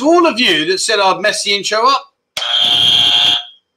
[0.00, 2.14] To all of you that said I'd mess the intro up,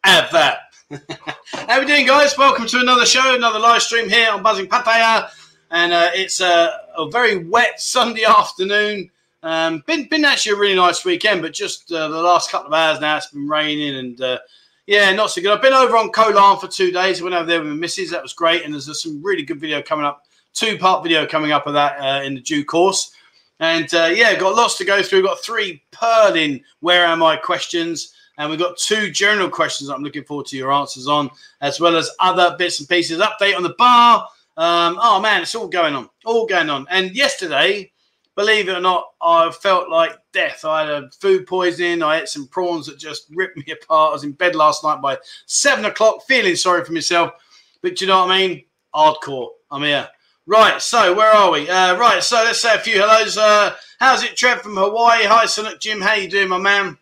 [0.05, 0.59] have that.
[1.67, 2.37] How we doing, guys?
[2.37, 5.29] Welcome to another show, another live stream here on Buzzin Pattaya.
[5.71, 9.11] And uh, it's a, a, very wet Sunday afternoon.
[9.41, 12.73] Um, been been actually a really nice weekend, but just uh, the last couple of
[12.73, 14.39] hours now it's been raining and uh,
[14.87, 15.51] yeah, not so good.
[15.51, 17.19] I've been over on Koh Larn for two days.
[17.19, 18.11] I went over there with my missus.
[18.11, 18.63] That was great.
[18.63, 21.99] And there's some really good video coming up, two part video coming up of that
[21.99, 23.13] uh, in the due course.
[23.59, 25.23] And uh, yeah, got lots to go through.
[25.23, 28.13] Got three purling where am I questions.
[28.37, 31.29] And we've got two general questions I'm looking forward to your answers on,
[31.61, 33.19] as well as other bits and pieces.
[33.19, 34.27] Update on the bar.
[34.57, 36.87] Um, oh man, it's all going on, all going on.
[36.89, 37.91] And yesterday,
[38.35, 40.65] believe it or not, I felt like death.
[40.65, 42.01] I had a food poisoning.
[42.01, 44.09] I ate some prawns that just ripped me apart.
[44.09, 47.33] I was in bed last night by seven o'clock, feeling sorry for myself.
[47.81, 48.63] But you know what I mean?
[48.95, 49.49] Hardcore.
[49.69, 50.07] I'm here.
[50.45, 51.69] Right, so where are we?
[51.69, 53.37] Uh, right, so let's say a few hellos.
[53.37, 55.23] Uh, how's it, Trev from Hawaii?
[55.23, 56.01] Hi, Sonic Jim.
[56.01, 56.97] How you doing, my man?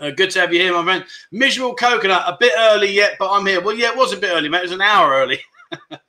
[0.00, 1.04] Uh, good to have you here, my friend.
[1.32, 3.60] Miserable coconut, a bit early yet, but I'm here.
[3.60, 4.58] Well, yeah, it was a bit early, mate.
[4.58, 5.40] It was an hour early.
[5.90, 6.06] uh,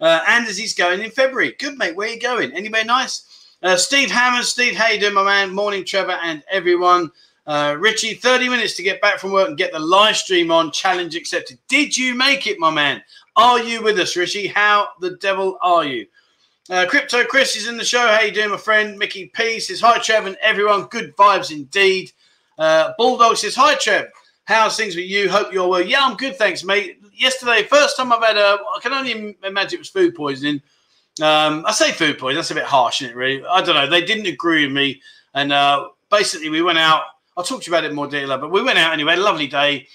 [0.00, 1.54] as he's going in February.
[1.56, 1.94] Good, mate.
[1.94, 2.50] Where are you going?
[2.52, 3.54] Anywhere nice?
[3.62, 4.44] Uh, Steve Hammond.
[4.44, 5.54] Steve, how you doing, my man?
[5.54, 7.12] Morning, Trevor, and everyone.
[7.46, 10.72] Uh, Richie, 30 minutes to get back from work and get the live stream on.
[10.72, 11.58] Challenge accepted.
[11.68, 13.04] Did you make it, my man?
[13.36, 14.46] Are you with us, Richie?
[14.46, 16.06] How the devil are you?
[16.70, 18.08] Uh, Crypto Chris is in the show.
[18.08, 18.98] How you doing, my friend?
[18.98, 20.86] Mickey P says, Hi, Trev, and everyone.
[20.86, 22.12] Good vibes indeed.
[22.58, 24.06] Uh, Bulldog says, Hi, Trev.
[24.44, 25.28] How's things with you?
[25.28, 25.82] Hope you're well.
[25.82, 26.98] Yeah, I'm good, thanks, mate.
[27.12, 30.62] Yesterday, first time I've had a, I can only imagine it was food poisoning.
[31.20, 33.44] Um, I say food poisoning, that's a bit harsh, isn't it, really?
[33.44, 33.88] I don't know.
[33.88, 35.02] They didn't agree with me.
[35.34, 37.02] And uh, basically, we went out.
[37.36, 39.16] I'll talk to you about it more detail, but we went out anyway.
[39.16, 39.88] lovely day.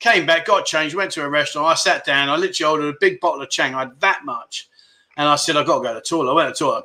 [0.00, 1.66] Came back, got changed, went to a restaurant.
[1.66, 2.28] I sat down.
[2.28, 3.74] I literally ordered a big bottle of Chang.
[3.74, 4.68] I had that much.
[5.16, 6.30] And I said, I've got to go to the toilet.
[6.30, 6.84] I went to the toilet.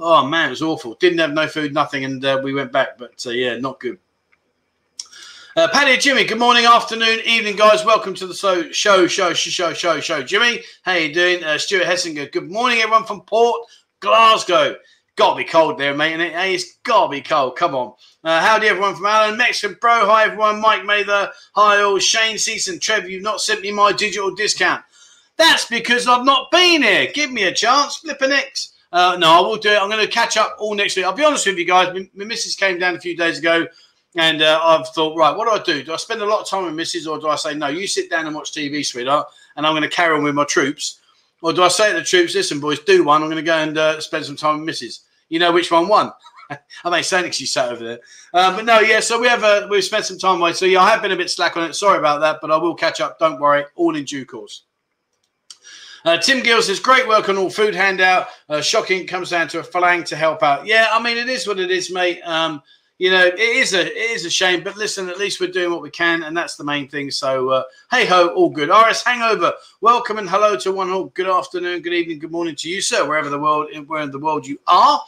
[0.00, 0.94] Oh, man, it was awful.
[0.94, 2.04] Didn't have no food, nothing.
[2.04, 2.98] And uh, we went back.
[2.98, 3.98] But uh, yeah, not good.
[5.54, 7.84] Uh, Paddy Jimmy, good morning, afternoon, evening, guys.
[7.84, 10.22] Welcome to the show, show, show, show, show, show.
[10.22, 11.44] Jimmy, how you doing?
[11.44, 13.60] Uh, Stuart Hessinger, good morning, everyone from Port
[14.00, 14.76] Glasgow.
[15.16, 16.18] Got to be cold there, mate.
[16.18, 17.56] It, hey, it's got to be cold.
[17.56, 17.92] Come on.
[18.24, 20.06] Uh, howdy, everyone from Alan, Mexican Bro.
[20.06, 20.60] Hi, everyone.
[20.60, 21.32] Mike Mather.
[21.56, 21.98] Hi, all.
[21.98, 22.78] Shane Season.
[22.78, 24.84] Trev, you've not sent me my digital discount.
[25.36, 27.10] That's because I've not been here.
[27.12, 27.96] Give me a chance.
[27.96, 28.74] Flip X.
[28.92, 29.82] Uh, no, I will do it.
[29.82, 31.04] I'm going to catch up all next week.
[31.04, 31.92] I'll be honest with you guys.
[32.14, 33.66] My, missus came down a few days ago.
[34.14, 35.82] And uh, I've thought, right, what do I do?
[35.82, 37.10] Do I spend a lot of time with Mrs.
[37.10, 39.82] or do I say, no, you sit down and watch TV, sweetheart, and I'm going
[39.82, 41.00] to carry on with my troops?
[41.42, 43.20] Or do I say to the troops, listen, boys, do one.
[43.22, 45.00] I'm going to go and uh, spend some time with Mrs.
[45.28, 46.12] You know which one won?
[46.84, 48.00] I may say she sat over there.
[48.32, 50.52] Uh, but no, yeah, so we have uh, we've spent some time away.
[50.52, 51.74] So yeah, I have been a bit slack on it.
[51.74, 53.18] Sorry about that, but I will catch up.
[53.18, 54.64] Don't worry, all in due course.
[56.04, 58.26] Uh, Tim Gill says, great work on all food handout.
[58.48, 60.66] Uh, shocking comes down to a flang to help out.
[60.66, 62.20] Yeah, I mean, it is what it is, mate.
[62.22, 62.60] Um,
[62.98, 65.72] you know, it is a it is a shame, but listen, at least we're doing
[65.72, 67.10] what we can, and that's the main thing.
[67.10, 68.68] So, uh, hey ho, all good.
[68.68, 71.06] RS Hangover, welcome and hello to one all.
[71.06, 74.20] Good afternoon, good evening, good morning to you, sir, wherever the world, where in the
[74.20, 75.02] world you are.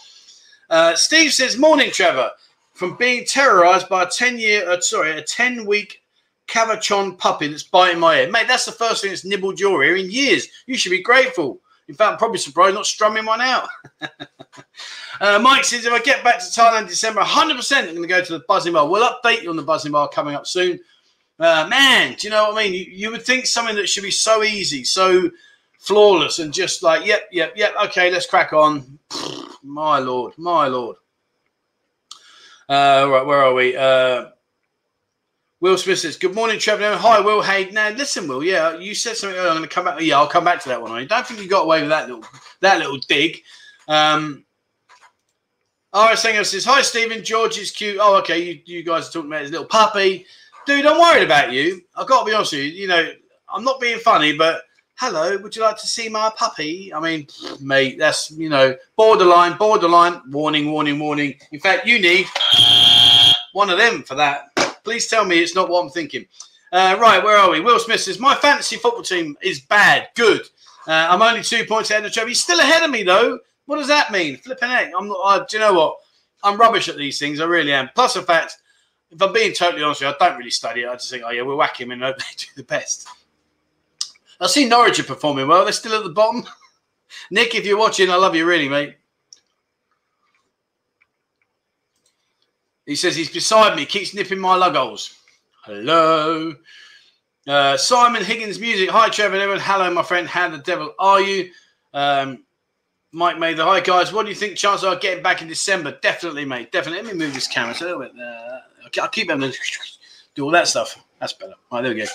[0.74, 2.32] Uh, Steve says, morning, Trevor.
[2.72, 6.02] From being terrorized by a ten year, uh, sorry, a ten week
[6.48, 8.48] Cavachon puppy that's biting my ear, mate.
[8.48, 10.48] That's the first thing that's nibbled your ear in years.
[10.66, 11.60] You should be grateful.
[11.86, 13.68] In fact, I'm probably surprised not strumming one out.
[15.20, 18.08] uh, Mike says, if I get back to Thailand in December, 100% I'm going to
[18.08, 18.88] go to the Buzzing Bar.
[18.88, 20.80] We'll update you on the Buzzing Bar coming up soon.
[21.38, 22.74] Uh, man, do you know what I mean?
[22.74, 25.30] You, you, would think something that should be so easy, so
[25.84, 28.98] flawless, and just like, yep, yep, yep, okay, let's crack on.
[29.62, 30.96] my lord, my lord.
[32.68, 33.76] Uh, right, where are we?
[33.76, 34.30] Uh,
[35.60, 36.96] Will Smith says, Good morning, Trevor.
[36.96, 37.42] Hi, Will.
[37.42, 38.42] Hey, now listen, Will.
[38.42, 39.50] Yeah, you said something earlier.
[39.50, 40.00] I'm going to come back.
[40.00, 40.92] Yeah, I'll come back to that one.
[40.92, 42.24] I don't think you got away with that little
[42.60, 43.42] that little dig.
[43.88, 44.44] Um,
[45.94, 47.22] RS says, Hi, Stephen.
[47.22, 47.98] George is cute.
[48.00, 48.42] Oh, okay.
[48.42, 50.26] You, you guys are talking about his little puppy.
[50.66, 51.82] Dude, I'm worried about you.
[51.94, 52.70] I've got to be honest with you.
[52.70, 53.12] You know,
[53.48, 54.62] I'm not being funny, but
[54.96, 56.92] hello, would you like to see my puppy?
[56.92, 57.26] I mean,
[57.60, 61.34] mate, that's, you know, borderline, borderline, warning, warning, warning.
[61.52, 62.26] In fact, you need
[63.52, 64.54] one of them for that.
[64.84, 66.26] Please tell me it's not what I'm thinking.
[66.72, 67.60] Uh, right, where are we?
[67.60, 70.08] Will Smith says, My fantasy football team is bad.
[70.14, 70.42] Good.
[70.86, 72.28] Uh, I'm only two points ahead of Trevor.
[72.28, 73.38] He's still ahead of me, though.
[73.66, 74.36] What does that mean?
[74.38, 74.92] Flipping heck.
[74.98, 75.96] I'm not, do you know what?
[76.42, 77.40] I'm rubbish at these things.
[77.40, 77.88] I really am.
[77.94, 78.58] Plus the fact,
[79.10, 80.88] if I'm being totally honest with you, I don't really study it.
[80.88, 83.08] I just think, oh, yeah, we'll whack him and hope they do the best.
[84.40, 85.64] I see Norwich are performing well.
[85.64, 86.44] They're still at the bottom.
[87.30, 88.96] Nick, if you're watching, I love you really, mate.
[92.86, 95.16] He says he's beside me, keeps nipping my lugholes.
[95.64, 96.54] Hello.
[97.46, 98.90] Uh, Simon Higgins Music.
[98.90, 99.60] Hi, Trevor everyone.
[99.60, 100.26] Hello, my friend.
[100.26, 101.50] How the devil are you?
[101.94, 102.44] Um,
[103.12, 104.12] Mike May, the hi guys.
[104.12, 105.96] What do you think chances are getting back in December?
[106.02, 106.72] Definitely, mate.
[106.72, 107.04] Definitely.
[107.04, 108.12] Let me move this camera a little bit.
[108.18, 108.58] Uh,
[109.00, 109.58] I'll keep having to
[110.34, 111.02] do all that stuff.
[111.20, 111.54] That's better.
[111.70, 112.06] Right, there we go.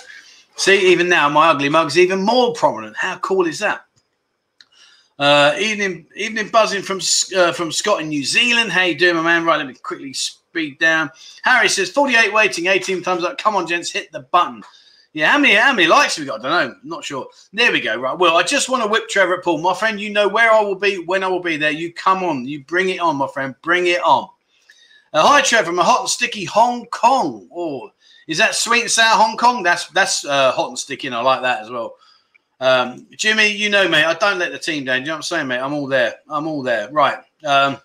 [0.60, 2.94] See, even now my ugly mug's even more prominent.
[2.94, 3.86] How cool is that?
[5.18, 7.00] Uh, evening, evening buzzing from
[7.34, 8.70] uh, from Scott in New Zealand.
[8.70, 9.46] How you doing, my man?
[9.46, 11.10] Right, let me quickly speed down.
[11.44, 13.38] Harry says 48 waiting, 18 thumbs up.
[13.38, 14.62] Come on, gents, hit the button.
[15.14, 16.44] Yeah, how many how many likes have we got?
[16.44, 16.76] I don't know.
[16.84, 17.26] Not sure.
[17.54, 17.98] There we go.
[17.98, 18.18] Right.
[18.18, 19.62] Well, I just want to whip Trevor at Paul.
[19.62, 21.70] My friend, you know where I will be, when I will be there.
[21.70, 22.44] You come on.
[22.44, 23.54] You bring it on, my friend.
[23.62, 24.28] Bring it on.
[25.14, 27.48] Uh, hi, Trevor, from a hot and sticky Hong Kong.
[27.50, 27.90] Oh,
[28.30, 29.64] is that sweet and sour Hong Kong?
[29.64, 31.96] That's that's uh, hot and sticky, and I like that as well.
[32.60, 34.98] Um, Jimmy, you know, mate, I don't let the team down.
[34.98, 35.58] Do you know what I'm saying, mate?
[35.58, 36.14] I'm all there.
[36.28, 36.88] I'm all there.
[36.92, 37.18] Right.
[37.44, 37.78] Um,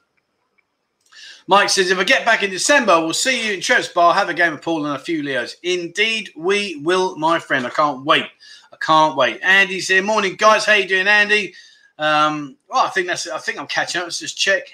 [1.48, 4.30] Mike says, if I get back in December, we'll see you in Trev's Bar, have
[4.30, 5.56] a game of pool and a few Leos.
[5.64, 7.66] Indeed, we will, my friend.
[7.66, 8.26] I can't wait.
[8.72, 9.40] I can't wait.
[9.42, 10.66] Andy's said, morning, guys.
[10.66, 11.56] How you doing, Andy?
[11.98, 13.34] Um, well, I think that's it.
[13.34, 14.06] I think I'm catching up.
[14.06, 14.68] Let's just check.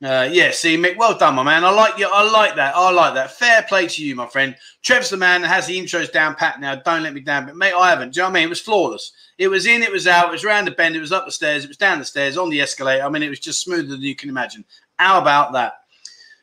[0.00, 1.64] Uh, yeah, see, Mick, well done, my man.
[1.64, 2.08] I like you.
[2.12, 2.76] I like that.
[2.76, 3.32] I like that.
[3.32, 4.54] Fair play to you, my friend.
[4.82, 6.76] Trev's the man that has the intros down pat now.
[6.76, 7.46] Don't let me down.
[7.46, 8.14] But, mate, I haven't.
[8.14, 8.46] Do you know what I mean?
[8.46, 9.12] It was flawless.
[9.38, 11.32] It was in, it was out, it was round the bend, it was up the
[11.32, 13.04] stairs, it was down the stairs, on the escalator.
[13.04, 14.64] I mean, it was just smoother than you can imagine.
[14.98, 15.74] How about that?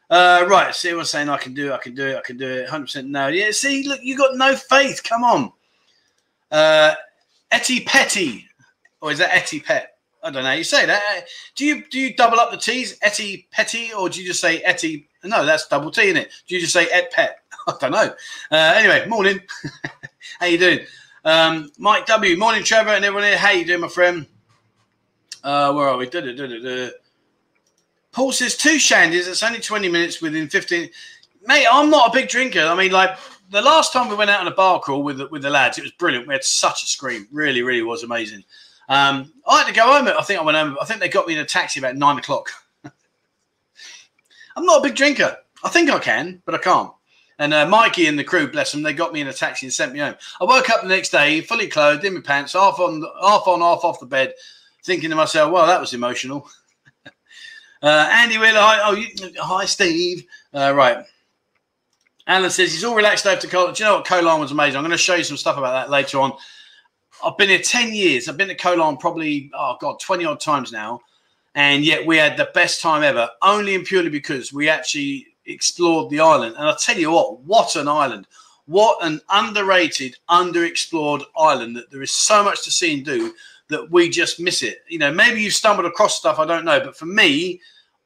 [0.09, 2.37] Uh, right, see, everyone's saying I can do it, I can do it, I can
[2.37, 2.69] do it.
[2.69, 3.27] 100% no.
[3.27, 5.01] Yeah, see, look, you got no faith.
[5.03, 5.51] Come on.
[6.51, 6.93] Uh,
[7.51, 8.47] Etty Petty.
[9.01, 9.94] Or is that Etty Pet?
[10.25, 10.49] I don't know.
[10.49, 11.27] How you say that.
[11.53, 14.57] Do you do you double up the T's, Etty Petty, or do you just say
[14.61, 15.07] Etty?
[15.23, 16.31] No, that's double T, isn't it?
[16.47, 17.37] Do you just say Et Pet?
[17.67, 18.11] I don't know.
[18.51, 19.39] Uh, anyway, morning.
[20.39, 20.79] How you doing?
[21.23, 22.37] Um, Mike W.
[22.37, 23.37] Morning, Trevor, and everyone here.
[23.37, 24.25] How you doing, my friend?
[25.43, 26.09] Uh, where are we?
[26.09, 26.89] Da, da, da,
[28.11, 29.27] Paul says two shandies.
[29.27, 30.89] It's only twenty minutes within fifteen.
[31.45, 32.61] Mate, I'm not a big drinker.
[32.61, 33.15] I mean, like
[33.51, 35.77] the last time we went out on a bar crawl with the, with the lads,
[35.77, 36.27] it was brilliant.
[36.27, 37.27] We had such a scream.
[37.31, 38.43] Really, really was amazing.
[38.87, 40.07] Um, I had to go home.
[40.07, 40.77] I think I went home.
[40.81, 42.51] I think they got me in a taxi about nine o'clock.
[44.55, 45.37] I'm not a big drinker.
[45.63, 46.91] I think I can, but I can't.
[47.37, 49.73] And uh, Mikey and the crew, bless them, they got me in a taxi and
[49.73, 50.15] sent me home.
[50.39, 53.59] I woke up the next day, fully clothed, in my pants, half on, half on,
[53.59, 54.33] half off the bed,
[54.83, 56.47] thinking to myself, "Well, that was emotional."
[57.05, 59.07] uh, Andy Wheeler, hi, oh, you,
[59.37, 60.25] hi, Steve.
[60.53, 61.05] Uh, right.
[62.27, 63.73] Alan says he's all relaxed after Koh Larn.
[63.73, 64.07] Do you know what?
[64.07, 64.77] Koh Larn was amazing.
[64.77, 66.33] I'm going to show you some stuff about that later on.
[67.25, 68.29] I've been here 10 years.
[68.29, 71.01] I've been to Koh Larn probably, oh God, 20 odd times now.
[71.55, 76.11] And yet we had the best time ever, only and purely because we actually explored
[76.11, 76.55] the island.
[76.57, 78.27] And I'll tell you what, what an island.
[78.67, 83.33] What an underrated, underexplored island that there is so much to see and do
[83.69, 84.83] that we just miss it.
[84.87, 86.79] You know, maybe you've stumbled across stuff, I don't know.
[86.79, 87.59] But for me,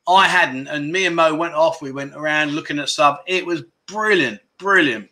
[0.08, 0.68] I hadn't.
[0.68, 1.82] And me and Mo went off.
[1.82, 3.22] We went around looking at stuff.
[3.28, 5.10] It was brilliant, brilliant.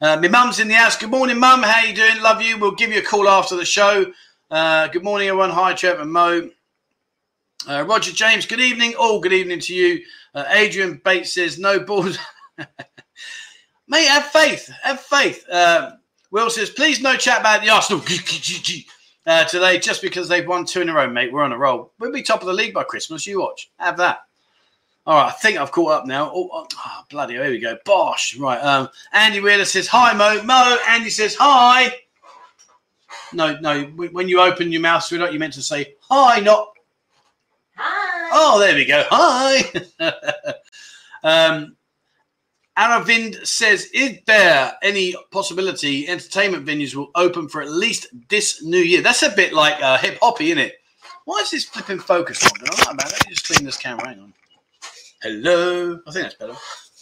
[0.00, 0.96] Uh, my mum's in the house.
[0.96, 1.60] Good morning, mum.
[1.60, 2.22] How you doing?
[2.22, 2.56] Love you.
[2.56, 4.12] We'll give you a call after the show.
[4.48, 5.50] Uh, good morning, everyone.
[5.50, 6.50] Hi, Trevor and Mo.
[7.68, 8.94] Uh, Roger James, good evening.
[8.94, 10.04] All good evening to you.
[10.36, 12.16] Uh, Adrian Bates says, no balls.
[13.88, 14.70] Mate, have faith.
[14.84, 15.44] Have faith.
[15.50, 15.96] Uh,
[16.30, 18.00] Will says, please no chat about the Arsenal
[19.26, 21.32] uh, today just because they've won two in a row, mate.
[21.32, 21.92] We're on a roll.
[21.98, 23.26] We'll be top of the league by Christmas.
[23.26, 23.72] You watch.
[23.80, 24.20] Have that.
[25.08, 26.30] All right, I think I've caught up now.
[26.34, 27.78] Oh, oh, oh bloody, here we go.
[27.86, 28.36] Bosh.
[28.36, 28.58] Right.
[28.58, 30.42] Um, Andy Wheeler says, hi, Mo.
[30.42, 31.94] Mo, Andy says, hi.
[33.32, 33.84] No, no.
[33.84, 36.74] When you open your mouth, sweetheart, you meant to say hi, not
[37.74, 38.28] hi.
[38.34, 39.02] Oh, there we go.
[39.08, 39.72] Hi.
[41.22, 41.74] um,
[42.76, 48.76] Aravind says, is there any possibility entertainment venues will open for at least this new
[48.76, 49.00] year?
[49.00, 50.74] That's a bit like uh, hip hoppy, isn't it?
[51.24, 52.50] Why is this flipping focus on?
[52.60, 54.06] I don't know, Let me just clean this camera.
[54.06, 54.34] Hang on.
[55.20, 55.98] Hello.
[56.06, 56.54] I think that's better.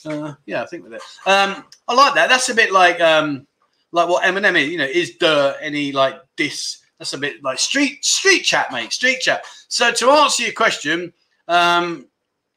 [0.06, 1.02] Uh, yeah, I think with it.
[1.26, 2.28] Um, I like that.
[2.28, 3.46] That's a bit like um,
[3.92, 4.70] like what Eminem is.
[4.70, 6.78] You know, is there any like this?
[6.99, 8.92] That's a bit like street street chat, mate.
[8.92, 9.44] Street chat.
[9.68, 11.12] So to answer your question,
[11.49, 12.06] um,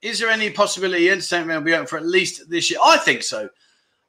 [0.02, 2.80] is there any possibility entertainment will be open for at least this year?
[2.84, 3.50] I think so.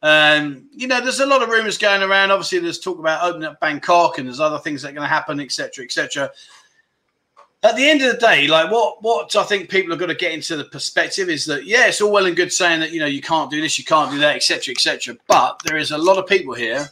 [0.03, 2.31] Um, you know, there's a lot of rumors going around.
[2.31, 5.13] Obviously, there's talk about opening up Bangkok, and there's other things that are going to
[5.13, 6.31] happen, etc., etc
[7.63, 10.15] at the end of the day, like what what I think people are going to
[10.15, 13.01] get into the perspective is that yeah, it's all well and good saying that you
[13.01, 15.17] know you can't do this, you can't do that, etc., etc.
[15.27, 16.89] But there is a lot of people here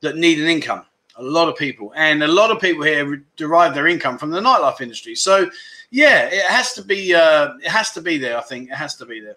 [0.00, 0.84] that need an income.
[1.16, 4.40] A lot of people, and a lot of people here derive their income from the
[4.40, 5.14] nightlife industry.
[5.14, 5.50] So
[5.90, 8.36] yeah, it has to be uh, it has to be there.
[8.36, 9.36] I think it has to be there.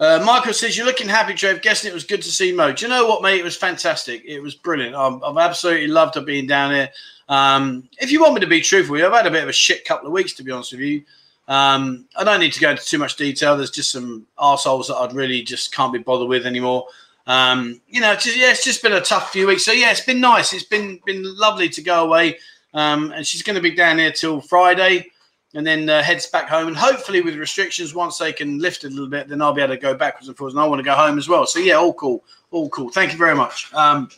[0.00, 1.62] Uh, Michael says you're looking happy, Trev.
[1.62, 2.72] Guessing it was good to see Mo.
[2.72, 3.38] Do you know what, mate?
[3.38, 4.24] It was fantastic.
[4.24, 4.96] It was brilliant.
[4.96, 6.90] I've, I've absolutely loved her being down here.
[7.32, 9.86] Um, if you want me to be truthful, I've had a bit of a shit
[9.86, 11.02] couple of weeks, to be honest with you.
[11.48, 13.56] Um, I don't need to go into too much detail.
[13.56, 16.86] There's just some arseholes that I'd really just can't be bothered with anymore.
[17.26, 19.64] Um, you know, just, yeah, it's just been a tough few weeks.
[19.64, 20.52] So yeah, it's been nice.
[20.52, 22.38] It's been been lovely to go away,
[22.74, 25.10] Um, and she's going to be down here till Friday
[25.54, 26.68] and then uh, heads back home.
[26.68, 29.74] And hopefully, with restrictions, once they can lift a little bit, then I'll be able
[29.74, 30.54] to go backwards and forwards.
[30.54, 31.46] And I want to go home as well.
[31.46, 32.24] So, yeah, all cool.
[32.50, 32.90] All cool.
[32.90, 33.72] Thank you very much.
[33.72, 34.10] Um,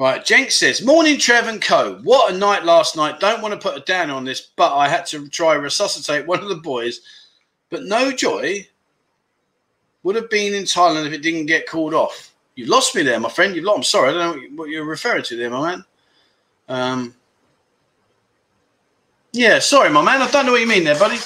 [0.00, 1.96] Right, Jenks says, Morning, Trev and Co.
[2.04, 3.20] What a night last night.
[3.20, 6.40] Don't want to put a down on this, but I had to try resuscitate one
[6.40, 7.02] of the boys.
[7.68, 8.66] But no joy
[10.02, 12.32] would have been in Thailand if it didn't get called off.
[12.54, 13.54] You've lost me there, my friend.
[13.54, 13.76] You've lost.
[13.76, 14.08] I'm sorry.
[14.08, 15.84] I don't know what you're referring to there, my man.
[16.70, 17.14] Um,
[19.32, 20.22] yeah, sorry, my man.
[20.22, 21.18] I don't know what you mean there, buddy.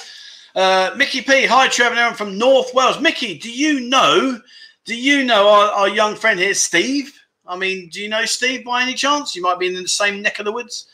[0.57, 1.47] Uh, Mickey P.
[1.47, 3.00] Hi, Trevor Aaron from North Wales.
[3.00, 4.40] Mickey, do you know?
[4.85, 7.16] Do you know our, our young friend here, Steve?
[7.46, 9.36] I mean, do you know Steve by any chance?
[9.36, 10.86] You might be in the same neck of the woods.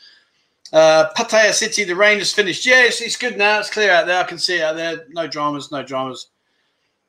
[0.73, 2.65] Uh, Pattaya City, the rain has finished.
[2.65, 3.59] Yeah, it's, it's, good now.
[3.59, 4.21] It's clear out there.
[4.21, 5.07] I can see it out there.
[5.09, 6.29] No dramas, no dramas.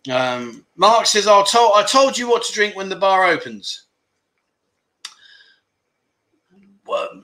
[0.09, 3.83] Um, Mark says, I told, I told you what to drink when the bar opens.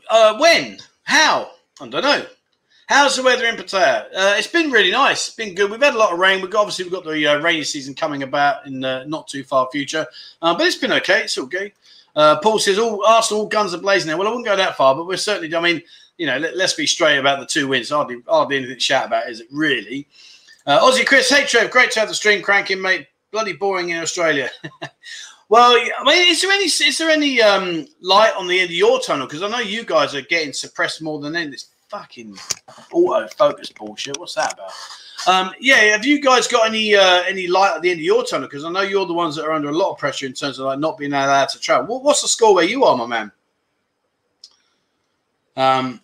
[0.09, 0.77] Uh, when?
[1.03, 1.51] How?
[1.81, 2.25] I don't know.
[2.88, 4.05] How's the weather in Pattaya?
[4.15, 5.27] Uh, it's been really nice.
[5.27, 5.69] It's been good.
[5.69, 6.41] We've had a lot of rain.
[6.41, 9.43] We've got, obviously we've got the uh, rainy season coming about in the not too
[9.43, 10.07] far future,
[10.41, 11.24] uh, but it's been okay.
[11.24, 11.74] It's all good.
[12.17, 14.17] Uh, Paul says, all Arsenal, all guns are blazing there.
[14.17, 15.83] Well, I wouldn't go that far, but we're certainly, I mean,
[16.17, 17.91] you know, let, us be straight about the two wins.
[17.91, 20.07] Hardly, hardly anything to shout about, is it really?
[20.65, 23.05] Uh, Aussie Chris, hey Trev, great to have the stream cranking, mate.
[23.31, 24.50] Bloody boring in Australia.
[25.50, 28.75] well, I mean, is there any is there any um, light on the end of
[28.75, 29.27] your tunnel?
[29.27, 31.51] Because I know you guys are getting suppressed more than any.
[31.51, 32.36] This fucking
[32.91, 34.17] auto focus bullshit.
[34.17, 34.71] What's that about?
[35.25, 38.24] Um, yeah, have you guys got any uh, any light at the end of your
[38.24, 38.47] tunnel?
[38.47, 40.59] Because I know you're the ones that are under a lot of pressure in terms
[40.59, 41.88] of like not being allowed to travel.
[41.88, 43.31] What, what's the score where you are, my man?
[45.55, 46.01] Um,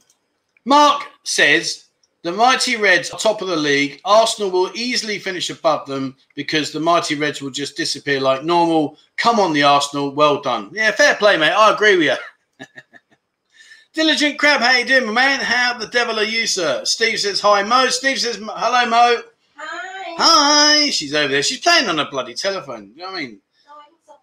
[0.66, 1.86] Mark says
[2.24, 4.02] the Mighty Reds are top of the league.
[4.04, 8.98] Arsenal will easily finish above them because the Mighty Reds will just disappear like normal.
[9.18, 10.12] Come on, the Arsenal.
[10.12, 10.72] Well done.
[10.74, 11.52] Yeah, fair play, mate.
[11.52, 12.16] I agree with you.
[13.94, 15.40] Diligent Crab, how you doing, my man?
[15.40, 16.84] How the devil are you, sir?
[16.84, 17.90] Steve says hi, Mo.
[17.90, 19.22] Steve says hello, Mo.
[19.56, 20.16] Hi.
[20.18, 20.90] Hi.
[20.90, 21.44] She's over there.
[21.44, 22.92] She's playing on a bloody telephone.
[22.96, 23.40] You know what I mean?
[23.68, 24.16] No,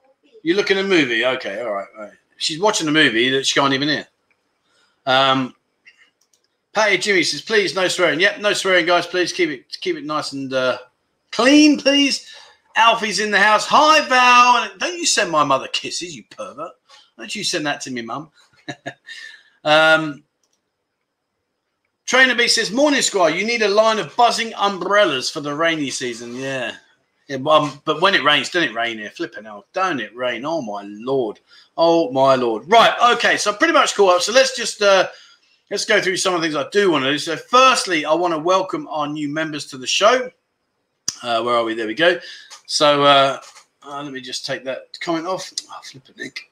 [0.43, 1.25] You're looking at a movie.
[1.25, 2.13] Okay, all right, all right.
[2.37, 4.09] She's watching a movie that she can't even hear.
[5.07, 5.55] Um,
[6.73, 8.19] Patty Jimmy says, please, no swearing.
[8.19, 9.07] Yep, no swearing, guys.
[9.07, 10.79] Please keep it keep it nice and uh,
[11.31, 12.29] clean, please.
[12.75, 13.67] Alfie's in the house.
[13.69, 14.79] Hi, Val.
[14.79, 16.73] Don't you send my mother kisses, you pervert.
[17.17, 18.31] Don't you send that to me, mum.
[19.65, 20.25] Um,
[22.07, 25.91] Trainer B says, Morning Squire, you need a line of buzzing umbrellas for the rainy
[25.91, 26.35] season.
[26.37, 26.75] Yeah.
[27.29, 29.11] yeah um, but when it rains, don't it rain here?
[29.11, 29.67] Flipping out.
[29.73, 30.45] Don't it rain?
[30.45, 31.41] Oh, my Lord.
[31.77, 32.65] Oh, my Lord.
[32.67, 32.95] Right.
[33.15, 33.37] Okay.
[33.37, 34.23] So pretty much caught up.
[34.23, 34.83] So let's just.
[34.83, 35.09] Uh,
[35.71, 37.19] let's go through some of the things I do want to do.
[37.19, 40.31] So, firstly, I want to welcome our new members to the show.
[41.23, 41.75] Uh, where are we?
[41.75, 42.19] There we go.
[42.67, 43.41] So, uh,
[43.87, 45.53] uh, let me just take that comment off.
[45.71, 46.50] Oh, flip it, Nick.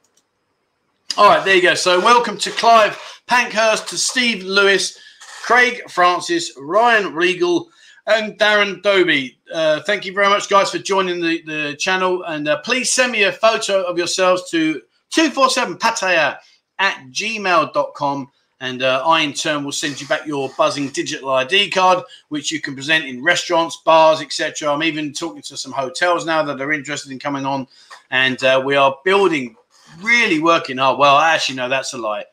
[1.16, 1.74] All right, there you go.
[1.74, 2.96] So welcome to Clive
[3.26, 4.98] Pankhurst, to Steve Lewis,
[5.42, 7.68] Craig Francis, Ryan Regal,
[8.06, 9.36] and Darren Doby.
[9.52, 12.22] Uh, thank you very much, guys, for joining the, the channel.
[12.22, 14.80] And uh, please send me a photo of yourselves to
[15.12, 16.38] 247pattaya
[16.78, 18.30] at gmail.com.
[18.60, 22.52] And uh, I, in turn, will send you back your buzzing digital ID card, which
[22.52, 24.72] you can present in restaurants, bars, etc.
[24.72, 27.66] I'm even talking to some hotels now that are interested in coming on.
[28.10, 29.56] And uh, we are building
[30.02, 30.98] really working hard.
[30.98, 32.24] Well, actually, no, that's a lie.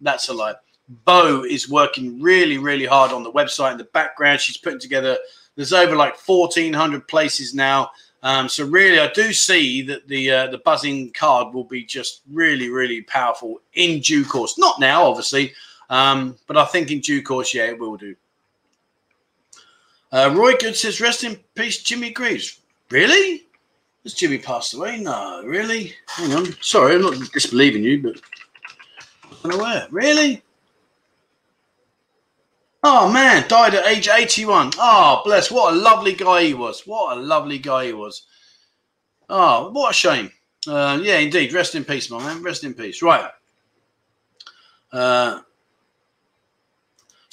[0.00, 0.54] That's a lie.
[0.88, 4.40] Bo is working really, really hard on the website in the background.
[4.40, 5.16] She's putting together.
[5.56, 7.90] There's over like 1,400 places now.
[8.22, 12.22] Um, so really, I do see that the uh, the buzzing card will be just
[12.32, 14.58] really, really powerful in due course.
[14.58, 15.52] Not now, obviously,
[15.90, 18.16] um, but I think in due course, yeah, it will do.
[20.10, 23.43] Uh, Roy Good says, "Rest in peace, Jimmy Greaves." Really?
[24.04, 25.00] Has Jimmy passed away?
[25.00, 25.94] No, really?
[26.08, 26.46] Hang on.
[26.60, 29.86] Sorry, I'm not disbelieving you, but where.
[29.90, 30.42] Really?
[32.82, 34.72] Oh man, died at age 81.
[34.78, 35.50] Oh, bless.
[35.50, 36.86] What a lovely guy he was.
[36.86, 38.26] What a lovely guy he was.
[39.30, 40.30] Oh, what a shame.
[40.68, 41.54] Uh, yeah, indeed.
[41.54, 42.42] Rest in peace, my man.
[42.42, 43.00] Rest in peace.
[43.00, 43.30] Right.
[44.92, 45.40] Uh,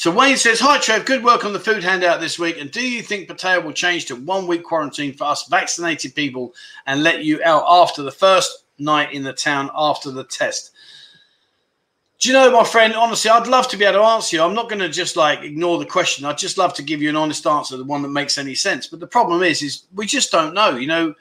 [0.02, 2.58] so Wayne says, Hi Trev, good work on the food handout this week.
[2.60, 6.56] And do you think Pattaya will change to one week quarantine for us vaccinated people
[6.88, 10.72] and let you out after the first night in the town after the test?
[12.18, 14.42] Do you know, my friend, honestly, I'd love to be able to answer you.
[14.42, 16.26] I'm not going to just like ignore the question.
[16.26, 18.88] I'd just love to give you an honest answer, the one that makes any sense.
[18.88, 20.78] But the problem is, is we just don't know.
[20.78, 21.14] You know,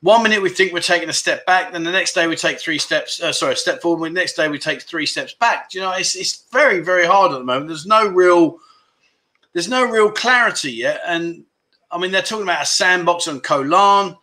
[0.00, 2.60] one minute we think we're taking a step back, then the next day we take
[2.60, 3.20] three steps.
[3.20, 4.10] Uh, sorry, a step forward.
[4.10, 5.70] The next day we take three steps back.
[5.70, 7.68] Do you know, it's it's very very hard at the moment.
[7.68, 8.58] There's no real
[9.52, 11.44] there's no real clarity yet, and
[11.90, 14.16] I mean they're talking about a sandbox on Koh Larn.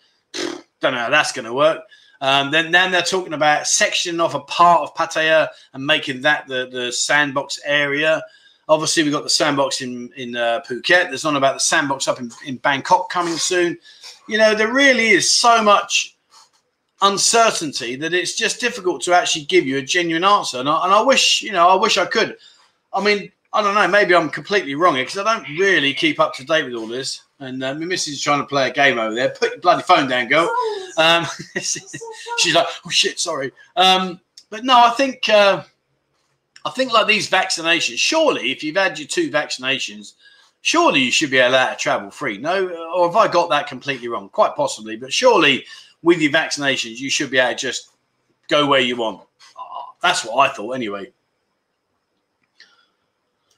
[0.80, 1.82] Don't know how that's going to work.
[2.22, 6.48] Um, then, then they're talking about sectioning off a part of Pattaya and making that
[6.48, 8.24] the, the sandbox area.
[8.68, 11.10] Obviously, we've got the sandbox in in uh, Phuket.
[11.10, 13.78] There's on about the sandbox up in, in Bangkok coming soon.
[14.28, 16.16] You know, there really is so much
[17.02, 20.60] uncertainty that it's just difficult to actually give you a genuine answer.
[20.60, 22.38] And I, and I wish, you know, I wish I could.
[22.94, 23.88] I mean, I don't know.
[23.88, 27.22] Maybe I'm completely wrong because I don't really keep up to date with all this.
[27.40, 29.30] And uh, my missus is trying to play a game over there.
[29.30, 30.54] Put your bloody phone down, girl.
[30.98, 31.26] Um,
[31.58, 33.52] she's like, oh shit, sorry.
[33.76, 35.64] Um, but no, I think uh,
[36.64, 37.98] I think like these vaccinations.
[37.98, 40.14] Surely, if you've had your two vaccinations,
[40.66, 42.40] surely you should be allowed to travel free.
[42.40, 44.30] No, or have I got that completely wrong?
[44.30, 45.64] Quite possibly, but surely
[46.02, 47.92] with your vaccinations, you should be able to just
[48.48, 49.22] go where you want.
[50.02, 51.12] That's what I thought, anyway.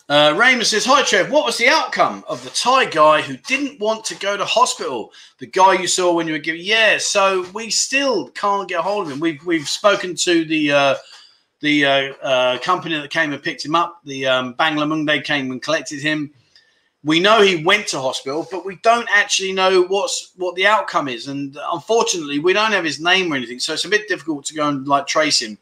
[0.10, 1.32] Uh, Raymond says, Hi, Trev.
[1.32, 5.14] What was the outcome of the Thai guy who didn't want to go to hospital?
[5.38, 6.62] The guy you saw when you were giving.
[6.62, 9.22] Yeah, so we still can't get hold of him.
[9.22, 10.96] We've, we've spoken to the uh,
[11.62, 14.02] the uh, uh, company that came and picked him up.
[14.04, 16.34] The um, Bangla they came and collected him.
[17.04, 21.08] We know he went to hospital, but we don't actually know what's what the outcome
[21.08, 21.28] is.
[21.28, 24.56] And unfortunately, we don't have his name or anything, so it's a bit difficult to
[24.56, 25.58] go and like trace him.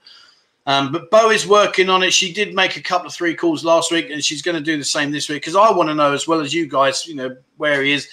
[0.68, 2.12] Um, but Bo is working on it.
[2.12, 4.78] She did make a couple of three calls last week, and she's going to do
[4.78, 7.16] the same this week because I want to know as well as you guys, you
[7.16, 8.08] know, where he is.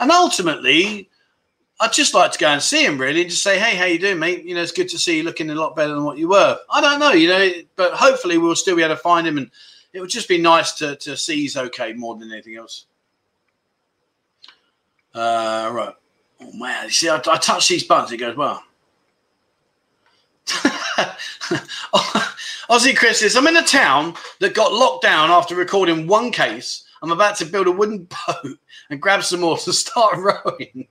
[0.00, 1.08] And ultimately,
[1.78, 3.98] I'd just like to go and see him really, and just say, "Hey, how you
[3.98, 4.44] doing, mate?
[4.44, 6.58] You know, it's good to see you looking a lot better than what you were."
[6.70, 9.50] I don't know, you know, but hopefully we'll still be able to find him, and
[9.92, 12.86] it would just be nice to to see he's okay more than anything else.
[15.14, 15.94] Uh, right.
[16.40, 18.62] Oh man, you see, I, I touch these buttons, it goes well.
[22.70, 26.84] Aussie Chris says, I'm in a town that got locked down after recording one case.
[27.02, 28.58] I'm about to build a wooden boat
[28.90, 30.88] and grab some more to start rowing.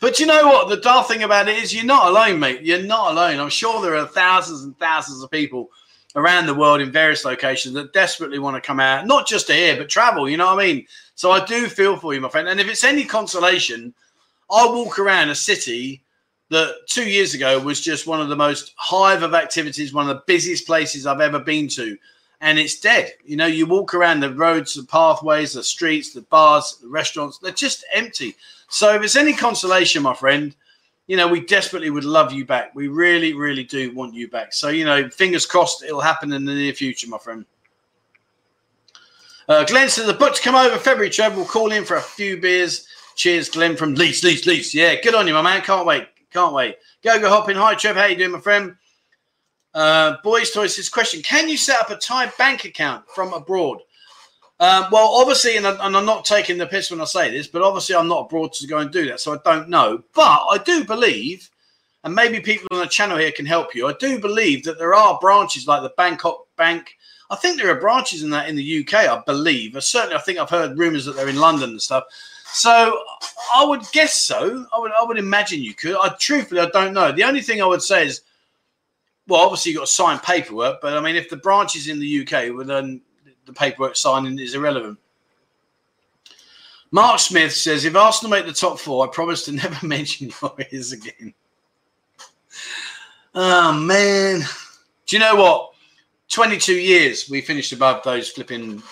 [0.00, 0.68] but you know what?
[0.68, 2.62] The dark thing about it is you're not alone, mate.
[2.62, 3.38] You're not alone.
[3.38, 5.70] I'm sure there are thousands and thousands of people
[6.16, 9.52] around the world in various locations that desperately want to come out, not just to
[9.52, 10.28] here, but travel.
[10.28, 10.86] You know what I mean?
[11.14, 12.48] So I do feel for you, my friend.
[12.48, 13.92] And if it's any consolation,
[14.50, 16.02] I walk around a city
[16.50, 20.16] that two years ago was just one of the most hive of activities, one of
[20.16, 21.96] the busiest places I've ever been to.
[22.40, 23.12] And it's dead.
[23.24, 27.38] You know, you walk around the roads, the pathways, the streets, the bars, the restaurants,
[27.38, 28.36] they're just empty.
[28.68, 30.54] So if it's any consolation, my friend,
[31.06, 32.74] you know, we desperately would love you back.
[32.74, 34.52] We really, really do want you back.
[34.52, 37.44] So, you know, fingers crossed it'll happen in the near future, my friend.
[39.46, 41.36] Uh, Glenn the book to come over February, Trev.
[41.36, 42.86] We'll call in for a few beers.
[43.14, 44.74] Cheers, Glenn from Leeds, Leeds, Leeds.
[44.74, 45.60] Yeah, good on you, my man.
[45.60, 46.08] Can't wait.
[46.32, 46.78] Can't wait.
[47.02, 47.56] Go go hopping.
[47.56, 47.96] Hi, Trev.
[47.96, 48.74] How you doing, my friend?
[49.74, 53.80] Uh, Boys Toys says question: Can you set up a Thai bank account from abroad?
[54.60, 57.62] Um, well, obviously, and, I, I'm not taking the piss when I say this, but
[57.62, 60.02] obviously, I'm not abroad to go and do that, so I don't know.
[60.14, 61.50] But I do believe,
[62.04, 63.88] and maybe people on the channel here can help you.
[63.88, 66.96] I do believe that there are branches like the Bangkok Bank.
[67.30, 68.94] I think there are branches in that in the UK.
[68.94, 69.76] I believe.
[69.82, 72.04] Certainly, I think I've heard rumours that they're in London and stuff.
[72.46, 73.02] So
[73.56, 74.64] I would guess so.
[74.72, 75.96] I would I would imagine you could.
[75.96, 77.10] I truthfully I don't know.
[77.10, 78.20] The only thing I would say is,
[79.26, 81.98] well, obviously you've got to sign paperwork, but I mean, if the branch is in
[81.98, 83.00] the UK, well then
[83.46, 84.98] the paperwork signing is irrelevant.
[86.90, 90.32] Mark Smith says, if Arsenal make the top four, I promise to never mention
[90.72, 91.34] ears again.
[93.34, 94.40] Oh man.
[95.06, 95.72] Do you know what?
[96.28, 98.82] 22 years we finished above those flipping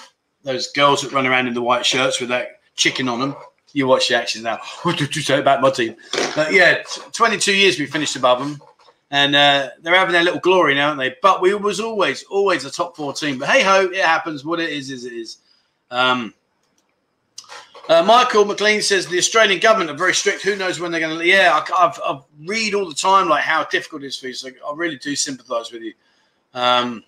[0.42, 3.36] those girls that run around in the white shirts with that chicken on them
[3.72, 4.58] you watch the action now.
[4.82, 5.96] What did you say about my team?
[6.34, 8.60] But yeah, 22 years we finished above them,
[9.12, 11.14] and uh, they're having their little glory now, aren't they?
[11.22, 13.38] But we was always, always a top four team.
[13.38, 14.44] But hey ho, it happens.
[14.44, 15.36] What it is, is it is.
[15.90, 16.34] Um,
[17.88, 20.42] uh, Michael McLean says the Australian government are very strict.
[20.42, 21.26] Who knows when they're going to?
[21.26, 24.34] Yeah, I, I've read all the time like how difficult it is for you.
[24.34, 25.92] So I really do sympathise with you.
[26.54, 27.04] Um,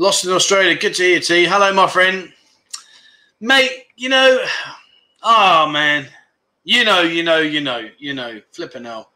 [0.00, 0.76] Lost in Australia.
[0.76, 1.44] Good to hear, you, T.
[1.44, 2.32] Hello, my friend.
[3.40, 4.44] Mate, you know,
[5.24, 6.06] oh, man.
[6.68, 8.42] You know, you know, you know, you know.
[8.52, 9.10] Flipping hell.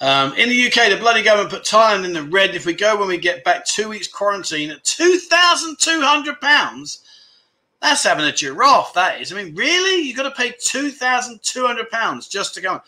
[0.00, 2.54] Um, in the UK, the bloody government put Thailand in the red.
[2.54, 6.98] If we go when we get back, two weeks quarantine at £2,200.
[7.82, 9.32] That's having a giraffe, that is.
[9.32, 10.02] I mean, really?
[10.02, 12.80] You've got to pay £2,200 just to go.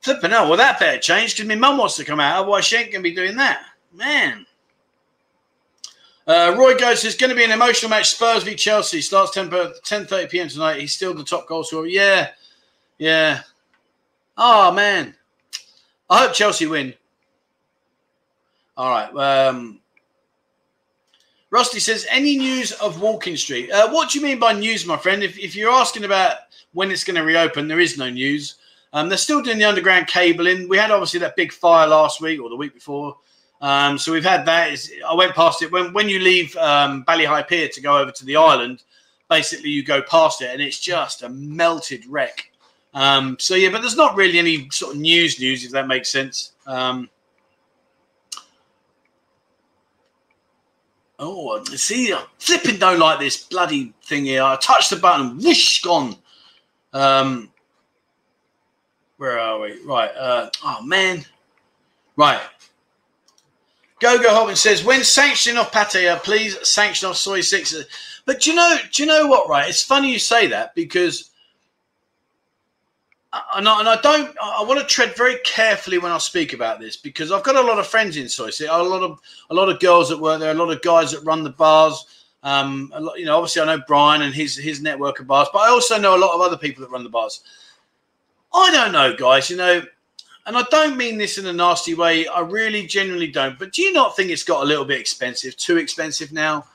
[0.00, 0.48] Flipping hell.
[0.48, 2.40] Well, that better change because my mum wants to come out.
[2.40, 3.62] Otherwise, she ain't going to be doing that.
[3.92, 4.44] Man.
[6.26, 8.10] Uh, Roy goes, there's going to be an emotional match.
[8.10, 10.48] Spurs v Chelsea starts 10 30 p.m.
[10.48, 10.80] tonight.
[10.80, 11.86] He's still the top goal scorer.
[11.86, 12.30] Yeah,
[12.98, 13.40] yeah.
[14.36, 15.14] Oh man,
[16.08, 16.94] I hope Chelsea win.
[18.76, 19.14] All right.
[19.14, 19.80] Um,
[21.50, 23.70] Rusty says, any news of Walking Street?
[23.70, 25.22] Uh, what do you mean by news, my friend?
[25.22, 26.38] If, if you're asking about
[26.72, 28.56] when it's going to reopen, there is no news.
[28.92, 30.68] Um, they're still doing the underground cabling.
[30.68, 33.16] We had obviously that big fire last week or the week before.
[33.64, 34.74] Um, so we've had that.
[34.74, 38.24] It's, I went past it when when you leave um, Pier to go over to
[38.26, 38.82] the island.
[39.30, 42.52] Basically, you go past it and it's just a melted wreck.
[42.92, 46.10] Um, so yeah, but there's not really any sort of news news if that makes
[46.10, 46.52] sense.
[46.66, 47.08] Um,
[51.18, 54.42] oh, see, I flipping don't like this bloody thing here.
[54.42, 56.16] I touched the button, whoosh, gone.
[56.92, 57.50] Um,
[59.16, 59.82] where are we?
[59.86, 60.10] Right.
[60.14, 61.24] Uh, oh man.
[62.16, 62.40] Right.
[64.00, 67.74] Gogo Hobbin says, when sanctioning off Pattaya, please sanction off Soi Six.
[68.26, 69.48] But do you know, do you know what?
[69.48, 71.30] Right, it's funny you say that because,
[73.56, 76.80] and I, and I don't, I want to tread very carefully when I speak about
[76.80, 79.54] this because I've got a lot of friends in Soi Six, a lot of a
[79.54, 82.04] lot of girls that work there, a lot of guys that run the bars.
[82.42, 85.60] Um, lot, you know, obviously I know Brian and his his network of bars, but
[85.60, 87.42] I also know a lot of other people that run the bars.
[88.52, 89.50] I don't know, guys.
[89.50, 89.82] You know,
[90.46, 92.26] and I don't mean this in a nasty way.
[92.26, 93.58] I really genuinely don't.
[93.58, 95.56] But do you not think it's got a little bit expensive?
[95.56, 96.66] Too expensive now?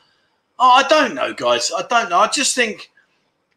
[0.57, 1.71] Oh, I don't know, guys.
[1.75, 2.19] I don't know.
[2.19, 2.91] I just think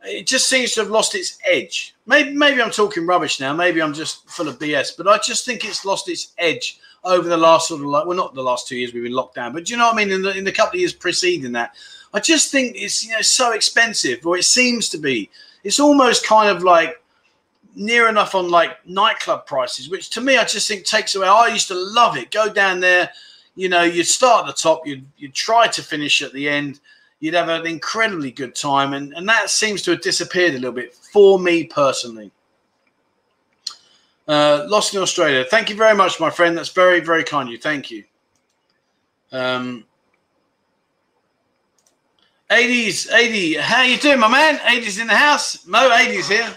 [0.04, 1.94] it just seems to have lost its edge.
[2.06, 3.52] Maybe, maybe I'm talking rubbish now.
[3.52, 4.96] Maybe I'm just full of BS.
[4.96, 8.16] But I just think it's lost its edge over the last sort of like well,
[8.16, 9.98] not the last two years we've been locked down, but do you know what I
[9.98, 10.12] mean?
[10.12, 11.74] In the in the couple of years preceding that,
[12.14, 15.30] I just think it's you know so expensive, or it seems to be.
[15.64, 17.01] It's almost kind of like
[17.74, 21.26] near enough on like nightclub prices, which to me I just think takes away.
[21.26, 22.30] I used to love it.
[22.30, 23.10] Go down there,
[23.54, 26.80] you know, you'd start at the top, you'd you'd try to finish at the end,
[27.20, 30.72] you'd have an incredibly good time, and and that seems to have disappeared a little
[30.72, 32.30] bit for me personally.
[34.28, 35.44] Uh, lost in Australia.
[35.50, 36.56] Thank you very much, my friend.
[36.56, 37.58] That's very very kind of you.
[37.58, 38.04] Thank you.
[39.32, 39.84] Um.
[42.50, 43.54] 80s, 80.
[43.54, 44.58] How you doing, my man?
[44.58, 45.66] 80s in the house.
[45.66, 46.54] Mo 80s here.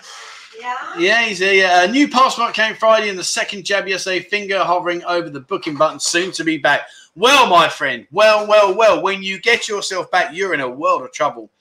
[0.66, 0.98] Yeah.
[0.98, 4.20] Yeah, he's a, uh, a new passport came Friday, and the second jab yesterday.
[4.20, 6.88] Finger hovering over the booking button, soon to be back.
[7.16, 9.04] Well, my friend, well, well, well.
[9.04, 11.52] When you get yourself back, you're in a world of trouble.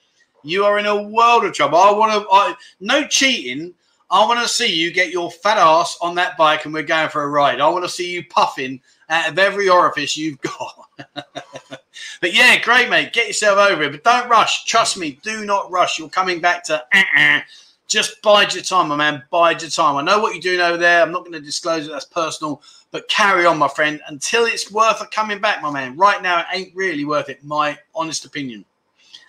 [0.43, 1.77] You are in a world of trouble.
[1.77, 3.75] I want to, I, no cheating.
[4.11, 7.11] I want to see you get your fat ass on that bike, and we're going
[7.11, 7.61] for a ride.
[7.61, 10.89] I want to see you puffing out of every orifice you've got.
[11.19, 13.13] but yeah, great, mate.
[13.13, 14.65] Get yourself over it, but don't rush.
[14.65, 15.99] Trust me, do not rush.
[15.99, 16.83] You're coming back to.
[16.95, 17.41] Uh-uh
[17.87, 19.23] just bide your time, my man.
[19.31, 19.97] Bide your time.
[19.97, 21.03] I know what you're doing over there.
[21.03, 21.91] I'm not going to disclose it.
[21.91, 22.63] That's personal.
[22.91, 25.97] But carry on, my friend, until it's worth coming back, my man.
[25.97, 28.65] Right now, it ain't really worth it, my honest opinion.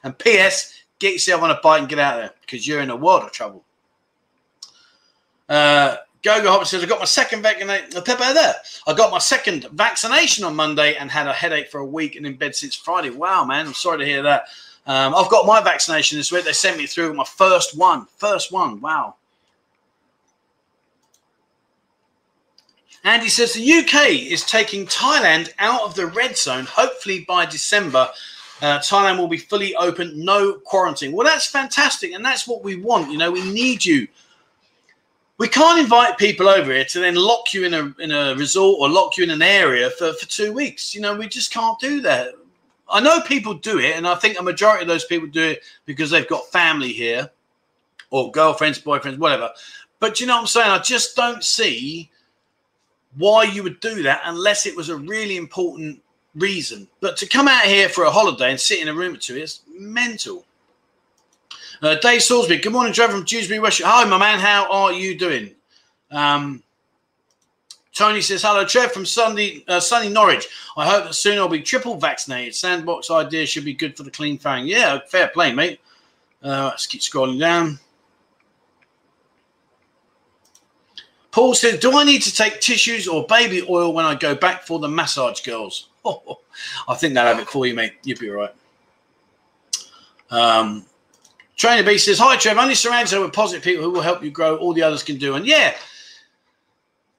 [0.04, 2.96] And P.S., get yourself on a bike and get out there because you're in a
[2.96, 3.63] world of trouble.
[5.50, 7.89] Uh, Gogo Hopper says, I got my second vaccination.
[7.91, 8.56] There.
[8.88, 12.26] I got my second vaccination on Monday and had a headache for a week and
[12.26, 13.12] in bed since Friday.
[13.12, 13.68] Wow, man.
[13.68, 14.48] I'm sorry to hear that.
[14.88, 16.45] Um, I've got my vaccination this week.
[16.45, 18.06] They sent me through my first one.
[18.17, 18.80] First one.
[18.82, 19.15] Wow.
[23.04, 26.65] Andy says the UK is taking Thailand out of the red zone.
[26.65, 28.10] Hopefully by December,
[28.62, 31.12] uh, Thailand will be fully open, no quarantine.
[31.12, 33.12] Well, that's fantastic, and that's what we want.
[33.12, 34.08] You know, we need you.
[35.38, 38.80] We can't invite people over here to then lock you in a in a resort
[38.80, 40.95] or lock you in an area for, for two weeks.
[40.95, 42.34] You know, we just can't do that.
[42.89, 45.63] I know people do it, and I think a majority of those people do it
[45.86, 47.30] because they've got family here
[48.12, 49.52] or girlfriends, boyfriends, whatever.
[50.00, 50.69] But you know what I'm saying?
[50.69, 52.12] I just don't see
[53.17, 56.02] why you would do that unless it was a really important
[56.36, 56.88] reason.
[57.00, 59.38] But to come out here for a holiday and sit in a room or two
[59.38, 60.45] is mental.
[61.82, 63.82] Uh, Dave Salisbury, good morning, Trevor from Dewsbury, West.
[63.84, 64.39] Hi, my man.
[64.39, 65.52] How are you doing?
[66.12, 66.63] Um,
[67.96, 70.50] Tony says, hello, Trev from Sunday, uh, sunny Norwich.
[70.76, 72.54] I hope that soon I'll be triple vaccinated.
[72.54, 74.68] Sandbox idea should be good for the clean fang.
[74.68, 75.80] Yeah, fair play, mate.
[76.44, 77.80] Uh, let's keep scrolling down.
[81.32, 84.64] Paul says, do I need to take tissues or baby oil when I go back
[84.64, 85.88] for the massage girls?
[86.04, 86.40] Oh,
[86.90, 87.94] I think that'll have it for you, mate.
[88.04, 88.56] You'll be all right.
[90.32, 90.86] Um,
[91.56, 92.58] Trainer B says, hi, Trev.
[92.58, 94.58] Only surround yourself with positive people who will help you grow.
[94.58, 95.36] All the others can do.
[95.36, 95.76] And yeah,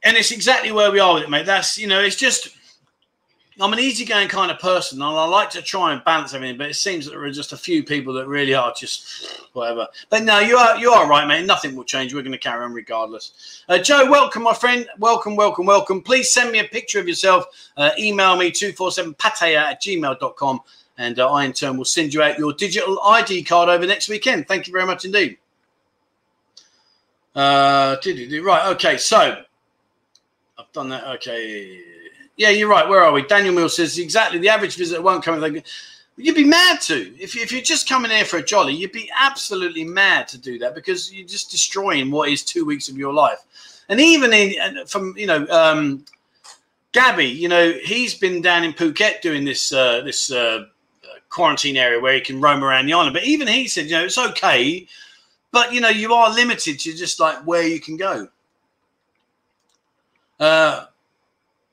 [0.06, 1.46] and it's exactly where we are with it, mate.
[1.46, 2.56] That's you know, it's just
[3.60, 6.56] I'm an easygoing kind of person, and I like to try and balance everything.
[6.56, 9.88] But it seems that there are just a few people that really are just whatever.
[10.08, 11.44] But no, you are you are right, mate.
[11.44, 12.14] Nothing will change.
[12.14, 13.64] We're going to carry on regardless.
[13.68, 14.86] Uh, Joe, welcome, my friend.
[14.98, 16.02] Welcome, welcome, welcome.
[16.02, 17.46] Please send me a picture of yourself.
[17.76, 20.60] Uh, email me 247pattaya at gmail.com.
[20.98, 24.08] And uh, I, in turn, will send you out your digital ID card over next
[24.08, 24.46] weekend.
[24.46, 25.36] Thank you very much indeed.
[27.34, 27.96] Uh,
[28.42, 28.66] right.
[28.68, 28.96] Okay.
[28.96, 29.42] So
[30.58, 31.06] I've done that.
[31.16, 31.82] Okay.
[32.36, 32.88] Yeah, you're right.
[32.88, 33.22] Where are we?
[33.22, 34.38] Daniel Mill says exactly.
[34.38, 35.42] The average visitor won't come.
[36.18, 37.14] You'd be mad to.
[37.18, 40.58] If, if you're just coming here for a jolly, you'd be absolutely mad to do
[40.58, 43.38] that because you're just destroying what is two weeks of your life.
[43.88, 46.04] And even in from you know um,
[46.92, 50.64] Gabby, you know he's been down in Phuket doing this uh, this uh,
[51.28, 53.14] quarantine area where he can roam around the island.
[53.14, 54.86] But even he said, you know, it's okay,
[55.52, 58.28] but you know you are limited to just like where you can go.
[60.38, 60.86] Uh,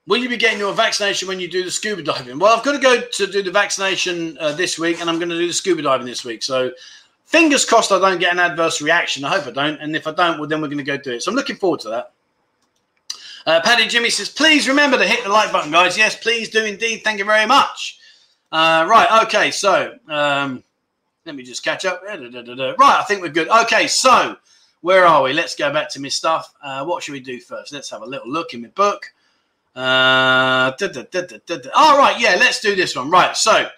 [0.05, 2.37] Will you be getting your vaccination when you do the scuba diving?
[2.37, 5.29] Well, I've got to go to do the vaccination uh, this week, and I'm going
[5.29, 6.43] to do the scuba diving this week.
[6.43, 6.71] So,
[7.25, 9.23] fingers crossed, I don't get an adverse reaction.
[9.23, 9.79] I hope I don't.
[9.79, 11.23] And if I don't, well, then we're going to go do it.
[11.23, 12.11] So, I'm looking forward to that.
[13.45, 15.97] Uh, Paddy Jimmy says, please remember to hit the like button, guys.
[15.97, 17.01] Yes, please do indeed.
[17.05, 17.99] Thank you very much.
[18.51, 19.23] Uh, right.
[19.23, 19.51] Okay.
[19.51, 20.65] So, um,
[21.25, 22.03] let me just catch up.
[22.03, 22.19] Right.
[22.19, 23.47] I think we're good.
[23.47, 23.87] Okay.
[23.87, 24.35] So,
[24.83, 25.31] where are we?
[25.31, 26.53] Let's go back to my stuff.
[26.61, 27.71] Uh, what should we do first?
[27.71, 29.11] Let's have a little look in my book.
[29.75, 30.71] Uh,
[31.73, 33.09] All right, yeah, let's do this one.
[33.09, 33.69] Right, so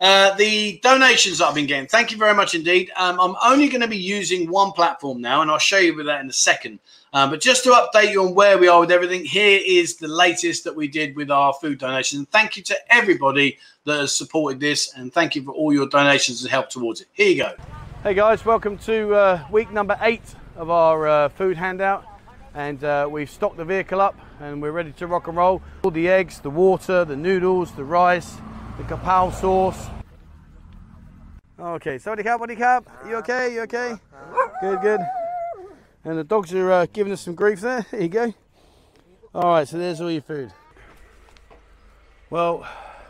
[0.00, 2.90] uh, the donations that I've been getting, thank you very much indeed.
[2.96, 6.06] Um, I'm only going to be using one platform now, and I'll show you with
[6.06, 6.80] that in a second.
[7.12, 10.08] Uh, but just to update you on where we are with everything, here is the
[10.08, 12.26] latest that we did with our food donations.
[12.32, 16.42] Thank you to everybody that has supported this, and thank you for all your donations
[16.42, 17.06] and help towards it.
[17.12, 17.77] Here you go.
[18.00, 20.22] Hey guys, welcome to uh, week number eight
[20.54, 22.04] of our uh, food handout
[22.54, 25.60] and uh, we've stocked the vehicle up and we're ready to rock and roll.
[25.82, 28.36] All the eggs, the water, the noodles, the rice,
[28.76, 29.88] the kapow sauce.
[31.58, 33.96] Okay, Sawadee Cap, Wadee Cap, you okay, you okay?
[34.60, 35.00] Good, good.
[36.04, 38.32] And the dogs are uh, giving us some grief there, here you go.
[39.34, 40.52] All right, so there's all your food.
[42.30, 42.64] Well,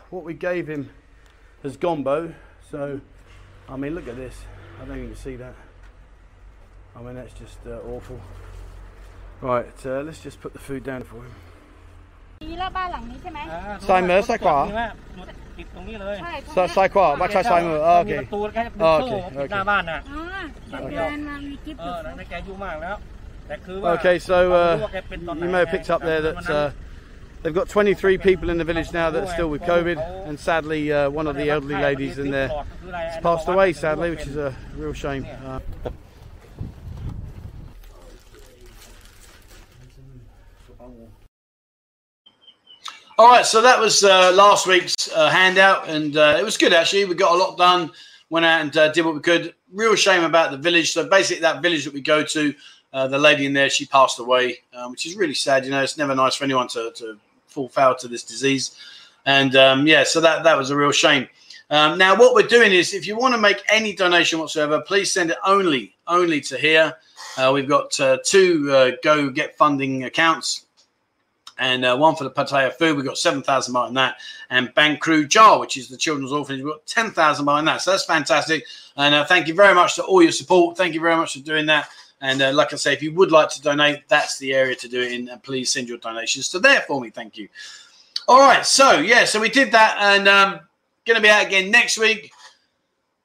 [0.09, 0.89] what we gave him
[1.61, 2.33] has gombo,
[2.71, 2.99] so,
[3.69, 4.33] I mean, look at this.
[4.80, 5.54] I don't even see that.
[6.96, 8.20] I mean, that's just uh, awful.
[9.40, 11.34] Right, uh, let's just put the food down for him.
[12.60, 13.38] แล้วบ้านหลังนี้ใช่ไหม
[13.88, 14.58] ซ้ายมือซ้ายขวา
[15.58, 16.16] ติดตรงนี้เลย
[16.56, 20.94] ซ้ายซ้ายขวาไม่ใช่ซ้ายมือโอเคประตูแค่เป็นโซ่ปิดหน้าบ้านน่ะอ๋อแก
[21.28, 22.96] มามีคลิปอยู่เออนั่นแกอยู่มากแล้ว
[23.46, 24.72] แต่คือว่า Okay so uh,
[25.42, 26.68] you may have picked up there that uh,
[27.41, 30.91] They've got 23 people in the village now that are still with COVID, and sadly,
[30.91, 32.49] uh, one of the elderly ladies in there
[32.91, 35.25] has passed away, sadly, which is a real shame.
[35.45, 35.59] Uh,
[43.17, 46.71] All right, so that was uh, last week's uh, handout, and uh, it was good
[46.71, 47.03] actually.
[47.03, 47.91] We got a lot done,
[48.29, 49.53] went out and uh, did what we could.
[49.73, 50.93] Real shame about the village.
[50.93, 52.53] So basically, that village that we go to,
[52.93, 55.65] the lady in there, she passed away, um, which is really sad.
[55.65, 57.17] You know, it's never nice for anyone to, to
[57.49, 58.75] fall foul to this disease,
[59.25, 61.27] and um, yeah, so that that was a real shame.
[61.71, 65.11] Um, now, what we're doing is, if you want to make any donation whatsoever, please
[65.11, 66.95] send it only only to here.
[67.37, 67.91] Uh, we've got
[68.25, 70.65] two Go Get Funding accounts
[71.59, 72.95] and uh, one for the Pattaya food.
[72.95, 74.17] We've got 7,000 behind that.
[74.49, 77.81] And Kruja, which is the children's orphanage, we've got 10,000 behind that.
[77.81, 78.65] So that's fantastic.
[78.95, 80.77] And uh, thank you very much for all your support.
[80.77, 81.89] Thank you very much for doing that.
[82.21, 84.87] And uh, like I say, if you would like to donate, that's the area to
[84.87, 85.29] do it in.
[85.29, 87.09] And please send your donations to there for me.
[87.09, 87.47] Thank you.
[88.27, 88.65] All right.
[88.65, 89.97] So, yeah, so we did that.
[89.99, 90.59] And um,
[91.05, 92.31] going to be out again next week.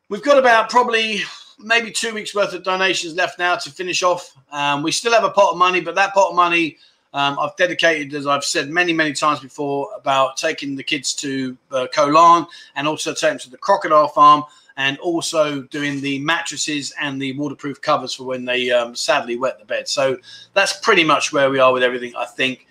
[0.09, 1.23] We've got about probably
[1.59, 4.35] maybe two weeks worth of donations left now to finish off.
[4.53, 6.79] Um, we still have a pot of money, but that pot of money–
[7.15, 11.57] um, I've dedicated, as I've said many, many times before, about taking the kids to
[11.71, 14.43] uh, Koh Larn and also taking them to the crocodile farm
[14.77, 19.59] and also doing the mattresses and the waterproof covers for when they um, sadly wet
[19.59, 19.89] the bed.
[19.89, 20.19] So
[20.53, 22.67] that's pretty much where we are with everything, I think.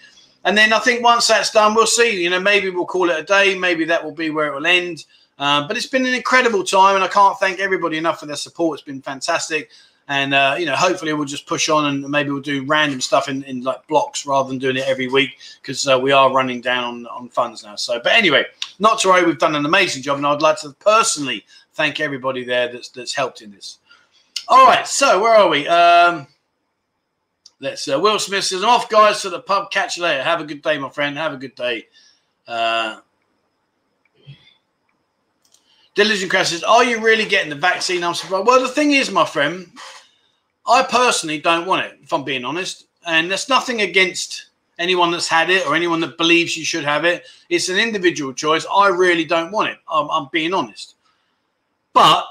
[0.46, 2.22] And then I think once that's done, we'll see.
[2.22, 3.58] You know, maybe we'll call it a day.
[3.58, 5.06] Maybe that will be where it will end.
[5.40, 8.36] Uh, but it's been an incredible time, and I can't thank everybody enough for their
[8.36, 8.80] support.
[8.80, 9.70] It's been fantastic
[10.08, 13.30] and uh, you know hopefully we'll just push on and maybe we'll do random stuff
[13.30, 16.62] in, in like blocks rather than doing it every week because uh, we are running
[16.62, 18.44] down on, on funds now so but anyway
[18.80, 22.44] not to worry we've done an amazing job and i'd like to personally thank everybody
[22.44, 23.80] there that's that's helped in this
[24.48, 26.28] all right so where are we um
[27.60, 30.42] let's uh, will smith says i'm off guys to the pub catch you later have
[30.42, 31.86] a good day my friend have a good day
[32.48, 33.00] uh
[35.96, 38.04] Diligent Crash says, Are you really getting the vaccine?
[38.04, 38.48] I'm surprised.
[38.48, 39.72] Well, the thing is, my friend,
[40.68, 42.88] I personally don't want it, if I'm being honest.
[43.06, 44.48] And there's nothing against
[44.80, 47.26] anyone that's had it or anyone that believes you should have it.
[47.50, 48.66] It's an individual choice.
[48.74, 49.78] I really don't want it.
[49.88, 50.96] I'm, I'm being honest.
[51.94, 52.26] But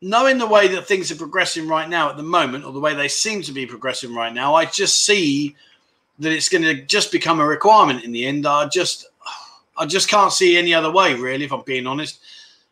[0.00, 2.94] knowing the way that things are progressing right now at the moment, or the way
[2.94, 5.56] they seem to be progressing right now, I just see
[6.18, 8.46] that it's going to just become a requirement in the end.
[8.46, 9.06] I just,
[9.76, 12.20] I just can't see any other way, really, if I'm being honest.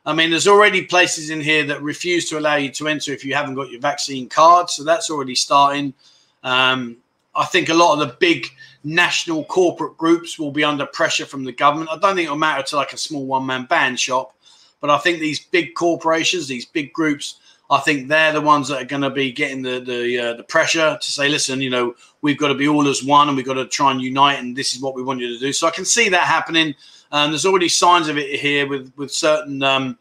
[0.06, 3.24] I mean, there's already places in here that refuse to allow you to enter if
[3.24, 4.68] you haven't got your vaccine card.
[4.68, 5.94] So that's already starting.
[6.42, 6.98] Um,
[7.34, 8.46] I think a lot of the big
[8.84, 11.90] national corporate groups will be under pressure from the government.
[11.90, 14.34] I don't think it'll matter to like a small one man band shop.
[14.80, 18.82] But I think these big corporations, these big groups, I think they're the ones that
[18.82, 21.94] are going to be getting the the uh, the pressure to say, listen, you know,
[22.20, 24.54] we've got to be all as one, and we've got to try and unite, and
[24.54, 25.52] this is what we want you to do.
[25.52, 26.74] So I can see that happening.
[27.10, 29.98] Um, there's already signs of it here with with certain um,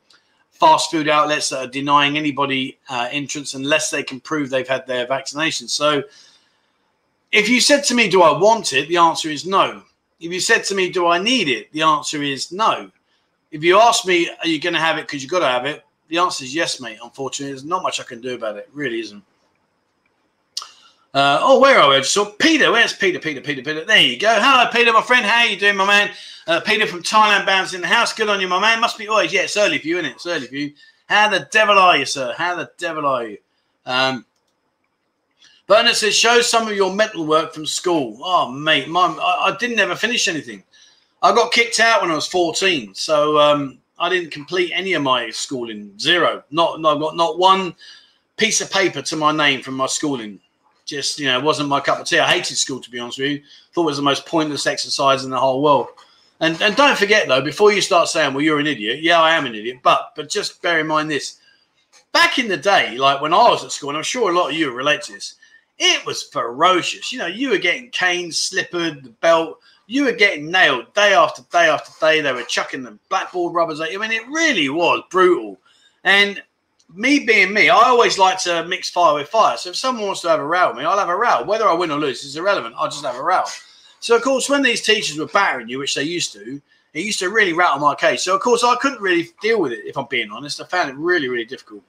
[0.52, 4.86] fast food outlets that are denying anybody uh, entrance unless they can prove they've had
[4.86, 5.68] their vaccination.
[5.68, 6.04] So
[7.32, 9.84] if you said to me, "Do I want it?" the answer is no.
[10.20, 12.92] If you said to me, "Do I need it?" the answer is no.
[13.54, 15.66] If you ask me, "Are you going to have it because you've got to have
[15.66, 16.98] it?" The answer is yes, mate.
[17.02, 18.68] Unfortunately, there's not much I can do about it.
[18.68, 19.24] it really isn't.
[21.14, 22.04] Uh, oh, where are we?
[22.04, 22.72] Saw Peter.
[22.72, 23.20] Where's Peter?
[23.20, 23.86] Peter, Peter, Peter.
[23.86, 24.36] There you go.
[24.40, 25.26] Hello, Peter, my friend.
[25.26, 26.10] How are you doing, my man?
[26.48, 28.12] Uh, Peter from Thailand Bound's in the house.
[28.12, 28.82] Good on you, my man.
[28.82, 29.32] Must be always.
[29.32, 30.16] Yeah, it's early for you, isn't it?
[30.16, 30.74] It's early for you.
[31.06, 32.34] How the devil are you, sir?
[32.36, 33.38] How the devil are you?
[33.86, 34.26] Um,
[35.68, 38.20] Bernard says, show some of your mental work from school.
[38.22, 40.64] Oh, mate, mom, I, I, didn't ever finish anything.
[41.24, 42.94] I got kicked out when I was 14.
[42.94, 45.98] So um, I didn't complete any of my schooling.
[45.98, 46.44] Zero.
[46.52, 47.74] Not, not got not one
[48.36, 50.40] piece of paper to my name from my schooling.
[50.86, 52.20] Just you know, wasn't my cup of tea.
[52.20, 53.42] I hated school to be honest with you.
[53.74, 55.88] Thought it was the most pointless exercise in the whole world.
[56.42, 59.34] And and don't forget though, before you start saying, "Well, you're an idiot," yeah, I
[59.34, 59.78] am an idiot.
[59.82, 61.40] But but just bear in mind this:
[62.12, 64.50] back in the day, like when I was at school, and I'm sure a lot
[64.50, 65.36] of you relate to this,
[65.78, 67.14] it was ferocious.
[67.14, 71.42] You know, you were getting caned, slippered, the belt you were getting nailed day after
[71.52, 72.22] day after day.
[72.22, 74.02] They were chucking the blackboard rubbers at you.
[74.02, 75.58] I mean, it really was brutal.
[76.04, 76.42] And
[76.94, 79.58] me being me, I always like to mix fire with fire.
[79.58, 81.44] So if someone wants to have a row with me, I'll have a row.
[81.44, 82.76] Whether I win or lose is irrelevant.
[82.78, 83.44] I'll just have a row.
[84.00, 86.62] So of course, when these teachers were battering you, which they used to,
[86.94, 88.24] it used to really rattle my case.
[88.24, 89.86] So of course, I couldn't really deal with it.
[89.86, 91.82] If I'm being honest, I found it really, really difficult.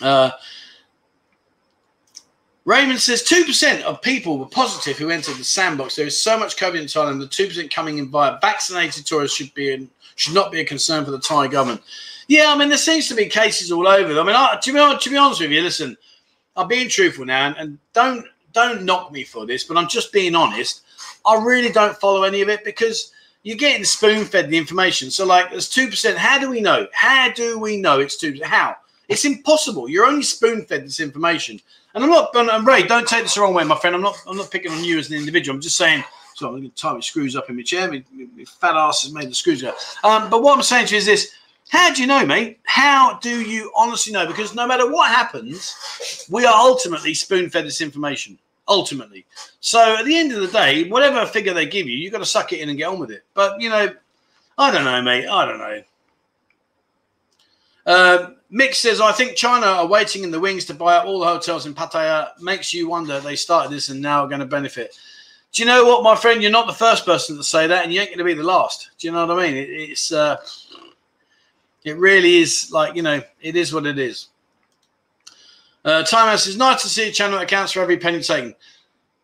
[0.00, 0.30] Uh,
[2.64, 5.96] Raymond says 2% of people were positive who entered the sandbox.
[5.96, 7.20] There is so much COVID in Thailand.
[7.20, 11.04] The 2% coming in via vaccinated tourists should be in, should not be a concern
[11.04, 11.82] for the Thai government.
[12.28, 14.20] Yeah, I mean, there seems to be cases all over.
[14.20, 15.96] I mean, I, to, be, to be honest with you, listen,
[16.54, 20.12] I'm being truthful now, and, and don't don't knock me for this, but I'm just
[20.12, 20.82] being honest.
[21.26, 25.10] I really don't follow any of it because you're getting spoon fed the information.
[25.10, 26.16] So, like, there's 2%.
[26.16, 26.86] How do we know?
[26.92, 28.42] How do we know it's 2%?
[28.42, 28.76] How?
[29.08, 29.88] It's impossible.
[29.88, 31.60] You're only spoon fed this information.
[31.94, 33.96] And I'm not, and Ray, don't take this the wrong way, my friend.
[33.96, 35.56] I'm not, I'm not picking on you as an individual.
[35.56, 36.04] I'm just saying.
[36.36, 37.90] So I'm going to tie my screws up in my chair.
[37.90, 39.74] My, my fat ass has made the screws go.
[40.04, 41.32] Um, but what I'm saying to you is this:
[41.68, 42.60] How do you know, mate?
[42.64, 44.26] How do you honestly know?
[44.26, 48.38] Because no matter what happens, we are ultimately spoon fed this information.
[48.68, 49.26] Ultimately,
[49.58, 52.26] so at the end of the day, whatever figure they give you, you've got to
[52.26, 53.24] suck it in and get on with it.
[53.34, 53.92] But you know,
[54.56, 55.26] I don't know, mate.
[55.26, 55.82] I don't know.
[57.84, 61.20] Uh, Mick says, I think China are waiting in the wings to buy up all
[61.20, 62.30] the hotels in Pattaya.
[62.40, 64.98] Makes you wonder they started this and now are going to benefit.
[65.52, 66.42] Do you know what, my friend?
[66.42, 68.42] You're not the first person to say that, and you ain't going to be the
[68.42, 68.90] last.
[68.98, 69.56] Do you know what I mean?
[69.56, 70.36] It, it's, uh,
[71.84, 74.28] it really is like, you know, it is what it is.
[75.84, 78.54] Uh, Time says, nice to see a channel that accounts for every penny taken.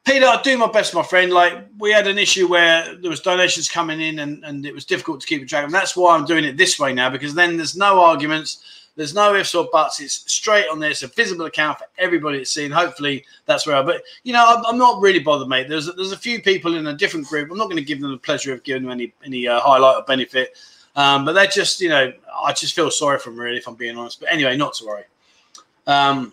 [0.04, 1.32] Peter, I do my best, my friend.
[1.32, 4.84] Like we had an issue where there was donations coming in, and, and it was
[4.84, 5.64] difficult to keep track.
[5.64, 9.14] And that's why I'm doing it this way now because then there's no arguments there's
[9.14, 10.00] no ifs or buts.
[10.00, 10.90] It's straight on there.
[10.90, 12.64] It's a visible account for everybody to see.
[12.64, 15.68] And hopefully that's where I, but you know, I'm, I'm, not really bothered, mate.
[15.68, 17.50] There's, there's a few people in a different group.
[17.50, 19.96] I'm not going to give them the pleasure of giving them any, any uh, highlight
[19.96, 20.56] or benefit.
[20.96, 22.10] Um, but they're just, you know,
[22.42, 24.18] I just feel sorry for them, really, if I'm being honest.
[24.18, 25.04] But anyway, not to worry.
[25.86, 26.32] Um,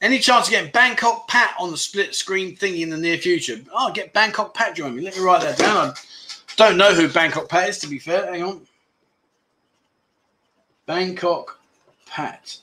[0.00, 3.60] any chance of getting Bangkok Pat on the split screen thingy in the near future?
[3.72, 5.02] Oh, get Bangkok Pat join me.
[5.02, 5.90] Let me write that down.
[5.90, 8.26] I don't know who Bangkok Pat is, to be fair.
[8.26, 8.67] Hang on.
[10.88, 11.60] Bangkok
[12.06, 12.56] Pat.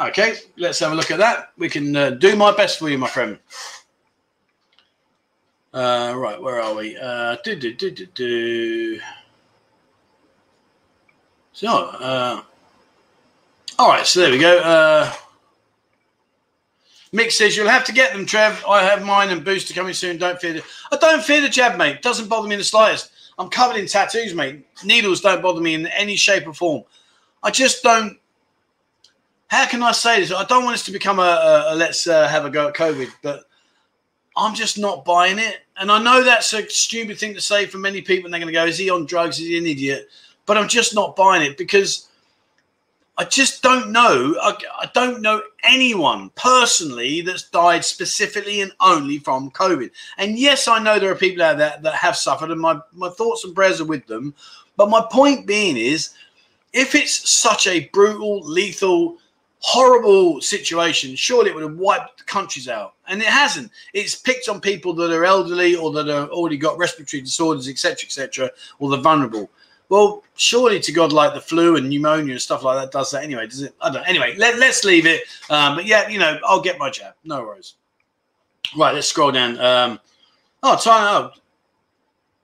[0.00, 1.52] Okay, let's have a look at that.
[1.58, 3.38] We can uh, do my best for you, my friend.
[5.74, 6.96] Uh, right, where are we?
[6.96, 9.00] Uh, do, do, do, do.
[11.52, 12.42] So, uh,
[13.78, 14.58] all right, so there we go.
[14.58, 15.12] Uh,
[17.12, 18.64] Mick says you'll have to get them, Trev.
[18.66, 20.16] I have mine and booster coming soon.
[20.16, 20.64] Don't fear the.
[20.90, 22.00] I don't fear the jab, mate.
[22.00, 23.10] Doesn't bother me in the slightest.
[23.38, 24.66] I'm covered in tattoos, mate.
[24.84, 26.84] Needles don't bother me in any shape or form.
[27.42, 28.18] I just don't.
[29.48, 30.32] How can I say this?
[30.32, 32.74] I don't want this to become a, a, a let's uh, have a go at
[32.74, 33.44] COVID, but
[34.36, 35.58] I'm just not buying it.
[35.76, 38.52] And I know that's a stupid thing to say for many people, and they're going
[38.52, 39.38] to go, "Is he on drugs?
[39.38, 40.08] Is he an idiot?"
[40.46, 42.08] But I'm just not buying it because
[43.18, 44.34] I just don't know.
[44.42, 49.90] I, I, don't know anyone personally that's died specifically and only from COVID.
[50.16, 53.10] And yes, I know there are people out there that have suffered, and my, my
[53.10, 54.34] thoughts and prayers are with them.
[54.76, 56.14] But my point being is
[56.72, 59.18] if it's such a brutal, lethal,
[59.58, 62.94] horrible situation, surely it would have wiped countries out.
[63.08, 63.70] And it hasn't.
[63.92, 68.06] It's picked on people that are elderly or that have already got respiratory disorders, etc.,
[68.06, 69.50] etc., or the vulnerable.
[69.88, 73.22] Well, surely to God, like the flu and pneumonia and stuff like that does that
[73.24, 73.74] anyway, does it?
[73.80, 74.08] I don't.
[74.08, 75.24] Anyway, let, let's leave it.
[75.50, 77.14] Um, but yeah, you know, I'll get my jab.
[77.24, 77.74] No worries.
[78.74, 79.60] Right, let's scroll down.
[79.60, 80.00] Um,
[80.62, 81.02] oh, time.
[81.02, 81.30] Oh,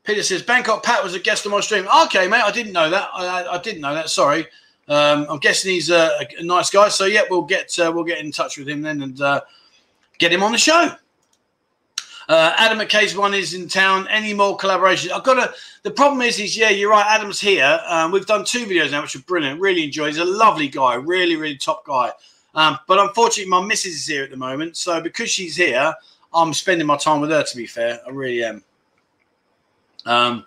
[0.09, 1.87] Peter says Bangkok Pat was a guest on my stream.
[2.05, 3.11] Okay, mate, I didn't know that.
[3.13, 4.09] I, I, I didn't know that.
[4.09, 4.47] Sorry.
[4.89, 6.89] Um, I'm guessing he's a, a, nice guy.
[6.89, 9.43] So yeah, we'll get uh, we'll get in touch with him then and uh,
[10.17, 10.93] get him on the show.
[12.27, 14.09] Uh, Adam McKay's one is in town.
[14.09, 15.11] Any more collaborations?
[15.11, 15.53] I've got a.
[15.83, 17.05] The problem is, is yeah, you're right.
[17.07, 17.79] Adam's here.
[17.87, 19.61] Um, we've done two videos now, which are brilliant.
[19.61, 20.07] Really enjoy.
[20.07, 20.95] He's a lovely guy.
[20.95, 22.13] Really, really top guy.
[22.55, 24.79] Um, but unfortunately, my missus is here at the moment.
[24.79, 25.93] So because she's here,
[26.33, 27.43] I'm spending my time with her.
[27.43, 28.65] To be fair, I really am.
[30.09, 30.47] Um,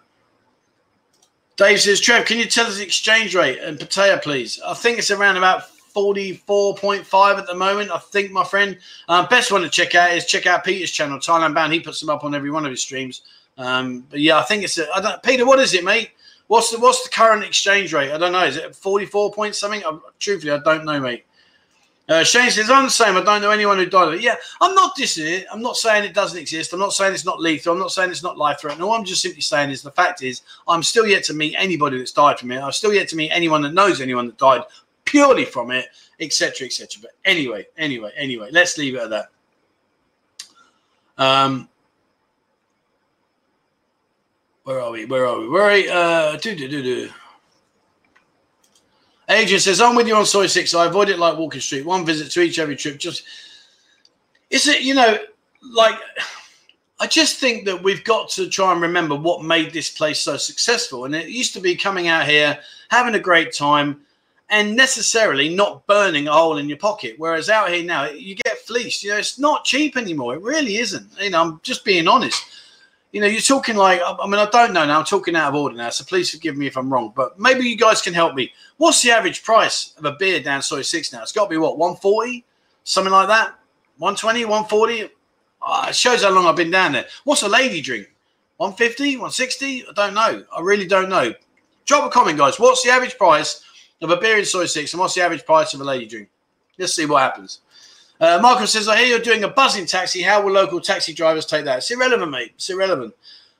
[1.56, 4.60] Dave says, Trev, can you tell us the exchange rate and Pattaya, please?
[4.66, 8.80] I think it's around about 44.5 at the moment, I think, my friend.
[9.08, 11.72] Uh, best one to check out is check out Peter's channel, Thailand Bound.
[11.72, 13.22] He puts them up on every one of his streams.
[13.58, 14.80] Um, but yeah, I think it's.
[14.80, 16.12] A, I don't, Peter, what is it, mate?
[16.48, 18.12] What's the what's the current exchange rate?
[18.12, 18.46] I don't know.
[18.46, 19.84] Is it 44 points something?
[19.86, 21.26] I, truthfully, I don't know, mate.
[22.12, 23.16] Uh, Shane says, I'm the same.
[23.16, 24.20] I don't know anyone who died.
[24.20, 25.48] Yeah, I'm not dissing it.
[25.50, 26.74] I'm not saying it doesn't exist.
[26.74, 27.72] I'm not saying it's not lethal.
[27.72, 28.84] I'm not saying it's not life threatening.
[28.84, 31.98] All I'm just simply saying is the fact is, I'm still yet to meet anybody
[31.98, 32.60] that's died from it.
[32.60, 34.64] I'm still yet to meet anyone that knows anyone that died
[35.06, 35.86] purely from it,
[36.20, 37.02] etc., etc.
[37.02, 39.28] But anyway, anyway, anyway, let's leave it at that.
[41.18, 41.70] Um,
[44.64, 45.06] where are we?
[45.06, 45.48] Where are we?
[45.48, 45.88] Where are we?
[45.90, 47.10] Uh, do do do do.
[49.32, 50.74] Adrian says, I'm with you on Soi 6.
[50.74, 51.86] I avoid it like walking street.
[51.86, 52.98] One visit to each every trip.
[52.98, 53.24] Just,
[54.50, 55.18] is it, you know,
[55.74, 55.96] like,
[57.00, 60.38] I just think that we've got to try and remember what made this place so
[60.38, 61.06] successful.
[61.06, 62.60] And it used to be coming out here,
[62.90, 64.02] having a great time,
[64.50, 67.16] and necessarily not burning a hole in your pocket.
[67.18, 69.02] Whereas out here now, you get fleeced.
[69.02, 70.36] You know, it's not cheap anymore.
[70.36, 71.10] It really isn't.
[71.20, 72.44] You know, I'm just being honest
[73.12, 75.00] you know, you're talking like, I mean, I don't know now.
[75.00, 77.12] I'm talking out of order now, so please forgive me if I'm wrong.
[77.16, 78.54] But maybe you guys can help me.
[78.78, 81.22] What's the average price of a beer down Soi 6 now?
[81.22, 82.46] It's got to be what, 140?
[82.84, 83.56] Something like that?
[83.98, 85.04] 120, 140?
[85.04, 85.10] Oh,
[85.62, 87.06] ah, it shows how long I've been down there.
[87.26, 88.08] What's a lady drink?
[88.58, 89.86] 150, 160?
[89.88, 90.46] I don't know.
[90.56, 91.34] I really don't know.
[91.86, 92.60] Drop a comment, guys.
[92.60, 93.64] What's the average price
[94.02, 96.30] of a beer in Soi 6 and what's the average price of a lady drink?
[96.78, 97.60] Let's see what happens.
[98.22, 100.22] Uh, Marco says, I hear you're doing a Buzzin taxi.
[100.22, 101.80] How will local taxi drivers take that?
[101.80, 102.52] It's irrelevant, mate.
[102.54, 103.16] It's irrelevant.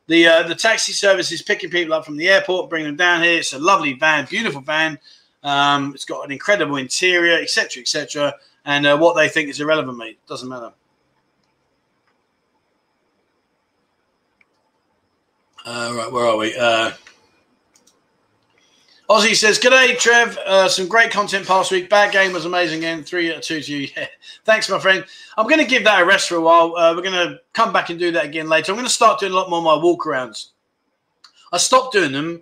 [0.06, 3.24] The uh, the taxi service is picking people up from the airport, bringing them down
[3.24, 3.40] here.
[3.40, 5.00] It's a lovely van, beautiful van.
[5.42, 8.36] Um, it's got an incredible interior, etc., etc.
[8.66, 10.20] And uh, what they think is irrelevant, mate.
[10.28, 10.72] Doesn't matter.
[15.66, 16.56] Uh, right, where are we?
[16.56, 16.92] Uh,
[19.12, 20.38] Ozzy says, G'day, Trev.
[20.38, 21.90] Uh, some great content past week.
[21.90, 23.04] Bad game was amazing again.
[23.04, 23.90] Three out of two to you.
[23.98, 24.08] Yeah.
[24.46, 25.04] Thanks, my friend.
[25.38, 26.78] I'm going to give that a rest for a while.
[26.78, 28.72] Uh, we're going to come back and do that again later.
[28.72, 30.52] I'm going to start doing a lot more of my walkarounds.
[31.52, 32.42] I stopped doing them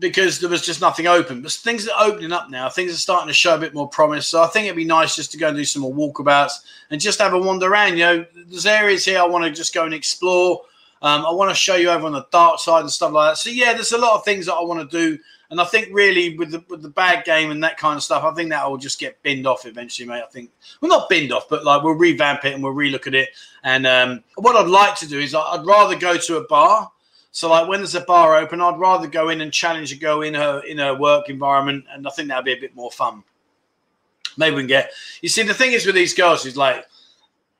[0.00, 1.40] because there was just nothing open.
[1.40, 2.68] But things are opening up now.
[2.68, 4.26] Things are starting to show a bit more promise.
[4.26, 6.60] So I think it'd be nice just to go and do some more walkabouts
[6.90, 7.96] and just have a wander around.
[7.96, 10.60] You know, there's areas here I want to just go and explore.
[11.00, 13.38] Um, I want to show you over on the dark side and stuff like that.
[13.38, 15.18] So yeah, there's a lot of things that I want to do
[15.54, 18.24] and I think really with the with the bad game and that kind of stuff,
[18.24, 20.24] I think that will just get binned off eventually, mate.
[20.26, 20.50] I think
[20.80, 23.28] well not binned off, but like we'll revamp it and we'll relook at it.
[23.62, 26.90] And um, what I'd like to do is I'd rather go to a bar.
[27.30, 30.22] So like when there's a bar open, I'd rather go in and challenge a girl
[30.22, 33.22] in her in her work environment, and I think that'd be a bit more fun.
[34.36, 34.90] Maybe we can get.
[35.22, 36.84] You see, the thing is with these girls is like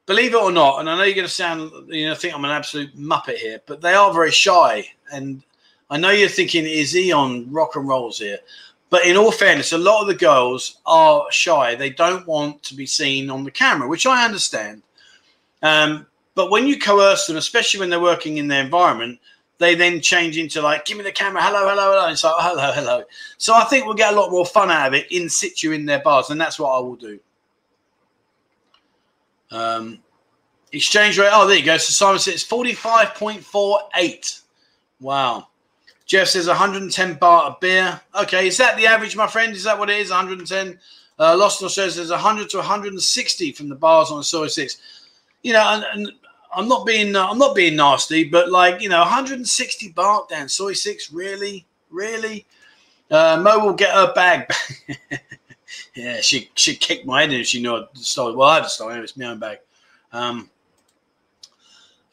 [0.06, 2.44] believe it or not, and I know you're going to sound, you know, think I'm
[2.44, 4.84] an absolute muppet here, but they are very shy.
[5.12, 5.44] And
[5.94, 8.40] I know you're thinking, is he on rock and rolls here?
[8.90, 11.76] But in all fairness, a lot of the girls are shy.
[11.76, 14.82] They don't want to be seen on the camera, which I understand.
[15.62, 19.20] Um, but when you coerce them, especially when they're working in their environment,
[19.58, 22.08] they then change into like, give me the camera, hello, hello, hello.
[22.10, 23.04] It's like, hello, hello.
[23.38, 25.86] So I think we'll get a lot more fun out of it in situ in
[25.86, 27.20] their bars, and that's what I will do.
[29.52, 30.00] Um,
[30.72, 31.30] exchange rate.
[31.30, 31.76] Oh, there you go.
[31.76, 34.40] So Simon says 45.48.
[34.98, 35.46] Wow.
[36.06, 38.00] Jeff says 110 baht a beer.
[38.20, 39.54] Okay, is that the average, my friend?
[39.54, 40.10] Is that what it is?
[40.10, 40.78] 110.
[41.18, 44.78] Uh, Lost in Australia says 100 to 160 from the bars on Soi Six.
[45.42, 46.12] You know, and, and
[46.54, 50.48] I'm not being uh, I'm not being nasty, but like you know, 160 baht down
[50.48, 51.12] Soi Six.
[51.12, 52.46] Really, really.
[53.10, 54.50] Uh, Mo will get her bag.
[55.94, 58.36] yeah, she she kicked my head in if she knew I stole.
[58.36, 58.98] Well, I just stole it.
[58.98, 59.58] It's my own bag.
[60.12, 60.50] Um,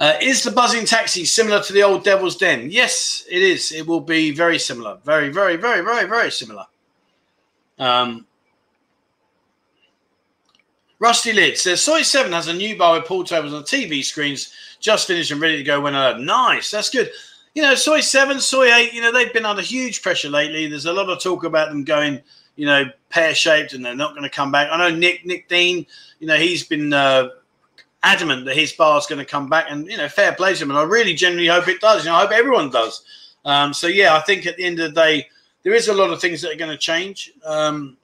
[0.01, 2.71] uh, is the Buzzin taxi similar to the old Devil's Den?
[2.71, 3.71] Yes, it is.
[3.71, 4.97] It will be very similar.
[5.05, 6.65] Very, very, very, very, very similar.
[7.77, 8.25] Um,
[10.97, 14.51] Rusty Lid says Soi 7 has a new bar with pool tables and TV screens
[14.79, 16.71] just finished and ready to go when I Nice.
[16.71, 17.11] That's good.
[17.53, 20.65] you know, Soi 7, Soi 8, you know, they've been under huge pressure lately.
[20.65, 22.19] There's a lot of talk about them going,
[22.55, 24.69] you know, pear shaped and they're not going to come back.
[24.71, 25.85] I know Nick, Nick Dean,
[26.19, 27.29] you know, he's been uh,
[28.03, 30.63] adamant that his bar is going to come back and, you know, fair play to
[30.63, 30.71] him.
[30.71, 32.03] And I really genuinely hope it does.
[32.03, 33.03] You know, I hope everyone does.
[33.45, 35.27] Um, so, yeah, I think at the end of the day,
[35.63, 37.31] there is a lot of things that are going to change.
[37.45, 37.97] Um,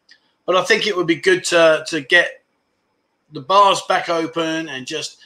[0.45, 2.43] but I think it would be good to, to get
[3.33, 5.19] the bars back open and just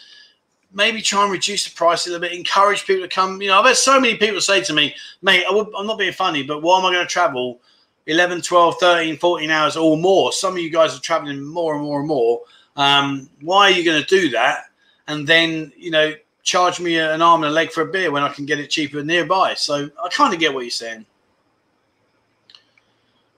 [0.74, 3.42] maybe try and reduce the price a little bit, encourage people to come.
[3.42, 6.14] You know, I've had so many people say to me, mate, I am not being
[6.14, 7.60] funny, but why am I going to travel
[8.08, 10.32] 11, 12, 13, 14 hours or more?
[10.32, 12.42] Some of you guys are traveling more and more and more.
[12.76, 14.66] Um, why are you going to do that?
[15.08, 16.14] And then, you know,
[16.44, 18.70] charge me an arm and a leg for a beer when I can get it
[18.70, 19.54] cheaper nearby.
[19.54, 21.06] So I kind of get what you're saying.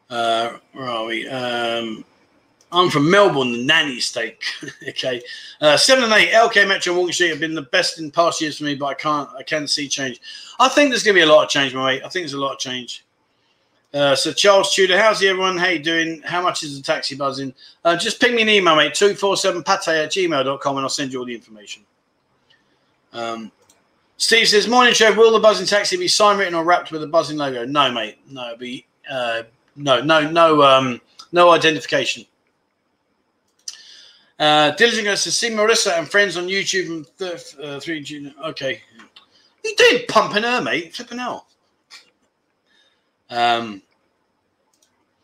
[0.10, 1.28] Uh, where are we?
[1.28, 2.06] Um,
[2.72, 4.38] I'm from Melbourne, the nanny state.
[4.90, 5.22] okay,
[5.62, 6.32] uh, seven and eight.
[6.32, 8.94] LK Metro Walking Street have been the best in past years for me, but I
[8.96, 9.30] can't.
[9.38, 10.20] I can see change.
[10.60, 12.02] I think there's going to be a lot of change, my mate.
[12.04, 13.06] I think there's a lot of change.
[13.94, 15.56] Uh, so Charles Tudor, how's everyone?
[15.56, 16.22] How you doing?
[16.24, 17.54] How much is the taxi buzzing?
[17.86, 18.96] Uh, just ping me an email, mate.
[18.96, 21.84] Two four seven pate at gmail.com and I'll send you all the information.
[23.14, 23.52] Um,
[24.18, 25.14] Steve says, "Morning show.
[25.14, 28.18] Will the Buzzin taxi be sign written or wrapped with a Buzzin logo?" No, mate.
[28.28, 29.44] No, be uh,
[29.76, 31.00] no, no, no, um,
[31.32, 32.26] no identification.
[34.40, 38.34] Uh, Diligent goes to see Marissa and friends on YouTube and th- uh, three June.
[38.44, 38.82] Okay,
[39.64, 40.96] you did pumping her, mate.
[40.96, 41.46] Flipping out.
[43.34, 43.82] Um,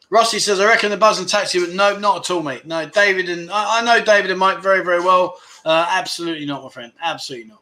[0.10, 2.66] Rossi says, I reckon the Buzzin taxi, but no, not at all, mate.
[2.66, 5.40] No, David and I, I know David and Mike very, very well.
[5.64, 6.92] Uh, absolutely not, my friend.
[7.02, 7.62] Absolutely not.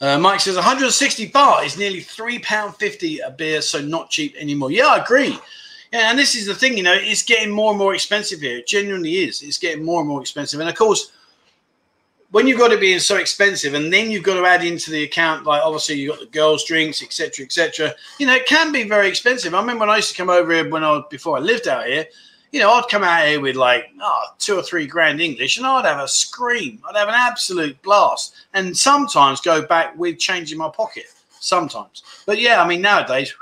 [0.00, 4.36] Uh, Mike says 160 baht is nearly three pound fifty a beer, so not cheap
[4.36, 4.70] anymore.
[4.70, 5.38] Yeah, I agree.
[5.92, 8.58] Yeah, and this is the thing, you know, it's getting more and more expensive here.
[8.58, 9.42] It genuinely is.
[9.42, 10.60] It's getting more and more expensive.
[10.60, 11.12] And of course,
[12.34, 15.04] when you've got it being so expensive, and then you've got to add into the
[15.04, 17.94] account, like obviously you've got the girls' drinks, etc., etc.
[18.18, 19.54] You know, it can be very expensive.
[19.54, 21.86] I remember when I used to come over here when I before I lived out
[21.86, 22.06] here.
[22.50, 25.66] You know, I'd come out here with like oh, two or three grand English, and
[25.66, 26.82] I'd have a scream.
[26.88, 31.04] I'd have an absolute blast, and sometimes go back with change in my pocket.
[31.38, 33.32] Sometimes, but yeah, I mean nowadays,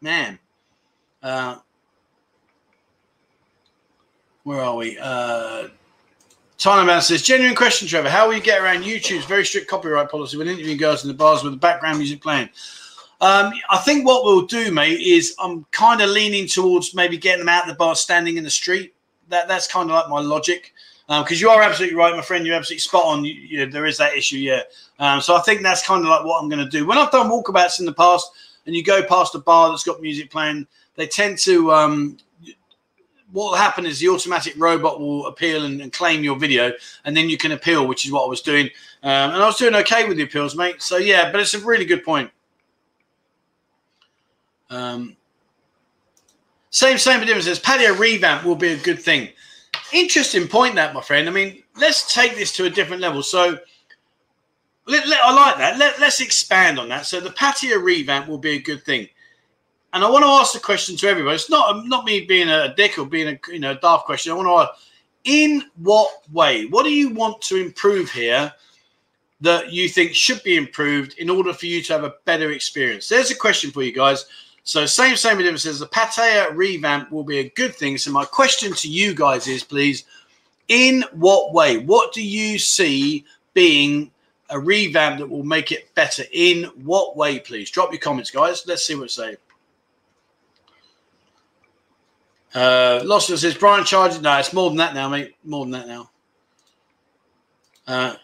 [0.00, 0.38] man,
[1.22, 1.56] uh,
[4.44, 4.96] where are we?
[4.98, 5.68] Uh,
[6.64, 8.08] Man says, genuine question, Trevor.
[8.08, 11.14] How will you get around YouTube's very strict copyright policy when interviewing girls in the
[11.14, 12.48] bars with the background music playing?
[13.20, 17.40] Um, I think what we'll do, mate, is I'm kind of leaning towards maybe getting
[17.40, 18.94] them out of the bar, standing in the street.
[19.28, 20.72] That that's kind of like my logic.
[21.06, 22.44] Because um, you are absolutely right, my friend.
[22.44, 23.24] You're absolutely spot on.
[23.24, 24.62] You, you, there is that issue, yeah.
[24.98, 26.86] Um, so I think that's kind of like what I'm going to do.
[26.86, 28.30] When I've done walkabouts in the past,
[28.66, 32.18] and you go past a bar that's got music playing, they tend to um,
[33.36, 36.72] what will happen is the automatic robot will appeal and, and, claim your video,
[37.04, 38.70] and then you can appeal, which is what I was doing.
[39.02, 40.80] Um, and I was doing okay with the appeals, mate.
[40.80, 42.30] So yeah, but it's a really good point.
[44.70, 45.18] Um,
[46.70, 49.28] same, same but difference Pattaya revamp will be a good thing.
[49.92, 51.28] Interesting point, that my friend.
[51.28, 53.22] I mean, let's take this to a different level.
[53.22, 53.58] So,
[54.86, 55.78] let, let, I like that.
[55.78, 57.04] Let, let's expand on that.
[57.04, 59.08] So, the Pattaya revamp will be a good thing
[59.92, 61.34] and I want to ask the question to everybody.
[61.34, 64.32] It's not not me being a dick or being a you know daft question.
[64.32, 64.82] I want to ask,
[65.24, 66.66] in what way?
[66.66, 68.52] What do you want to improve here
[69.40, 73.08] that you think should be improved in order for you to have a better experience?
[73.08, 74.26] There's a question for you guys.
[74.64, 77.98] So same same difference says the Pattaya revamp will be a good thing.
[77.98, 80.04] So my question to you guys is, please,
[80.68, 81.78] in what way?
[81.78, 83.24] What do you see
[83.54, 84.10] being
[84.50, 86.24] a revamp that will make it better?
[86.32, 87.70] In what way, please?
[87.70, 88.64] Drop your comments, guys.
[88.66, 89.36] Let's see what it's saying.
[92.56, 94.22] Uh, Lost says Brian charging.
[94.22, 95.34] No, it's more than that now, mate.
[95.44, 96.10] More than that now.
[97.86, 98.14] Uh,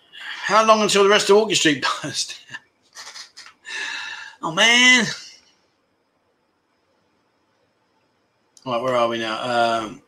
[0.40, 2.40] how long until the rest of Walking Street burst?
[4.40, 5.04] oh man.
[8.64, 9.82] All right, where are we now?
[9.82, 10.02] Um,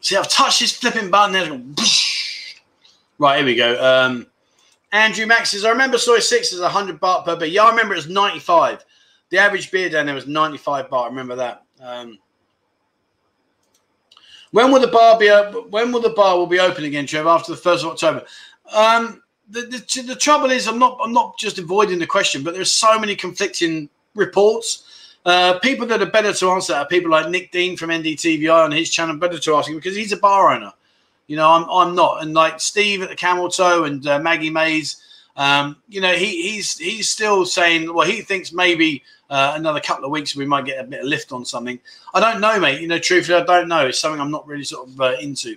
[0.00, 1.74] see, I've touched this flipping button.
[3.18, 3.82] Right, here we go.
[3.82, 4.26] Um,
[4.92, 7.48] Andrew Max says, I remember Soi 6 is 100 baht per beer.
[7.48, 8.84] Yeah, I remember it was 95.
[9.30, 11.04] The average beer down there was 95 baht.
[11.04, 11.64] I remember that.
[11.80, 12.18] Um,
[14.56, 15.28] when will the bar be?
[15.68, 17.26] When will the bar will be open again, Trev?
[17.26, 18.24] After the first of October.
[18.72, 22.54] Um, the, the, the trouble is, I'm not I'm not just avoiding the question, but
[22.54, 25.10] there's so many conflicting reports.
[25.26, 28.72] Uh, people that are better to answer are people like Nick Dean from NDTVI on
[28.72, 30.72] his channel, better to ask him because he's a bar owner.
[31.26, 34.48] You know, I'm I'm not, and like Steve at the Camel Toe and uh, Maggie
[34.48, 35.02] Mays.
[35.36, 40.04] Um, you know, he, he's he's still saying, well, he thinks maybe uh, another couple
[40.04, 41.78] of weeks we might get a bit of lift on something.
[42.14, 42.80] I don't know, mate.
[42.80, 43.86] You know, truthfully, I don't know.
[43.86, 45.56] It's something I'm not really sort of uh, into.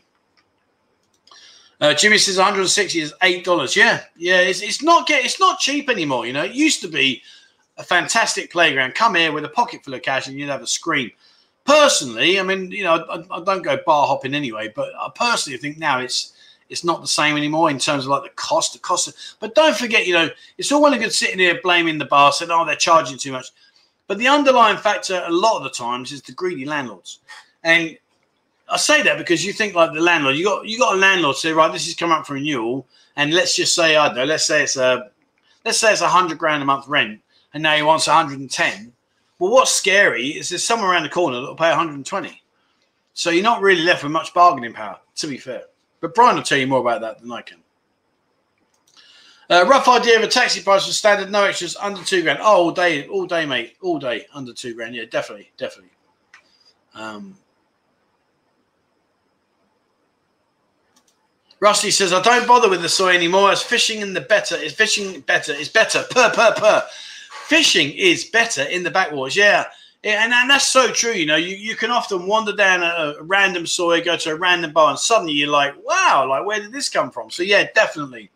[1.81, 3.75] Uh, Jimmy says 160 is eight dollars.
[3.75, 4.41] Yeah, yeah.
[4.41, 6.25] It's, it's not get it's not cheap anymore.
[6.25, 7.21] You know, it used to be
[7.77, 8.95] a fantastic playground.
[8.95, 11.11] Come here with a pocket full of cash and you'd have a scream.
[11.65, 15.57] Personally, I mean, you know, I, I don't go bar hopping anyway, but I personally
[15.57, 16.33] think now it's
[16.69, 19.07] it's not the same anymore in terms of like the cost, the cost.
[19.07, 22.05] Of, but don't forget, you know, it's all well and good sitting here blaming the
[22.05, 23.47] bar, saying, "Oh, they're charging too much."
[24.07, 27.19] But the underlying factor, a lot of the times, is the greedy landlords.
[27.63, 27.97] And
[28.67, 31.35] I say that because you think like the landlord, you got you got a landlord
[31.35, 34.25] say, right, this is coming up for renewal, and let's just say I don't know,
[34.25, 35.11] let's say it's a
[35.65, 37.19] let's say it's a hundred grand a month rent,
[37.53, 38.93] and now he wants 110.
[39.39, 42.41] Well, what's scary is there's someone around the corner that will pay 120.
[43.13, 45.63] So you're not really left with much bargaining power, to be fair.
[46.01, 47.57] But Brian will tell you more about that than I can.
[49.49, 52.39] Uh, rough idea of a taxi price for standard, no extras, under two grand.
[52.39, 54.95] Oh, all day, all day, mate, all day, under two grand.
[54.95, 55.91] Yeah, definitely, definitely.
[56.93, 57.35] Um,
[61.59, 64.73] Rusty says, I don't bother with the soi anymore It's fishing in the better It's
[64.73, 66.03] fishing better It's better.
[66.09, 66.85] Per, per, per.
[67.47, 69.35] Fishing is better in the backwaters.
[69.35, 69.65] Yeah.
[70.03, 71.11] And, and that's so true.
[71.11, 74.35] You know, you, you can often wander down a, a random soi, go to a
[74.35, 77.29] random bar, and suddenly you're like, wow, like where did this come from?
[77.29, 78.31] So, yeah, definitely.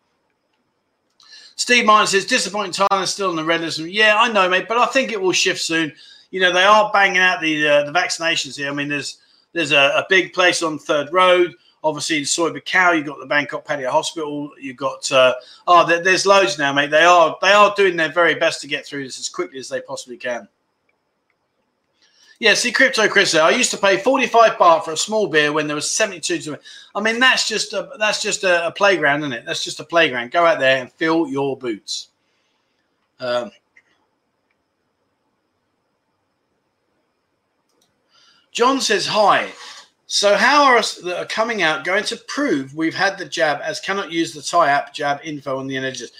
[1.56, 3.78] Steve Martin says, disappointing Thailand still in the red list.
[3.78, 5.92] Yeah, I know, mate, but I think it will shift soon.
[6.30, 8.68] You know, they are banging out the uh, the vaccinations here.
[8.68, 9.18] I mean, there's
[9.52, 11.54] there's a, a big place on Third Road
[11.84, 15.34] obviously in Soi Buakhao, you've got the Bangkok Pattaya Hospital, you've got uh,
[15.66, 16.90] oh, there, there's loads now, mate.
[16.90, 19.68] They are they are doing their very best to get through this as quickly as
[19.68, 20.48] they possibly can.
[22.40, 23.34] Yeah, see, crypto Chris.
[23.34, 26.60] I used to pay forty-five baht for a small beer when there was seventy-two to.
[26.94, 29.44] I mean, that's just a that's just a, a, playground, isn't it?
[29.46, 30.32] That's just a playground.
[30.32, 32.08] Go out there and fill your boots.
[33.20, 33.52] Um,
[38.50, 39.52] John says hi.
[40.06, 43.60] So how are us that are coming out going to prove we've had the jab
[43.62, 46.10] as cannot use the Thai app jab info on the NHS?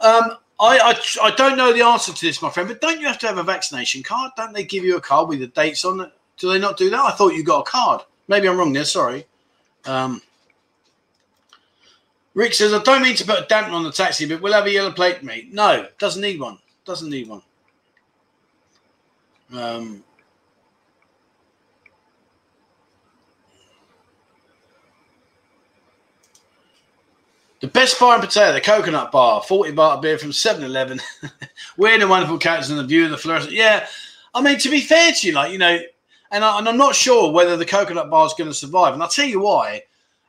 [0.00, 3.06] Um, I, I, I don't know the answer to this, my friend, but don't you
[3.06, 4.32] have to have a vaccination card?
[4.36, 6.12] Don't they give you a card with the dates on it?
[6.38, 7.00] Do they not do that?
[7.00, 8.02] I thought you got a card.
[8.28, 8.84] Maybe I'm wrong there.
[8.84, 9.26] Sorry.
[9.84, 10.20] Um,
[12.34, 14.66] Rick says, I don't mean to put a damper on the taxi, but we'll have
[14.66, 15.52] a yellow plate, mate.
[15.52, 16.58] No, doesn't need one.
[16.84, 17.42] Doesn't need one.
[19.52, 20.02] Um,
[27.64, 31.00] The best bar in Pattaya, the Coconut Bar, 40 baht beer from 7 Eleven.
[31.78, 33.54] Weird and wonderful characters and the view of the fluorescent.
[33.54, 33.86] Yeah,
[34.34, 35.80] I mean, to be fair to you, like, you know,
[36.30, 38.92] and, I, am not sure whether the Coconut Bar is going to survive.
[38.92, 39.84] And I'll tell you why.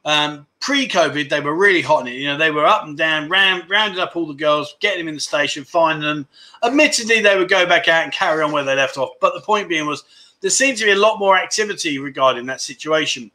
[0.06, 2.16] Um, Pre COVID, they were really hot in it.
[2.16, 5.10] You know, they were up and down, ram, rounded up all the girls, getting them
[5.10, 6.26] in the station, finding them.
[6.64, 9.10] Admittedly, they would go back out and carry on where they left off.
[9.20, 10.06] But the point being was
[10.40, 13.30] there seemed to be a lot more activity regarding that situation.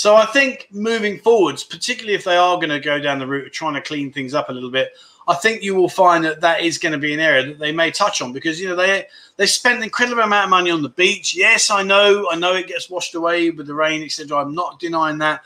[0.00, 3.48] So I think moving forwards, particularly if they are going to go down the route
[3.48, 4.92] of trying to clean things up a little bit,
[5.28, 7.70] I think you will find that that is going to be an area that they
[7.70, 10.80] may touch on because you know they they spent an incredible amount of money on
[10.80, 11.36] the beach.
[11.36, 14.38] Yes, I know, I know it gets washed away with the rain, etc.
[14.38, 15.42] I'm not denying that,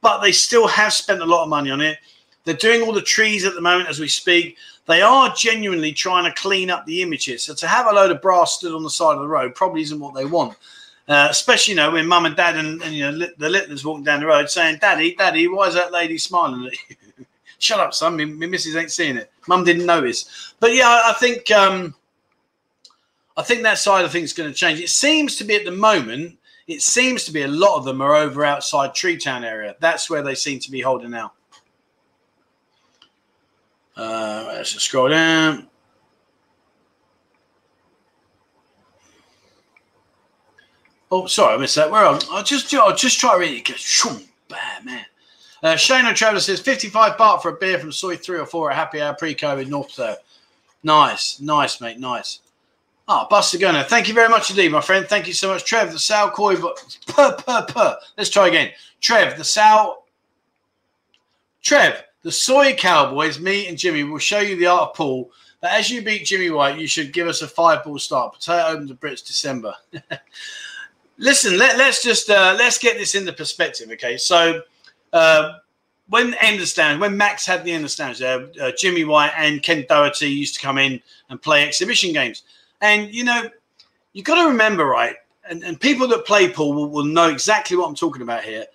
[0.00, 1.98] but they still have spent a lot of money on it.
[2.46, 4.56] They're doing all the trees at the moment as we speak.
[4.86, 7.42] They are genuinely trying to clean up the images.
[7.42, 9.82] So to have a load of brass stood on the side of the road probably
[9.82, 10.56] isn't what they want.
[11.10, 14.04] Uh, especially, you know, when mum and dad and, and you know the Littlers walking
[14.04, 17.26] down the road saying, "Daddy, Daddy, why is that lady smiling at you?"
[17.58, 18.16] Shut up, son.
[18.16, 19.28] My, missus ain't seeing it.
[19.48, 20.54] Mum didn't notice.
[20.60, 21.96] But yeah, I, I think um,
[23.36, 24.78] I think that side of things is going to change.
[24.78, 26.38] It seems to be at the moment.
[26.68, 29.74] It seems to be a lot of them are over outside Tree Town area.
[29.80, 31.32] That's where they seem to be holding out.
[33.96, 35.69] Uh, let's just scroll down.
[41.10, 41.90] Oh, sorry, I missed that.
[41.90, 43.76] Where are I just I'll just try to read it.
[43.76, 45.04] Shoom, bad man.
[45.62, 48.76] Uh, Shane O'Travis says 55 baht for a beer from Soi 3 or 4 at
[48.76, 50.16] Happy Hour pre COVID North there.
[50.82, 52.40] Nice, nice, mate, nice.
[53.06, 55.06] Ah, oh, Buster Gunner, thank you very much indeed, my friend.
[55.06, 55.64] Thank you so much.
[55.64, 57.96] Trev, the Sal Koi, per, per, per.
[58.16, 58.70] Let's try again.
[59.00, 60.04] Trev, the Sal.
[61.60, 65.30] Trev, the Soi Cowboys, me and Jimmy will show you the art of pool.
[65.60, 68.34] But as you beat Jimmy White, you should give us a five ball start.
[68.34, 69.74] Potato opens the Brits December.
[71.20, 74.16] listen, let, us just uh, let's get this into perspective, okay?
[74.16, 74.62] So
[75.12, 75.58] uh,
[76.08, 80.54] when understand when Max had the understands, uh, uh, Jimmy White and Ken Doherty used
[80.54, 82.42] to come in and play exhibition games,
[82.80, 83.48] and you know
[84.12, 85.14] you've got to remember, right?
[85.48, 88.66] And, and people that play pool will, will know exactly what I'm talking about here.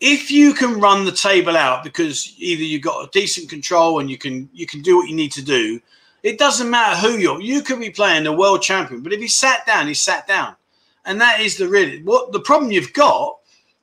[0.00, 4.10] If you can run the table out because either you've got a decent control and
[4.10, 5.80] you can you can do what you need to do,
[6.22, 7.40] it doesn't matter who you're.
[7.40, 10.56] You could be playing the world champion, but if he sat down, he sat down
[11.04, 13.38] and that is the really what the problem you've got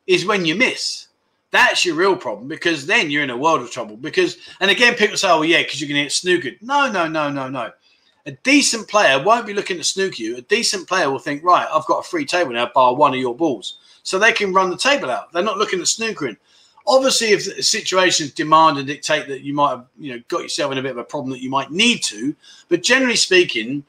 [0.07, 1.07] is when you miss
[1.51, 3.97] That's your real problem because then you're in a world of trouble.
[3.97, 6.61] Because, and again, people say, oh, yeah, because you're going to get snookered.
[6.61, 7.71] No, no, no, no, no.
[8.25, 10.37] A decent player won't be looking to snook you.
[10.37, 13.19] A decent player will think, right, I've got a free table now, bar one of
[13.19, 13.77] your balls.
[14.03, 15.31] So they can run the table out.
[15.33, 16.37] They're not looking at snookering.
[16.85, 20.71] Obviously, if the situations demand and dictate that you might have, you know, got yourself
[20.71, 22.35] in a bit of a problem that you might need to,
[22.67, 23.83] but generally speaking,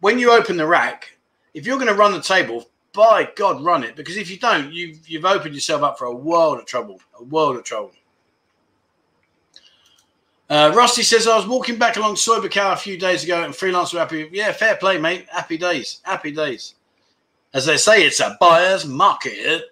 [0.00, 1.17] when you open the rack,
[1.54, 3.96] if you're going to run the table, by God, run it.
[3.96, 7.00] Because if you don't, you've you've opened yourself up for a world of trouble.
[7.18, 7.92] A world of trouble.
[10.50, 13.54] Uh, Rusty says, I was walking back along Soi Buakhao a few days ago and
[13.54, 14.30] freelance were happy.
[14.32, 15.26] Yeah, fair play, mate.
[15.28, 16.00] Happy days.
[16.04, 16.74] Happy days.
[17.52, 19.64] As they say, it's a buyer's market.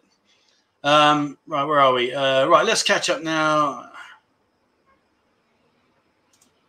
[0.85, 2.13] Um, right, where are we?
[2.13, 3.91] Uh, right, let's catch up now.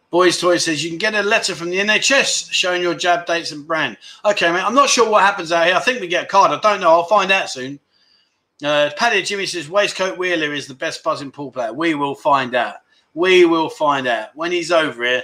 [0.09, 3.51] Boys Toy says you can get a letter from the NHS showing your jab dates
[3.51, 3.97] and brand.
[4.23, 4.63] Okay, mate.
[4.63, 5.75] I'm not sure what happens out here.
[5.75, 6.51] I think we get a card.
[6.51, 6.91] I don't know.
[6.91, 7.79] I'll find out soon.
[8.63, 11.73] Uh, Paddy Jimmy says Waistcoat Wheeler is the best Buzzin pool player.
[11.73, 12.77] We will find out.
[13.13, 15.23] We will find out when he's over here.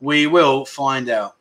[0.00, 1.36] We will find out.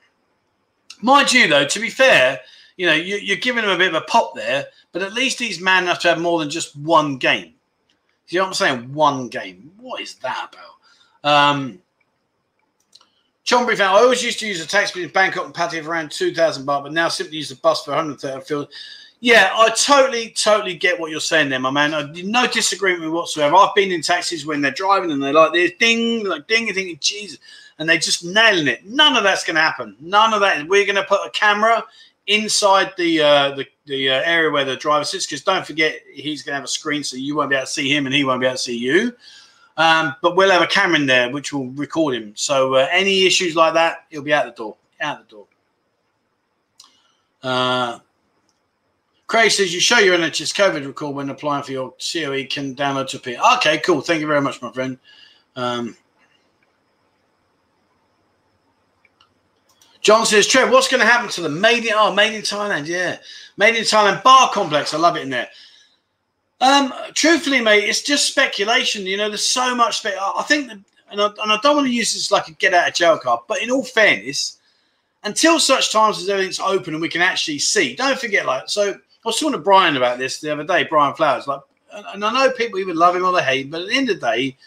[1.01, 2.39] Mind you, though, to be fair,
[2.77, 5.39] you know you, are giving him a bit of a pop there, but at least
[5.39, 7.53] he's man enough to have more than just one game.
[8.27, 8.93] You know what I'm saying?
[8.93, 9.71] One game.
[9.77, 11.29] What is that about?
[11.31, 11.79] Um,
[13.45, 16.65] Chombury I always used to use a taxi in Bangkok and Pattaya for around 2,000
[16.65, 18.55] baht, but now simply use the bus for 130.
[18.55, 18.67] I
[19.21, 21.93] yeah, I totally, totally get what you're saying there, my man.
[21.93, 23.55] I, no disagreement whatsoever.
[23.55, 26.75] I've been in taxis when they're driving and they're like this, ding, like ding, and
[26.75, 27.39] thinking, Jesus,
[27.79, 28.85] and they're just nailing it.
[28.85, 29.95] None of that's going to happen.
[29.99, 30.67] None of that.
[30.67, 31.83] We're going to put a camera
[32.27, 36.41] inside the uh, the, the uh, area where the driver sits because don't forget he's
[36.41, 38.23] going to have a screen so you won't be able to see him and he
[38.23, 39.15] won't be able to see you.
[39.77, 42.33] Um, but we'll have a camera in there which will record him.
[42.35, 44.77] So uh, any issues like that, he'll be out the door.
[45.01, 45.47] Out the door.
[47.43, 47.99] Uh,
[49.27, 53.07] Craig says you show your NHS COVID record when applying for your COE can download
[53.09, 53.37] to P.
[53.55, 54.01] Okay, cool.
[54.01, 54.97] Thank you very much, my friend.
[55.55, 55.97] Um,
[60.01, 62.85] John says, Trev, what's going to happen to the made in oh made in Thailand?
[62.85, 63.17] Yeah,
[63.57, 64.93] made in Thailand bar complex.
[64.93, 65.49] I love it in there.
[66.61, 69.05] Um, truthfully, mate, it's just speculation.
[69.05, 69.97] You know, there's so much.
[69.97, 70.79] Spe- I think, that,
[71.11, 73.17] and I, and I don't want to use this like a get out of jail
[73.17, 74.57] card, but in all fairness,
[75.23, 78.45] until such times as everything's open and we can actually see, don't forget.
[78.45, 80.85] Like, so I was talking to Brian about this the other day.
[80.89, 83.87] Brian Flowers, like, and I know people even love him or they hate, but at
[83.87, 84.57] the end of the day,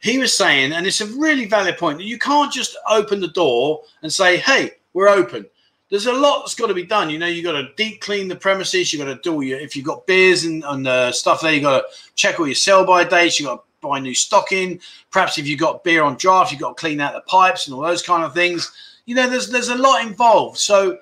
[0.00, 3.28] he was saying, and it's a really valid point that you can't just open the
[3.28, 5.46] door and say, "Hey, we're open."
[5.90, 7.10] There's a lot that's got to be done.
[7.10, 8.92] You know, you got to deep clean the premises.
[8.92, 11.52] You got to do all your if you've got beers and, and uh, stuff there,
[11.52, 11.84] you got to
[12.14, 13.38] check all your sell by dates.
[13.38, 14.80] You got to buy new stock in.
[15.10, 17.74] Perhaps if you've got beer on draft, you've got to clean out the pipes and
[17.74, 18.72] all those kind of things.
[19.04, 20.58] You know, there's there's a lot involved.
[20.58, 20.98] So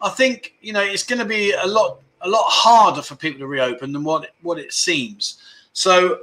[0.00, 3.40] I think you know it's going to be a lot a lot harder for people
[3.40, 5.38] to reopen than what what it seems.
[5.74, 6.20] So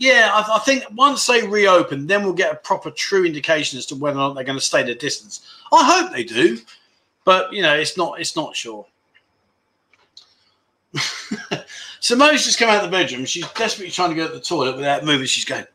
[0.00, 3.84] yeah, I, I, think once they reopen, then we'll get a proper, true indication as
[3.86, 5.42] to whether or not they're going to stay the distance.
[5.70, 6.58] I hope they do,
[7.26, 8.18] but you know, it's not.
[8.18, 8.86] It's not sure.
[12.00, 13.26] Simone's just come out of the bedroom.
[13.26, 15.26] She's desperately trying to go to the toilet without moving.
[15.26, 15.66] She's going,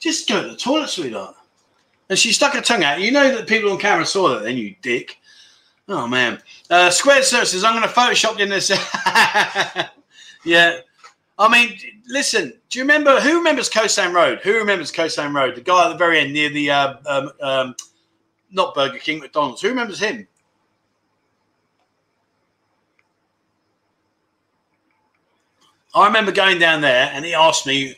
[0.00, 1.36] "Just go to the toilet, sweetheart."
[2.08, 3.00] And she stuck her tongue out.
[3.00, 5.16] You know that people on camera saw that, then you dick.
[5.88, 6.42] Oh man.
[6.68, 8.68] Uh, Squared Search says, "I'm going to Photoshop in this."
[10.44, 10.80] yeah.
[11.40, 12.52] I mean, listen.
[12.68, 14.40] Do you remember who remembers Khao San Road?
[14.42, 15.56] Who remembers Khao San Road?
[15.56, 17.74] The guy at the very end near the uh, um, um,
[18.50, 19.62] not Burger King, McDonald's.
[19.62, 20.28] Who remembers him?
[25.94, 27.96] I remember going down there, and he asked me,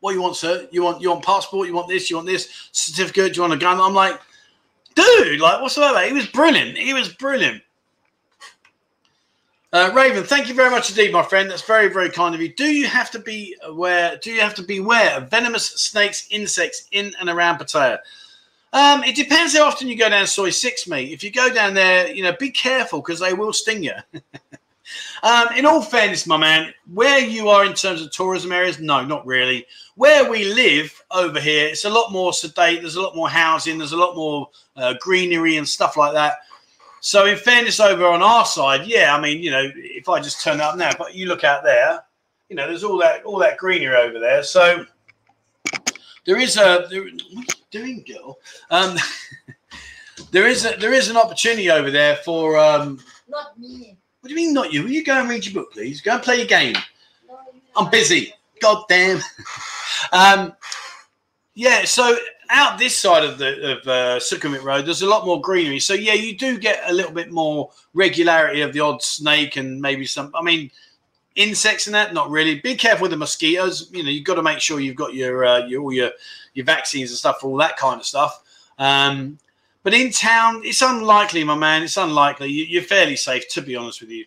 [0.00, 0.68] "What you want, sir?
[0.70, 1.68] You want you want passport?
[1.68, 2.10] You want this?
[2.10, 3.32] You want this certificate?
[3.32, 4.20] Do you want a gun?" I'm like,
[4.94, 6.76] "Dude, like what's that?" He was brilliant.
[6.76, 7.62] He was brilliant.
[9.70, 11.50] Uh, Raven, thank you very much indeed, my friend.
[11.50, 12.48] That's very, very kind of you.
[12.54, 14.18] Do you have to be aware?
[14.22, 17.98] Do you have to beware of venomous snakes, insects in and around Pattaya?
[18.72, 21.12] Um, it depends how often you go down Soi Six, mate.
[21.12, 23.92] If you go down there, you know, be careful because they will sting you.
[25.22, 29.04] um, in all fairness, my man, where you are in terms of tourism areas, no,
[29.04, 29.66] not really.
[29.96, 32.80] Where we live over here, it's a lot more sedate.
[32.80, 33.76] There's a lot more housing.
[33.76, 36.38] There's a lot more uh, greenery and stuff like that.
[37.00, 40.42] So, in fairness, over on our side, yeah, I mean, you know, if I just
[40.42, 42.02] turn up now, but you look out there,
[42.48, 44.42] you know, there's all that all that greenery over there.
[44.42, 44.84] So
[46.24, 48.38] there is a there, what are you doing, girl?
[48.70, 48.96] Um,
[50.30, 53.00] there is a, there is an opportunity over there for um.
[53.28, 53.96] Not me.
[54.20, 54.82] What do you mean, not you?
[54.82, 56.00] Will you go and read your book, please?
[56.00, 56.74] Go and play your game.
[57.28, 57.38] No,
[57.76, 58.34] I'm busy.
[58.60, 59.20] God damn.
[60.12, 60.52] um,
[61.54, 61.84] yeah.
[61.84, 62.16] So
[62.50, 65.80] out this side of the of uh, Sukhumvit Road, there's a lot more greenery.
[65.80, 69.80] So yeah, you do get a little bit more regularity of the odd snake and
[69.80, 70.32] maybe some.
[70.34, 70.70] I mean,
[71.34, 72.60] insects and that, not really.
[72.60, 73.90] Be careful with the mosquitoes.
[73.92, 76.10] You know, you've got to make sure you've got your uh, your all your
[76.54, 78.42] your vaccines and stuff all that kind of stuff.
[78.78, 79.38] Um,
[79.82, 81.82] but in town, it's unlikely, my man.
[81.82, 82.48] It's unlikely.
[82.48, 84.26] You, are fairly safe, to be honest with you.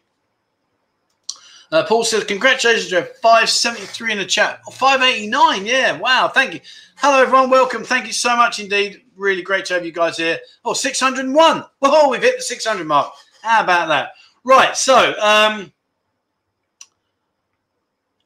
[1.72, 3.16] Uh, Paul says, Congratulations, Jeff.
[3.22, 4.62] 573 in the chat.
[4.68, 5.66] Oh, 589.
[5.66, 5.98] Yeah.
[5.98, 6.28] Wow.
[6.28, 6.60] Thank you.
[6.98, 7.50] Hello, everyone.
[7.50, 7.84] Welcome.
[7.84, 9.02] Thank you so much indeed.
[9.16, 10.40] Really great to have you guys here.
[10.66, 11.64] Oh, 601.
[11.80, 13.14] Whoa, we've hit the 600 mark.
[13.42, 14.12] How about that?
[14.44, 14.76] Right.
[14.76, 15.72] So, um,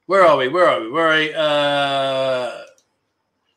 [0.07, 0.47] where are we?
[0.47, 0.89] Where are we?
[0.89, 1.33] Where are we?
[1.33, 2.61] Uh,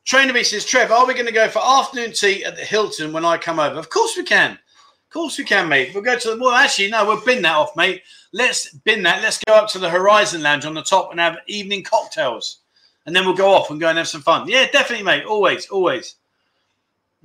[0.04, 3.12] Trainer B says, Trev, are we going to go for afternoon tea at the Hilton
[3.12, 3.78] when I come over?
[3.78, 4.52] Of course we can.
[4.52, 5.92] Of course we can, mate.
[5.94, 8.02] We'll go to the, well, actually, no, we'll bin that off, mate.
[8.32, 9.22] Let's bin that.
[9.22, 12.58] Let's go up to the Horizon Lounge on the top and have evening cocktails.
[13.06, 14.48] And then we'll go off and go and have some fun.
[14.48, 15.24] Yeah, definitely, mate.
[15.24, 16.16] Always, always.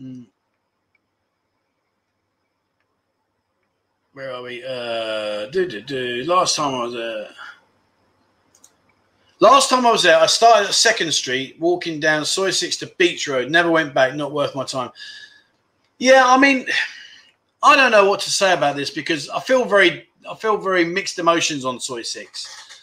[0.02, 0.28] Mm.
[4.14, 4.64] Where are we?
[4.64, 6.24] Uh, do, do, do.
[6.26, 7.28] Last time I was there.
[9.40, 12.88] Last time I was there, I started at Second Street, walking down Soi Six to
[12.98, 13.52] Beach Road.
[13.52, 14.16] Never went back.
[14.16, 14.92] Not worth my time.
[15.98, 16.66] Yeah, I mean,
[17.62, 20.86] I don't know what to say about this because I feel very, I feel very
[20.86, 22.82] mixed emotions on Soi Six.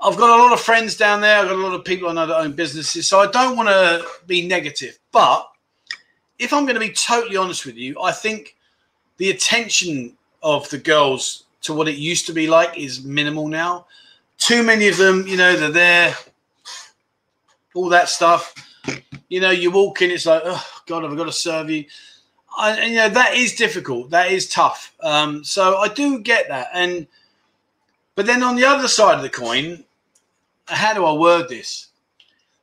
[0.00, 1.38] I've got a lot of friends down there.
[1.38, 3.68] I've got a lot of people I know that own businesses, so I don't want
[3.68, 4.98] to be negative.
[5.12, 5.48] But
[6.38, 8.56] if I'm going to be totally honest with you, I think
[9.16, 13.86] the attention of the girls to what it used to be like is minimal now
[14.38, 16.14] too many of them, you know, they're there,
[17.74, 18.54] all that stuff.
[19.28, 21.84] You know, you walk in, it's like, oh God, I've got to serve you.
[22.56, 24.10] I, and, you know, that is difficult.
[24.10, 24.94] That is tough.
[25.02, 26.68] Um, so I do get that.
[26.72, 27.06] And,
[28.14, 29.84] but then on the other side of the coin,
[30.66, 31.88] how do I word this?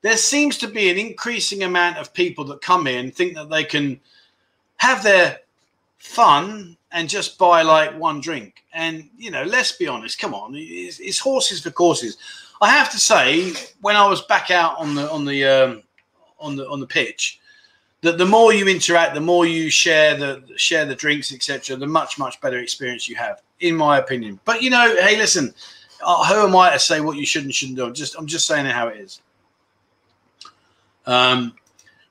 [0.02, 3.64] There seems to be an increasing amount of people that come in think that they
[3.64, 4.00] can
[4.78, 5.39] have their
[6.00, 8.64] fun and just buy like one drink.
[8.74, 10.20] And you know, let's be honest.
[10.20, 12.18] Come on, it's, it's horses for courses.
[12.62, 15.84] I have to say, when I was back out on the on the um,
[16.39, 17.39] on the on the pitch,
[18.02, 21.88] that the more you interact, the more you share the share the drinks, etc., the
[21.88, 24.39] much much better experience you have, in my opinion.
[24.43, 25.54] But you know, hey, listen,
[26.04, 27.86] uh, who am I to say what you should and shouldn't do?
[27.86, 29.22] I'm just I'm just saying it how it is.
[31.06, 31.54] Um,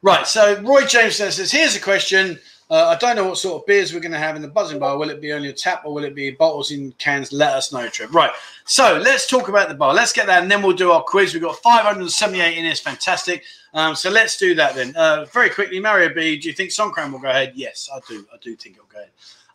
[0.03, 0.26] right.
[0.26, 2.38] So Roy James says, "Here's a question."
[2.71, 4.79] Uh, I don't know what sort of beers we're going to have in the Buzzin
[4.79, 4.97] bar.
[4.97, 7.33] Will it be only a tap or will it be bottles in cans?
[7.33, 8.14] Let us know, Trip.
[8.14, 8.31] Right.
[8.64, 9.93] So let's talk about the bar.
[9.93, 11.35] Let's get that and then we'll do our quiz.
[11.35, 12.79] We've got 578 in this.
[12.79, 13.43] Fantastic.
[13.75, 14.95] Um, so let's do that then.
[14.95, 17.55] Uh, very quickly, Mario B, do you think Songkran will go ahead?
[17.57, 18.25] Yes, I do.
[18.33, 19.11] I do think it'll go ahead.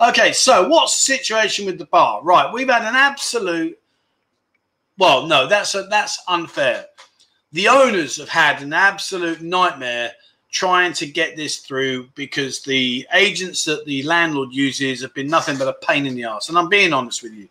[0.10, 2.22] Okay, so what's the situation with the bar?
[2.22, 3.80] Right, we've had an absolute.
[4.98, 6.88] Well, no, that's a, that's unfair.
[7.54, 10.12] The owners have had an absolute nightmare
[10.56, 15.58] trying to get this through because the agents that the landlord uses have been nothing
[15.58, 16.48] but a pain in the ass.
[16.48, 17.50] And I'm being honest with you.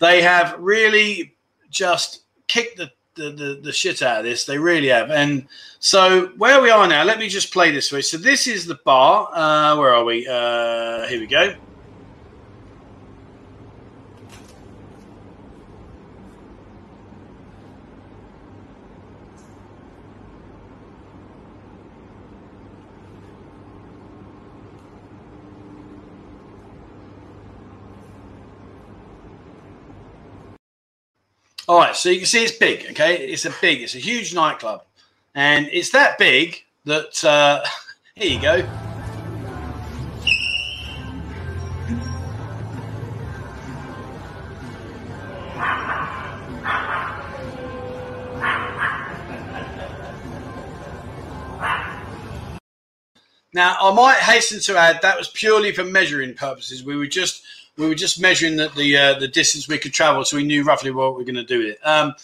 [0.00, 1.36] They have really
[1.70, 4.44] just kicked the, the, the, the shit out of this.
[4.44, 5.12] They really have.
[5.12, 5.46] And
[5.78, 8.02] so where we are now, let me just play this way.
[8.02, 9.28] So this is the bar.
[9.32, 10.26] Uh, where are we?
[10.26, 11.54] Uh, here we go.
[31.68, 32.86] All right, so you can see it's big.
[32.92, 34.84] Okay, it's a big, it's a huge nightclub,
[35.34, 37.62] and it's that big that uh,
[38.14, 38.66] here you go.
[53.52, 56.82] Now, I might hasten to add that was purely for measuring purposes.
[56.82, 57.42] We were just
[57.78, 60.64] we were just measuring the the, uh, the distance we could travel, so we knew
[60.64, 61.86] roughly what we were going to do with it.
[61.86, 62.14] Um,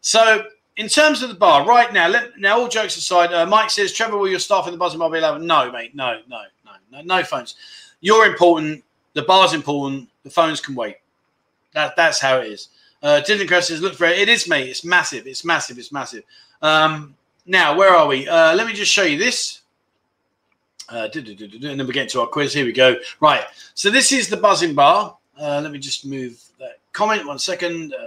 [0.00, 0.44] so
[0.76, 3.92] in terms of the bar, right now, let, now all jokes aside, uh, Mike says,
[3.92, 5.42] Trevor, will your staff in the bar be allowed?
[5.42, 7.56] No, mate, no, no, no, no, no phones.
[8.00, 8.82] You're important.
[9.12, 10.08] The bar's important.
[10.22, 10.96] The phones can wait.
[11.74, 12.68] That that's how it is.
[13.02, 14.18] Uh, Dylan Crest says, look for it.
[14.18, 14.68] It is, mate.
[14.68, 15.26] It's massive.
[15.26, 15.78] It's massive.
[15.78, 16.24] It's massive.
[16.62, 17.14] Um,
[17.46, 18.28] now, where are we?
[18.28, 19.59] Uh, let me just show you this.
[20.90, 22.52] Uh, and then we get to our quiz.
[22.52, 22.96] Here we go.
[23.20, 23.44] Right.
[23.74, 25.16] So this is the Buzzin bar.
[25.40, 27.94] Uh, let me just move that comment one second.
[27.94, 28.06] Uh,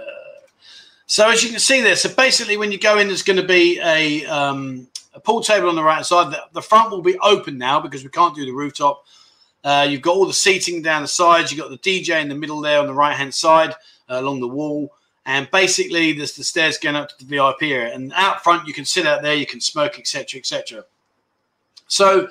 [1.06, 3.46] so as you can see there, so basically when you go in, there's going to
[3.46, 6.32] be a, um, a pool table on the right side.
[6.32, 9.04] The, the, front will be open now because we can't do the rooftop.
[9.62, 11.50] Uh, you've got all the seating down the sides.
[11.50, 13.72] You've got the DJ in the middle there on the right hand side
[14.08, 14.92] uh, along the wall.
[15.26, 17.94] And basically, there's the stairs going up to the VIP area.
[17.94, 20.84] And out front, you can sit out there, you can smoke, etc., etc.
[21.86, 22.28] So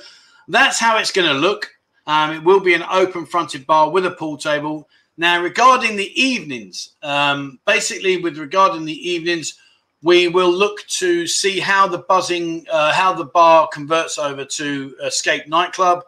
[0.48, 1.70] that's how it's going to look.
[2.06, 4.88] Um, it will be an open fronted bar with a pool table.
[5.18, 9.56] Now, regarding the evenings, um, basically, with regarding the evenings,
[10.02, 14.96] we will look to see how the Buzzin, uh, how the bar converts over to
[15.04, 16.04] Escape Nightclub,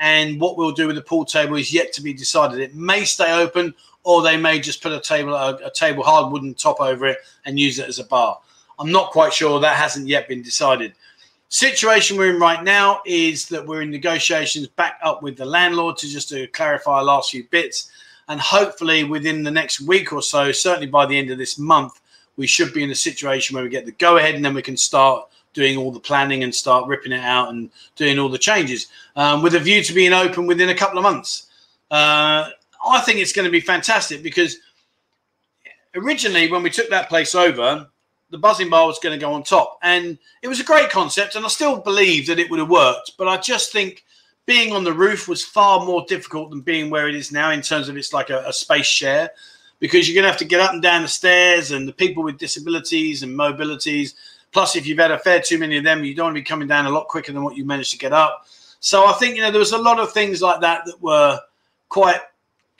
[0.00, 2.60] and what we'll do with the pool table is yet to be decided.
[2.60, 3.74] It may stay open,
[4.04, 7.18] or they may just put a table, a, a table hard wooden top over it,
[7.46, 8.38] and use it as a bar.
[8.78, 9.60] I'm not quite sure.
[9.60, 10.94] That hasn't yet been decided.
[11.50, 15.96] Situation we're in right now is that we're in negotiations back up with the landlord
[15.96, 17.90] to just to clarify our last few bits,
[18.28, 22.00] and hopefully within the next week or so, certainly by the end of this month,
[22.36, 24.60] we should be in a situation where we get the go ahead and then we
[24.60, 28.38] can start doing all the planning and start ripping it out and doing all the
[28.38, 31.48] changes um, with a view to being open within a couple of months.
[31.90, 32.50] Uh,
[32.86, 34.58] I think it's going to be fantastic because
[35.96, 37.88] originally when we took that place over,
[38.30, 41.34] the Buzzin bar was going to go on top, and it was a great concept,
[41.34, 43.12] and I still believe that it would have worked.
[43.16, 44.04] But I just think
[44.46, 47.60] being on the roof was far more difficult than being where it is now in
[47.60, 49.30] terms of it's like a, a space share
[49.78, 52.22] because you're going to have to get up and down the stairs and the people
[52.22, 54.14] with disabilities and mobilities.
[54.50, 56.44] Plus, if you've had a fair too many of them, you don't want to be
[56.44, 58.46] coming down a lot quicker than what you managed to get up.
[58.80, 61.38] So I think, you know, there was a lot of things like that that were
[61.88, 62.20] quite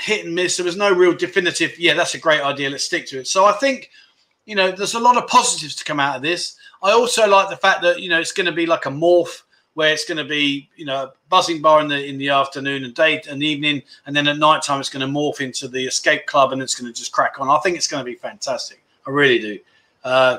[0.01, 0.57] hit and miss.
[0.57, 2.71] There was no real definitive, yeah, that's a great idea.
[2.71, 3.27] Let's stick to it.
[3.27, 3.91] So I think,
[4.49, 6.57] you know, there's a lot of positives to come out of this.
[6.83, 9.43] I also like the fact that, you know, it's going to be like a morph
[9.75, 12.93] where it's going to be you know Buzzin bar in the in the afternoon and
[12.95, 16.27] day and evening, and then at night time it's going to morph into the escape
[16.27, 17.49] club and it's going to just crack on.
[17.49, 18.83] I think it's going to be fantastic.
[19.07, 19.59] I really do.
[20.03, 20.39] Uh,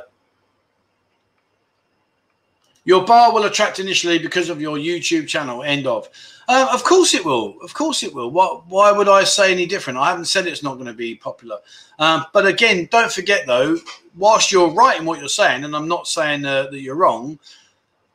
[2.86, 5.63] your bar will attract initially because of your YouTube channel.
[5.63, 6.09] End of.
[6.47, 7.55] Uh, of course it will.
[7.61, 8.32] Of course it will.
[8.32, 8.67] What?
[8.67, 9.99] Why would I say any different?
[9.99, 11.57] I haven't said it's not going to be popular.
[11.99, 13.77] Um, but again, don't forget though.
[14.17, 17.38] Whilst you're right in what you're saying, and I'm not saying uh, that you're wrong,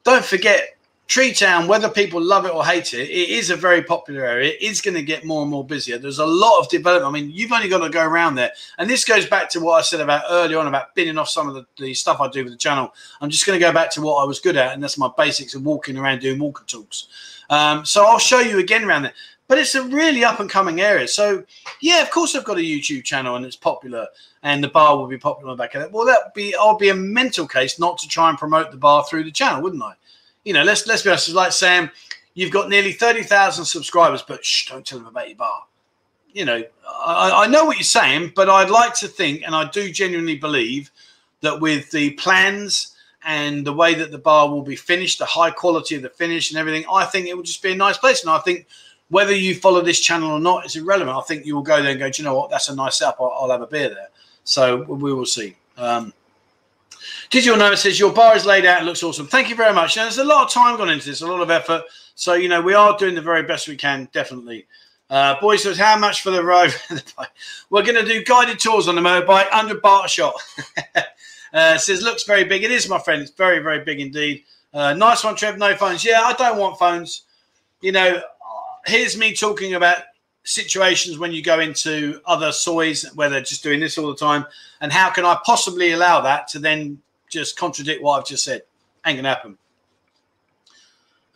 [0.02, 0.73] don't forget
[1.06, 4.52] Tree Town, whether people love it or hate it, it is a very popular area.
[4.52, 5.98] It is going to get more and more busier.
[5.98, 7.06] There's a lot of development.
[7.06, 8.52] I mean, you've only got to go around there.
[8.78, 11.46] And this goes back to what I said about earlier on about binning off some
[11.46, 12.94] of the, the stuff I do with the channel.
[13.20, 15.10] I'm just going to go back to what I was good at, and that's my
[15.14, 17.08] basics of walking around doing walker talks.
[17.50, 19.14] Um, so I'll show you again around there.
[19.46, 21.06] But it's a really up and coming area.
[21.06, 21.44] So,
[21.82, 24.06] yeah, of course, I've got a YouTube channel and it's popular,
[24.42, 25.92] and the bar will be popular back at it.
[25.92, 28.78] Well, that would be, I'll be a mental case not to try and promote the
[28.78, 29.92] bar through the channel, wouldn't I?
[30.44, 31.28] You know, let's let's be honest.
[31.28, 31.90] It's like Sam,
[32.34, 35.64] you've got nearly thirty thousand subscribers, but shh, don't tell them about your bar.
[36.32, 39.70] You know, I, I know what you're saying, but I'd like to think, and I
[39.70, 40.90] do genuinely believe
[41.42, 45.50] that with the plans and the way that the bar will be finished, the high
[45.50, 48.22] quality of the finish and everything, I think it will just be a nice place.
[48.22, 48.66] And I think
[49.08, 51.16] whether you follow this channel or not is irrelevant.
[51.16, 52.50] I think you will go there and go, do you know what?
[52.50, 53.18] That's a nice setup.
[53.20, 54.08] I'll, I'll have a beer there.
[54.44, 55.56] So we will see.
[55.76, 56.12] Um,
[57.34, 59.26] Digital Note says your bar is laid out and looks awesome.
[59.26, 59.96] Thank you very much.
[59.96, 61.82] There's a lot of time gone into this, a lot of effort.
[62.14, 64.68] So you know we are doing the very best we can, definitely.
[65.10, 66.72] Uh, boy says, how much for the ride?
[67.70, 70.34] We're going to do guided tours on the motorbike, 100 baht a shot.
[71.52, 72.62] uh, says, looks very big.
[72.62, 73.20] It is, my friend.
[73.20, 74.44] It's very, very big indeed.
[74.72, 75.58] Uh, nice one, Trev.
[75.58, 76.04] No phones.
[76.04, 77.22] Yeah, I don't want phones.
[77.80, 78.22] You know,
[78.86, 80.04] here's me talking about
[80.44, 84.46] situations when you go into other sois where they're just doing this all the time.
[84.80, 87.00] And how can I possibly allow that to then
[87.34, 88.62] just contradict what I've just said.
[89.04, 89.58] Ain't gonna happen.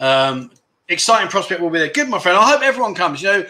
[0.01, 0.51] Um,
[0.89, 1.91] exciting prospect will be there.
[1.91, 2.39] Good, my friend.
[2.39, 3.23] I hope everyone comes.
[3.23, 3.47] You know,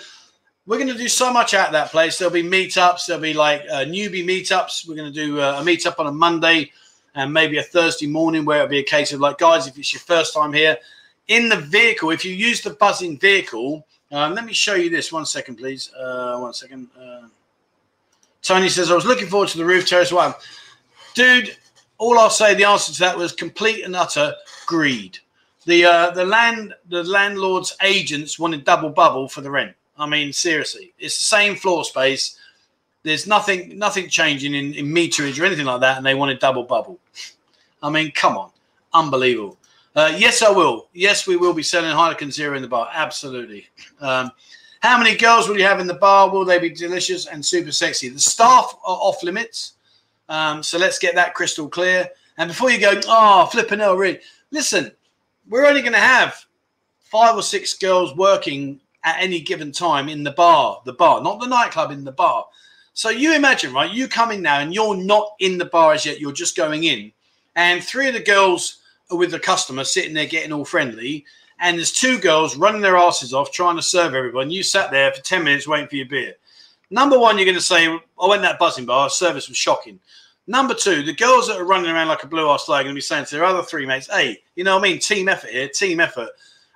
[0.66, 2.18] we're going to do so much at that place.
[2.18, 3.06] There'll be meetups.
[3.06, 4.86] There'll be like uh, newbie meetups.
[4.86, 6.70] We're going to do uh, a meetup on a Monday
[7.14, 9.92] and maybe a Thursday morning where it'll be a case of like, guys, if it's
[9.94, 10.76] your first time here,
[11.28, 15.12] in the vehicle, if you use the Buzzin vehicle, um, let me show you this.
[15.12, 15.92] One second, please.
[15.94, 16.88] Uh, one second.
[16.98, 17.28] Uh,
[18.42, 20.34] Tony says, I was looking forward to the roof terrace one.
[21.14, 21.56] Dude,
[21.98, 24.34] all I'll say, the answer to that was complete and utter
[24.66, 25.18] greed.
[25.66, 29.74] The uh, the land the landlord's agents wanted double bubble for the rent.
[29.98, 32.38] I mean, seriously, it's the same floor space.
[33.02, 36.62] There's nothing nothing changing in, in meterage or anything like that, and they wanted double
[36.62, 36.98] bubble.
[37.82, 38.50] I mean, come on,
[38.92, 39.58] unbelievable.
[39.94, 40.88] Uh, yes, I will.
[40.92, 42.88] Yes, we will be selling Heineken Zero in the bar.
[42.92, 43.68] Absolutely.
[44.00, 44.30] Um,
[44.80, 46.30] how many girls will you have in the bar?
[46.30, 48.08] Will they be delicious and super sexy?
[48.08, 49.74] The staff are off limits.
[50.28, 52.08] Um, so let's get that crystal clear.
[52.36, 54.20] And before you go, oh, flipping hell, really,
[54.50, 54.92] listen,
[55.48, 56.44] we're only going to have
[57.00, 61.40] five or six girls working at any given time in the bar, the bar, not
[61.40, 62.46] the nightclub, in the bar.
[62.92, 63.90] So you imagine, right?
[63.90, 66.84] You come in now and you're not in the bar as yet, you're just going
[66.84, 67.12] in.
[67.56, 68.78] And three of the girls
[69.10, 71.24] are with the customer sitting there getting all friendly.
[71.60, 74.50] And there's two girls running their asses off trying to serve everyone.
[74.50, 76.34] You sat there for 10 minutes waiting for your beer.
[76.90, 80.00] Number one, you're going to say, I went that Buzzin bar, service was shocking.
[80.46, 82.94] Number two, the girls that are running around like a blue ass are going to
[82.94, 84.98] be saying to their other three mates, hey, you know what I mean?
[84.98, 86.30] Team effort here, team effort.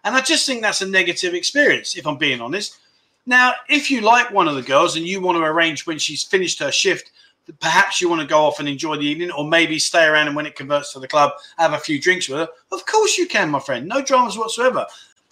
[0.05, 2.79] And I just think that's a negative experience, if I'm being honest.
[3.25, 6.23] Now, if you like one of the girls and you want to arrange when she's
[6.23, 7.13] finished her shift,
[7.61, 10.37] perhaps you want to go off and enjoy the evening, or maybe stay around and
[10.37, 12.49] when it converts to the club, have a few drinks with her.
[12.73, 13.89] Of course you can, my friend.
[13.89, 14.87] No dramas whatsoever.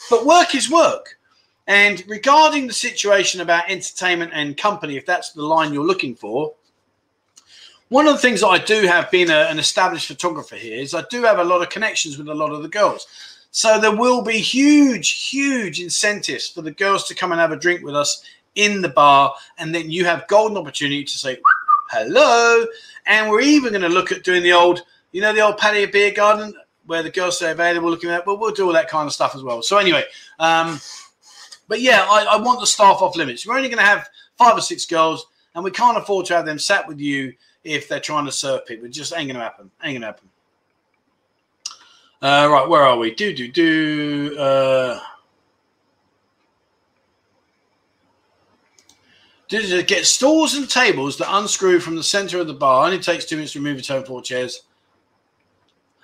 [0.08, 1.18] But work is work.
[1.70, 6.52] And regarding the situation about entertainment and company, if that's the line you're looking for,
[7.90, 10.96] one of the things that I do have being a, an established photographer here is
[10.96, 13.06] I do have a lot of connections with a lot of the girls.
[13.52, 17.56] So there will be huge, huge incentives for the girls to come and have a
[17.56, 18.24] drink with us
[18.56, 21.38] in the bar, and then you have golden opportunity to say
[21.90, 22.66] hello.
[23.06, 25.92] And we're even going to look at doing the old, you know, the old Pattaya
[25.92, 26.52] beer garden
[26.86, 28.24] where the girls say available, looking at.
[28.24, 29.62] But we'll do all that kind of stuff as well.
[29.62, 30.02] So anyway,
[30.40, 30.80] um,
[31.70, 33.46] but yeah, I, I want the staff off limits.
[33.46, 36.44] We're only going to have five or six girls, and we can't afford to have
[36.44, 38.86] them sat with you if they're trying to serve people.
[38.86, 39.70] It just ain't going to happen.
[39.84, 40.28] Ain't going to happen.
[42.20, 43.14] Uh, right, where are we?
[43.14, 44.36] Do do do.
[44.36, 45.00] Uh,
[49.48, 52.84] get stools and tables that unscrew from the center of the bar.
[52.84, 54.64] Only takes two minutes to remove a turn four chairs.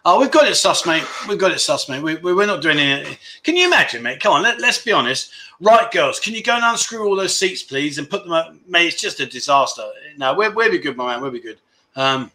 [0.08, 1.04] Oh, we've got it sus, mate.
[1.28, 2.00] We've got it sus, mate.
[2.00, 3.18] We, we, we're not doing anything.
[3.42, 4.20] Can you imagine, mate?
[4.20, 5.32] Come on, let, let's be honest.
[5.60, 8.54] Right, girls, can you go and unscrew all those seats, please, and put them up?
[8.68, 9.82] Mate, it's just a disaster.
[10.16, 11.20] No, we'll, we'll be good, my man.
[11.20, 11.58] We'll be good.
[11.96, 12.30] Um,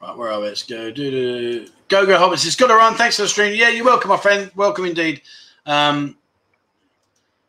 [0.00, 0.46] Right, where are we?
[0.46, 0.90] Let's go.
[0.90, 2.46] Do, do, go, go, Hobbits.
[2.46, 2.94] It's got to run.
[2.94, 3.54] Thanks for the stream.
[3.54, 4.50] Yeah, you're welcome, my friend.
[4.54, 5.22] Welcome indeed.
[5.64, 6.16] Um,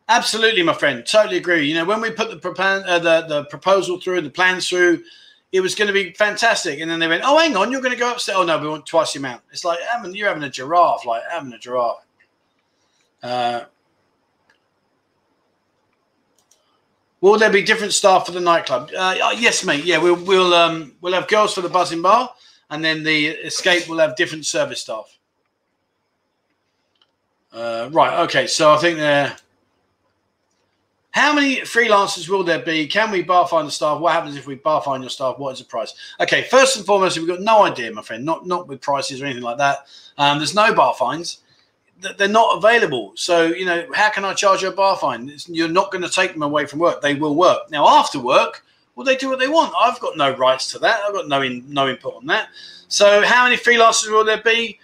[0.08, 1.04] absolutely, my friend.
[1.06, 1.66] Totally agree.
[1.66, 5.02] You know, when we put the, uh, the, the proposal through, the plans through,
[5.52, 6.80] it was going to be fantastic.
[6.80, 8.38] And then they went, oh, hang on, you're going to go upstairs.
[8.38, 9.42] Oh, no, we want twice the amount.
[9.50, 12.04] It's like having, you're having a giraffe, like having a giraffe.
[13.22, 13.64] Uh,
[17.20, 18.90] Will there be different staff for the nightclub?
[18.94, 19.84] Uh, uh, yes, mate.
[19.84, 22.32] Yeah, we'll we'll um, we'll have girls for the Buzzin bar,
[22.70, 25.18] and then the escape will have different service staff.
[27.52, 28.20] Uh, right.
[28.20, 28.46] Okay.
[28.46, 29.36] So I think there.
[31.10, 32.86] How many freelancers will there be?
[32.86, 34.00] Can we bar find the staff?
[34.00, 35.38] What happens if we bar find your staff?
[35.38, 35.94] What is the price?
[36.20, 36.42] Okay.
[36.44, 38.24] First and foremost, we've got no idea, my friend.
[38.24, 39.86] Not not with prices or anything like that.
[40.16, 41.38] Um, there's no bar fines
[42.00, 43.12] they're not available.
[43.14, 45.32] So, you know, how can I charge you a bar fine?
[45.46, 47.02] You're not going to take them away from work.
[47.02, 47.70] They will work.
[47.70, 49.74] Now, after work, well, they do what they want.
[49.78, 51.00] I've got no rights to that.
[51.00, 52.48] I've got no in, no input on that.
[52.88, 54.78] So, how many freelancers will there be?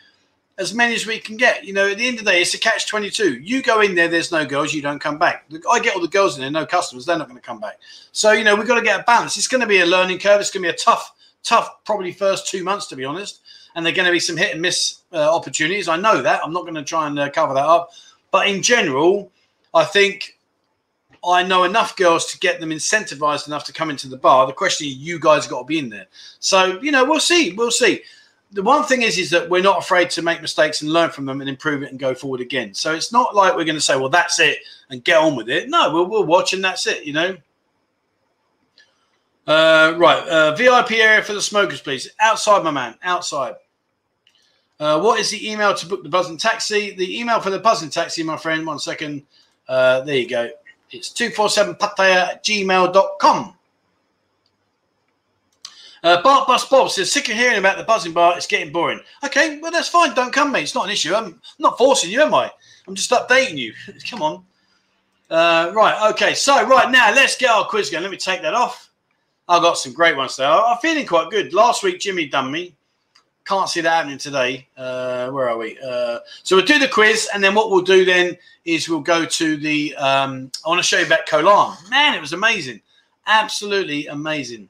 [0.57, 1.65] As many as we can get.
[1.65, 3.41] You know, at the end of the day, it's a catch 22.
[3.41, 5.47] You go in there, there's no girls, you don't come back.
[5.71, 7.81] I get all the girls in there, no customers, they're not going to come back.
[8.13, 9.37] So, you know, we've got to get a balance.
[9.37, 10.41] It's going to be a learning curve.
[10.41, 13.41] It's going to be a tough, tough, probably first two months, to be honest
[13.75, 15.89] and they're going to be some hit and miss uh, opportunities.
[15.89, 16.41] I know that.
[16.45, 17.91] I'm not going to try and uh, cover that up.
[18.31, 19.31] But in general,
[19.73, 20.39] I think
[21.29, 24.47] I know enough girls to get them incentivized enough to come into the bar.
[24.47, 26.07] The question is, you guys got to be in there.
[26.39, 27.53] So, you know, we'll see.
[27.53, 28.03] We'll see.
[28.55, 31.27] The one thing is, is that we're not afraid to make mistakes and learn from
[31.27, 32.73] them and improve it and go forward again.
[32.73, 34.59] So it's not like we're going to say, well, that's it
[34.91, 35.69] and get on with it.
[35.69, 37.37] No, we'll, we'll watch and that's it, you know.
[39.47, 42.09] Uh, right, uh, VIP area for the smokers, please.
[42.21, 42.95] Outside, my man.
[43.03, 43.57] Outside.
[44.79, 46.95] Uh, what is the email to book the Buzzin taxi?
[46.95, 49.25] The email for the Buzzin taxi, my friend, one second.
[49.69, 50.49] Uh, there you go.
[50.91, 53.55] It's 247pattaya at gmail.com.
[56.05, 58.37] Uh, Bart Bus Bob says, sick of hearing about the Buzzin bar.
[58.37, 59.01] It's getting boring.
[59.25, 60.15] Okay, well, that's fine.
[60.15, 60.65] Don't come, mate.
[60.65, 61.15] It's not an issue.
[61.15, 62.51] I'm not forcing you, am I?
[62.87, 63.73] I'm just updating you.
[64.11, 64.45] come on.
[65.31, 66.35] Uh, right, okay.
[66.35, 68.03] So, right now, let's get our quiz going.
[68.03, 68.91] Let me take that off.
[69.49, 70.47] I've got some great ones there.
[70.47, 71.55] I'm feeling quite good.
[71.55, 72.75] Last week, Jimmy done me.
[73.47, 74.69] Can't see that happening today.
[74.77, 75.79] Uh, where are we?
[75.79, 78.37] Uh, so we'll do the quiz, and then what we'll do then
[78.67, 79.95] is we'll go to the.
[79.97, 81.79] Um, I want to show you about Koh Larn.
[81.89, 82.83] Man, it was amazing,
[83.27, 84.69] absolutely amazing.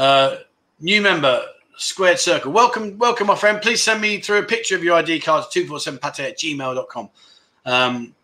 [0.00, 0.38] Uh,
[0.80, 1.44] new member,
[1.76, 2.52] Squared Circle.
[2.52, 3.60] Welcome, welcome, my friend.
[3.60, 7.10] Please send me through a picture of your ID card to 247pattaya at gmail.com.
[7.66, 8.14] Um,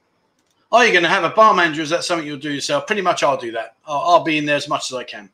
[0.73, 1.83] are you going to have a bar manager?
[1.83, 2.87] Is that something you'll do yourself?
[2.87, 3.77] Pretty much, I'll do that.
[3.87, 5.29] I'll, I'll be in there as much as I can.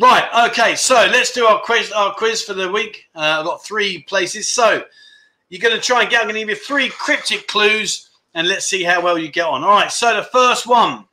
[0.00, 0.26] Right.
[0.48, 0.74] Okay.
[0.74, 1.92] So let's do our quiz.
[1.92, 3.04] Our quiz for the week.
[3.14, 4.48] Uh, I've got three places.
[4.48, 4.84] So
[5.50, 6.22] you're going to try and get.
[6.22, 9.44] I'm going to give you three cryptic clues, and let's see how well you get
[9.44, 9.62] on.
[9.62, 9.92] All right.
[9.92, 11.04] So the first one.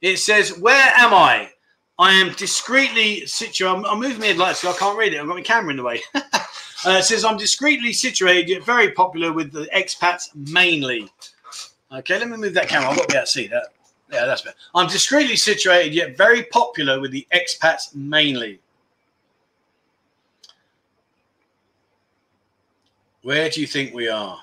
[0.00, 1.50] It says, "Where am I?
[1.98, 3.86] I am discreetly situated.
[3.86, 5.20] I'm, moving my headlights, so I can't read it.
[5.20, 6.02] I've got my camera in the way.
[6.84, 11.10] uh, says, "I'm discreetly situated, yet very popular with the expats mainly."
[11.90, 12.18] Okay.
[12.18, 12.90] Let me move that camera.
[12.90, 13.68] I've got to be able to see that.
[14.12, 14.56] Yeah, that's better.
[14.74, 18.60] I'm discreetly situated yet very popular with the expats mainly.
[23.22, 24.38] Where do you think we are?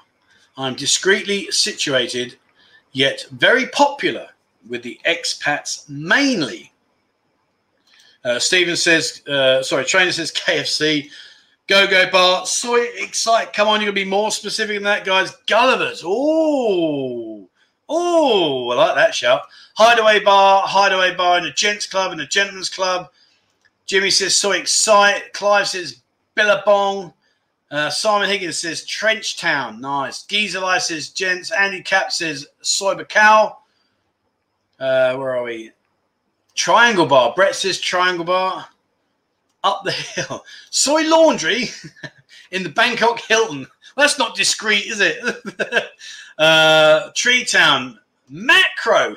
[0.58, 2.38] I'm discreetly situated
[2.92, 4.28] yet very popular
[4.68, 6.73] with the expats mainly.
[8.24, 11.10] Uh, Stephen says, uh, sorry, trainer says KFC.
[11.68, 13.54] Go Go Bar, Soi Excite.
[13.54, 15.32] Come on, you're gonna be more specific than that, guys.
[15.48, 16.02] Gulliver's.
[16.06, 17.50] Oh,
[17.88, 19.44] oh, I like that shout.
[19.76, 23.10] Hideaway Bar, Hideaway Bar in a gents club and a gentleman's club.
[23.86, 25.34] Jimmy says Soi Excite.
[25.34, 26.02] Clive says
[26.36, 27.14] Billabong.
[27.72, 29.82] Uh, Simon Higgins says Trench Town.
[29.82, 30.24] Nice.
[30.24, 31.52] Geezer Life says Gents.
[31.52, 33.56] Andy Cap says Soi Buakhao.
[34.80, 35.72] Uh, where are we?
[36.56, 37.34] Triangle Bar.
[37.36, 38.68] Brett says Triangle Bar.
[39.64, 40.44] Up the hill.
[40.70, 41.70] Soi Laundry
[42.52, 43.68] in the Bangkok Hilton.
[43.96, 45.18] That's not discreet, is it?
[46.38, 48.00] uh, Tree Town.
[48.30, 49.16] Macro.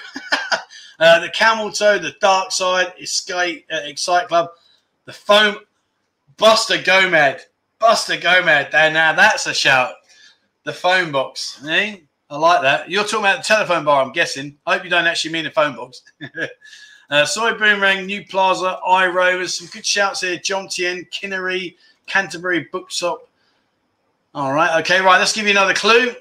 [1.00, 1.98] uh, the Camel Toe.
[1.98, 2.92] The Dark Side.
[3.00, 4.50] Escape, uh, Excite Club.
[5.04, 5.56] The Foam.
[6.36, 7.40] Buster Gomad.
[7.78, 8.70] Buster Gomad.
[8.70, 9.94] There, now that's a shout.
[10.64, 11.64] The phone box.
[11.66, 11.98] Eh?
[12.28, 12.90] I like that.
[12.90, 14.56] You're talking about the telephone bar, I'm guessing.
[14.66, 16.02] I hope you don't actually mean the phone box.
[17.08, 19.54] Uh, Soi Boomerang, New Plaza, I Rovers.
[19.54, 20.38] Some good shouts here.
[20.38, 21.76] Jomtien, Kinnery,
[22.06, 23.28] Canterbury Bookshop.
[24.34, 24.80] All right.
[24.80, 25.00] Okay.
[25.00, 25.18] Right.
[25.18, 26.12] Let's give you another clue.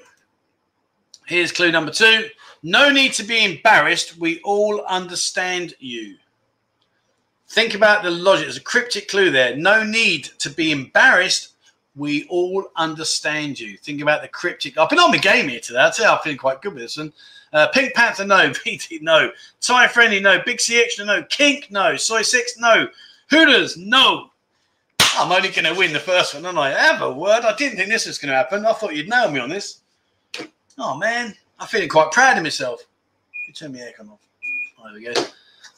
[1.26, 2.28] Here's clue number two.
[2.62, 4.16] No need to be embarrassed.
[4.18, 6.16] We all understand you.
[7.48, 8.46] Think about the logic.
[8.46, 9.56] There's a cryptic clue there.
[9.56, 11.52] No need to be embarrassed.
[11.94, 13.76] We all understand you.
[13.76, 14.78] Think about the cryptic.
[14.78, 15.78] I've been on the game here today.
[15.78, 17.12] I'd say I'm feeling quite good with this one.
[17.56, 18.52] Uh, Pink Panther, no.
[18.64, 19.30] BT, no.
[19.62, 20.42] Thai Friendly, no.
[20.44, 21.22] Big C Extra, no.
[21.22, 21.96] Kink, no.
[21.96, 22.86] Soi Six, no.
[23.30, 24.28] Hooters, no.
[25.14, 26.72] I'm only going to win the first one, aren't I?
[26.72, 27.44] Have a word.
[27.44, 28.66] I didn't think this was going to happen.
[28.66, 29.80] I thought you'd nail me on this.
[30.76, 31.34] Oh, man.
[31.58, 32.82] I'm feeling quite proud of myself.
[33.48, 34.20] You turn my aircon off.
[34.78, 35.14] Oh, there we go.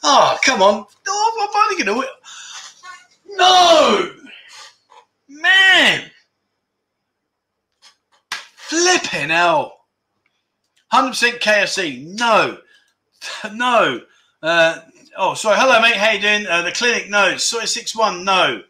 [0.03, 0.85] Oh, come on.
[1.07, 3.39] Oh, I'm only going to win.
[3.39, 4.17] No!
[5.29, 6.11] Man!
[8.57, 9.78] Flipping hell.
[10.93, 12.05] 100% KFC.
[12.19, 12.59] No.
[13.53, 14.01] No.
[14.45, 14.79] Uh,
[15.17, 15.57] oh, sorry.
[15.59, 15.97] Hello, mate.
[15.97, 16.47] How you doing?
[16.47, 17.11] Uh, the clinic.
[17.11, 17.37] No.
[17.37, 18.25] Soi six one.
[18.25, 18.63] No.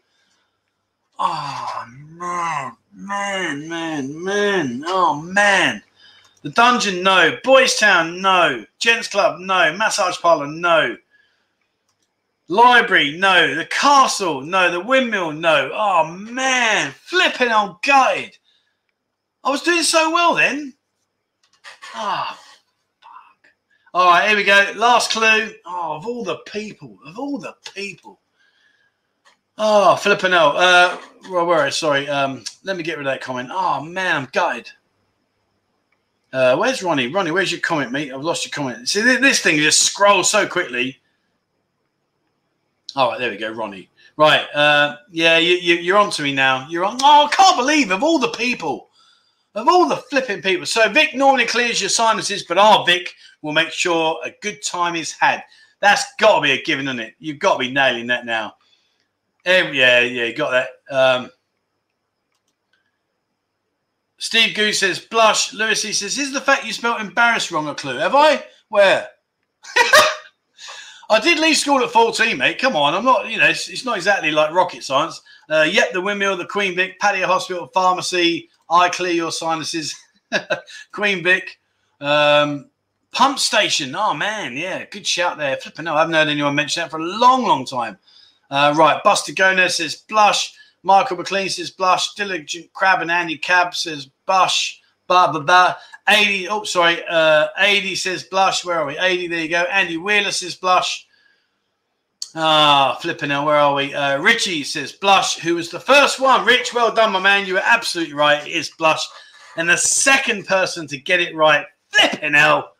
[1.19, 4.83] Oh man, man, man, man.
[4.87, 5.83] Oh man.
[6.41, 7.03] The dungeon.
[7.03, 7.37] No.
[7.43, 8.21] Boys Town.
[8.21, 8.65] No.
[8.79, 9.39] Gents Club.
[9.39, 9.71] No.
[9.77, 10.47] Massage parlor.
[10.47, 10.97] No.
[12.47, 13.53] Library, no.
[13.53, 14.71] The castle, no.
[14.71, 15.69] The windmill, no.
[15.71, 18.35] Oh man, flipping old gutted.
[19.43, 20.73] I was doing so well then.
[21.93, 22.39] Ah, oh,
[23.01, 23.51] fuck.
[23.93, 24.73] All right, here we go.
[24.75, 25.51] Last clue.
[25.65, 28.19] Oh, of all the people, of all the people.
[29.57, 30.55] Oh, flipping out.
[30.55, 30.97] Uh,
[31.29, 31.69] well, where?
[31.71, 32.07] Sorry.
[32.07, 33.49] Um, let me get rid of that comment.
[33.51, 34.69] Oh man, I'm gutted.
[36.31, 37.07] Uh, where's Ronnie?
[37.07, 38.13] Ronnie, where's your comment, mate?
[38.13, 38.87] I've lost your comment.
[38.87, 40.99] See, this thing just scrolls so quickly.
[42.95, 43.89] All right, there we go, Ronnie.
[44.15, 46.67] Right, uh, yeah, you, you, you're on to me now.
[46.69, 46.97] You're on.
[47.01, 48.88] Oh, I can't believe of all the people,
[49.59, 50.65] of all the flipping people.
[50.65, 54.95] So Vic normally clears your sinuses, but our Vic will make sure a good time
[54.95, 55.43] is had.
[55.81, 57.15] That's got to be a given, isn't it?
[57.19, 58.55] You've got to be nailing that now.
[59.45, 60.69] Yeah, yeah, you got that.
[60.91, 61.31] Um,
[64.17, 65.53] Steve Goose says blush.
[65.53, 67.97] Lewis he says, "Is the fact you spelled embarrassed wrong a clue?
[67.97, 68.43] Have I?
[68.67, 69.07] Where?"
[71.11, 72.59] I did leave school at 14, mate.
[72.59, 72.93] Come on.
[72.93, 75.19] I'm not, you know, it's, it's not exactly like rocket science.
[75.49, 79.95] Uh, yep, the windmill, the Queen Vic, Pattaya Hospital, Pharmacy, I clear your sinuses,
[80.91, 81.59] Queen Vic,
[82.01, 82.69] um,
[83.11, 83.95] Pump Station.
[83.95, 84.55] Oh, man.
[84.55, 85.57] Yeah, good shout there.
[85.57, 87.97] Flipping no, I haven't heard anyone mention that for a long, long time.
[88.51, 90.53] Uh, right, Buster Gomez says blush.
[90.83, 92.13] Michael McLean says blush.
[92.13, 94.79] Diligent Crab and Andy Cab says bush.
[95.07, 95.77] Ba ba ba.
[96.07, 98.65] 80, oh, sorry, uh, 80 says blush.
[98.65, 98.97] Where are we?
[98.97, 99.63] 80, there you go.
[99.63, 101.07] Andy Wheeler says blush.
[102.35, 103.45] Ah, flipping out.
[103.45, 103.93] Where are we?
[103.93, 106.45] Uh, Richie says blush, who was the first one.
[106.45, 107.47] Rich, well done, my man.
[107.47, 108.45] You were absolutely right.
[108.45, 109.05] It is blush.
[109.57, 112.73] And the second person to get it right, flipping out,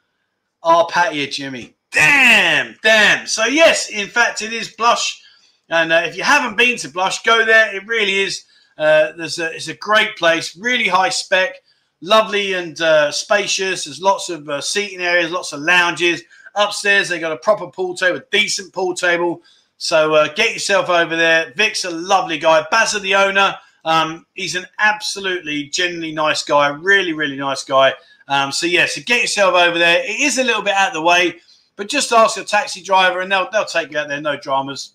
[0.61, 1.75] our Patty Jimmy.
[1.91, 3.25] Damn, damn.
[3.25, 5.21] So, yes, in fact, it is blush.
[5.69, 7.75] And uh, if you haven't been to Blush, go there.
[7.75, 8.43] It really is.
[8.77, 11.55] Uh, there's a, it's a great place, really high spec
[12.01, 13.85] lovely and uh, spacious.
[13.85, 16.21] There's lots of uh, seating areas, lots of lounges.
[16.55, 19.41] Upstairs, they got a proper pool table, a decent pool table.
[19.77, 21.53] So uh, get yourself over there.
[21.55, 22.65] Vic's a lovely guy.
[22.71, 23.55] Bazza, the owner,
[23.85, 26.67] um, he's an absolutely genuinely nice guy.
[26.67, 27.93] Really, really nice guy.
[28.27, 30.03] Um, so yeah, so get yourself over there.
[30.03, 31.39] It is a little bit out of the way,
[31.75, 34.21] but just ask a taxi driver and they'll they'll take you out there.
[34.21, 34.93] No dramas.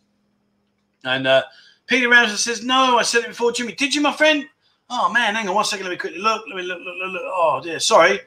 [1.02, 1.42] And uh,
[1.86, 3.72] Peter Ramsey says, "No, I said it before, Jimmy.
[3.72, 4.46] Did you, my friend?
[4.90, 5.86] Oh man, hang on one second.
[5.86, 6.44] Let me quickly look.
[6.46, 7.22] Let me look, look, look, look.
[7.24, 8.20] Oh dear, sorry.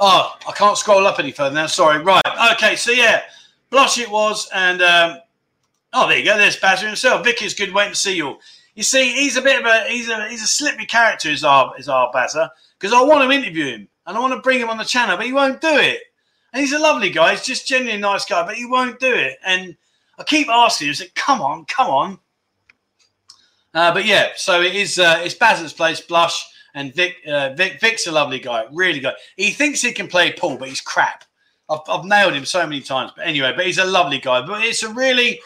[0.00, 1.66] Oh, I can't scroll up any further now.
[1.66, 2.02] Sorry.
[2.02, 2.22] Right.
[2.52, 2.76] Okay.
[2.76, 3.22] So yeah,
[3.70, 5.18] blush it was, and um,
[5.92, 6.36] oh, there you go.
[6.36, 7.24] There's Bazza himself.
[7.24, 7.72] Vicky's good.
[7.72, 8.38] Waiting to see you.
[8.74, 11.28] You see, he's a bit of a he's a he's a slippery character.
[11.28, 12.48] Is our is our Bazza
[12.78, 15.16] because I want to interview him and I want to bring him on the channel,
[15.16, 16.00] but he won't do it.
[16.52, 17.32] And he's a lovely guy.
[17.32, 19.36] He's just genuinely a nice guy, but he won't do it.
[19.44, 19.76] And
[20.18, 22.18] I keep asking him, I said, come on, come on.
[23.74, 24.98] Uh, but yeah, so it is.
[24.98, 27.80] Uh, it's Baz's place, Blush, and Vic, uh, Vic.
[27.80, 29.14] Vic's a lovely guy, really good.
[29.36, 31.24] He thinks he can play pool, but he's crap.
[31.68, 33.12] I've, I've nailed him so many times.
[33.16, 34.46] But anyway, but he's a lovely guy.
[34.46, 35.40] But it's a really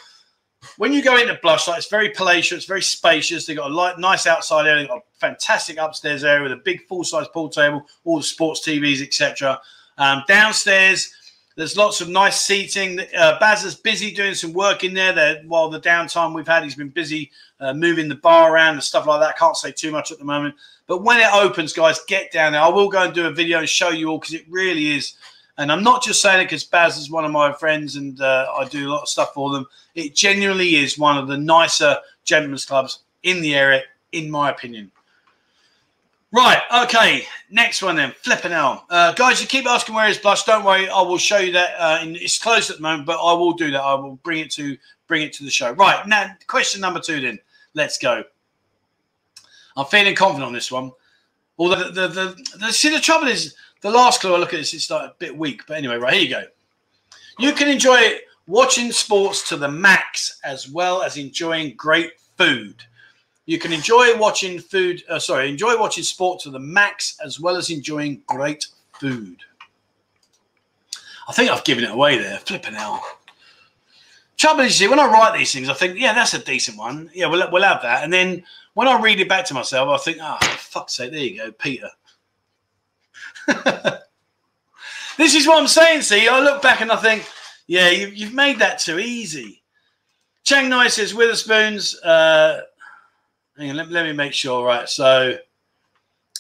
[0.77, 3.47] when you go into Blush, like it's very palatial, it's very spacious.
[3.47, 6.63] They've got a light, nice outside area, they've got a fantastic upstairs area with a
[6.65, 9.61] big full size pool table, all the sports TVs, etc.
[9.99, 11.13] Um, downstairs,
[11.57, 13.01] there's lots of nice seating.
[13.17, 15.13] Uh, Baz is busy doing some work in there.
[15.13, 17.31] There, while the downtime we've had, he's been busy
[17.63, 19.39] uh, moving the bar around and stuff like that.
[19.39, 20.55] Can't say too much at the moment,
[20.87, 22.61] but when it opens, guys, get down there.
[22.61, 25.15] I will go and do a video and show you all because it really is.
[25.59, 28.53] And I'm not just saying it because Baz is one of my friends and uh,
[28.57, 29.67] I do a lot of stuff for them.
[29.95, 33.83] It genuinely is one of the nicer gentlemen's clubs in the area,
[34.13, 34.91] in my opinion.
[36.33, 37.27] Right, okay.
[37.51, 38.85] Next one then, flipping out.
[38.89, 40.45] Uh, guys, you keep asking where is Blush.
[40.45, 41.75] Don't worry, I will show you that.
[41.79, 43.83] Uh, in, it's closed at the moment, but I will do that.
[43.83, 44.79] I will bring it to
[45.09, 45.73] bring it to the show.
[45.73, 47.21] Right now, question number two.
[47.21, 47.39] Then
[47.75, 48.25] let's go.
[49.77, 50.93] I'm feeling confident on this one.
[51.59, 54.59] Although the the, the, the see the trouble is the last clue I look at
[54.59, 55.63] this, it's like a bit weak.
[55.67, 56.45] But anyway, right here you go.
[57.39, 62.83] You can enjoy watching sports to the max as well as enjoying great food.
[63.47, 67.57] You can enjoy watching food, uh, sorry, enjoy watching sport to the max as well
[67.57, 68.69] as enjoying great
[69.01, 69.39] food.
[71.29, 72.39] I think I've given it away there.
[72.39, 73.03] Flipping hell.
[74.43, 77.09] Trouble is, when I write these things, I think, yeah, that's a decent one.
[77.15, 78.03] Yeah, we'll, we'll have that.
[78.03, 78.43] And then
[78.75, 81.53] when I read it back to myself, I think, oh, fuck's sake, there you go,
[81.53, 81.89] Peter.
[85.17, 86.03] this is what I'm saying.
[86.03, 87.25] See, I look back and I think,
[87.69, 89.63] yeah, you, have made that too easy.
[90.43, 91.95] Chang Nai says Wetherspoons.
[92.03, 92.63] Uh,
[93.57, 94.67] hang on, let, let me make sure.
[94.67, 95.37] Right, so,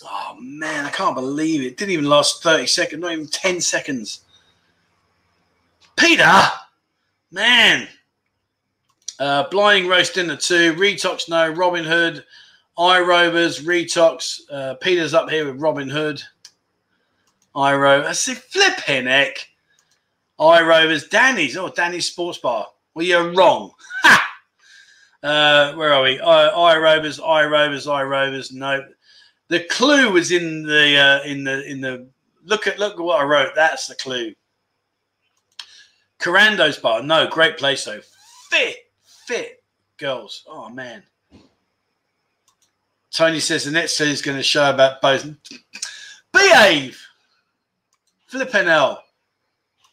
[0.04, 1.76] oh man, I can't believe it.
[1.76, 4.22] Didn't even last 30 seconds, not even 10 seconds.
[5.96, 6.50] Peter,
[7.32, 7.88] man.
[9.18, 12.24] Uh, Blinding Roast Dinner 2, Retox No, Robin Hood,
[12.78, 14.40] iRovers, Retox.
[14.50, 16.22] Uh, Peter's up here with Robin Hood.
[17.54, 18.04] iRo.
[18.04, 19.48] I see flipping heck.
[20.38, 21.56] iRovers, Danny's.
[21.56, 22.66] Oh, Danny's Sports Bar.
[22.94, 23.72] Well, you're wrong.
[24.04, 24.28] Ha!
[25.22, 26.18] Uh, where are we?
[26.18, 28.52] I, iRovers, iRovers, iRovers.
[28.52, 28.84] No,
[29.46, 32.08] the clue was in the uh, in the in the.
[32.44, 33.50] Look at look at what I wrote.
[33.54, 34.34] That's the clue.
[36.22, 37.02] Carando's bar.
[37.02, 38.00] No, great place though.
[38.50, 38.76] Fit,
[39.26, 39.62] fit
[39.98, 40.44] girls.
[40.48, 41.02] Oh man.
[43.10, 45.28] Tony says the next scene is going to show about both.
[46.32, 47.00] Behave.
[48.26, 49.04] Flipping hell.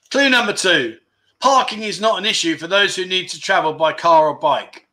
[0.09, 0.97] Clue number two.
[1.41, 4.87] Parking is not an issue for those who need to travel by car or bike.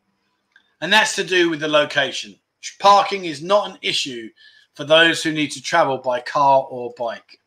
[0.80, 2.34] And that's to do with the location.
[2.80, 4.28] Parking is not an issue
[4.74, 7.40] for those who need to travel by car or bike.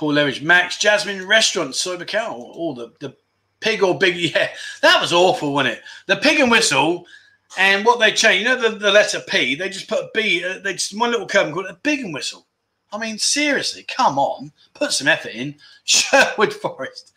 [0.00, 3.14] Paul Leverage, Max, Jasmine Restaurant, Sober Cow, all the, the
[3.60, 4.16] pig or big.
[4.34, 4.48] Yeah,
[4.80, 5.82] that was awful, wasn't it?
[6.06, 7.04] The pig and whistle
[7.58, 10.42] and what they changed, you know, the, the letter P, they just put a B,
[10.42, 12.46] uh, they just one little curve called a big and whistle.
[12.90, 15.56] I mean, seriously, come on, put some effort in.
[15.84, 17.12] Sherwood Forest.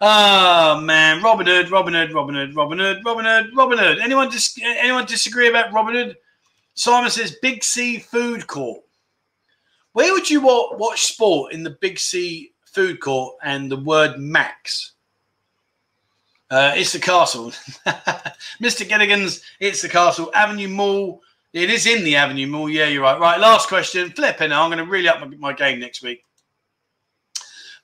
[0.00, 3.98] Oh man, Robin Hood, Robin Hood, Robin Hood, Robin Hood, Robin Hood, Robin Hood.
[3.98, 6.16] Anyone dis- anyone disagree about Robin Hood?
[6.76, 8.85] Simon says Big C Food Court.
[9.96, 14.92] Where would you watch sport in the Big C Food Court and the word Max?
[16.50, 17.50] Uh, it's the castle.
[18.60, 18.86] Mr.
[18.86, 20.30] Gilligan's, it's the castle.
[20.34, 21.22] Avenue Mall,
[21.54, 22.68] it is in the Avenue Mall.
[22.68, 23.18] Yeah, you're right.
[23.18, 24.10] Right, last question.
[24.10, 26.22] Flipping, I'm going to really up my, my game next week.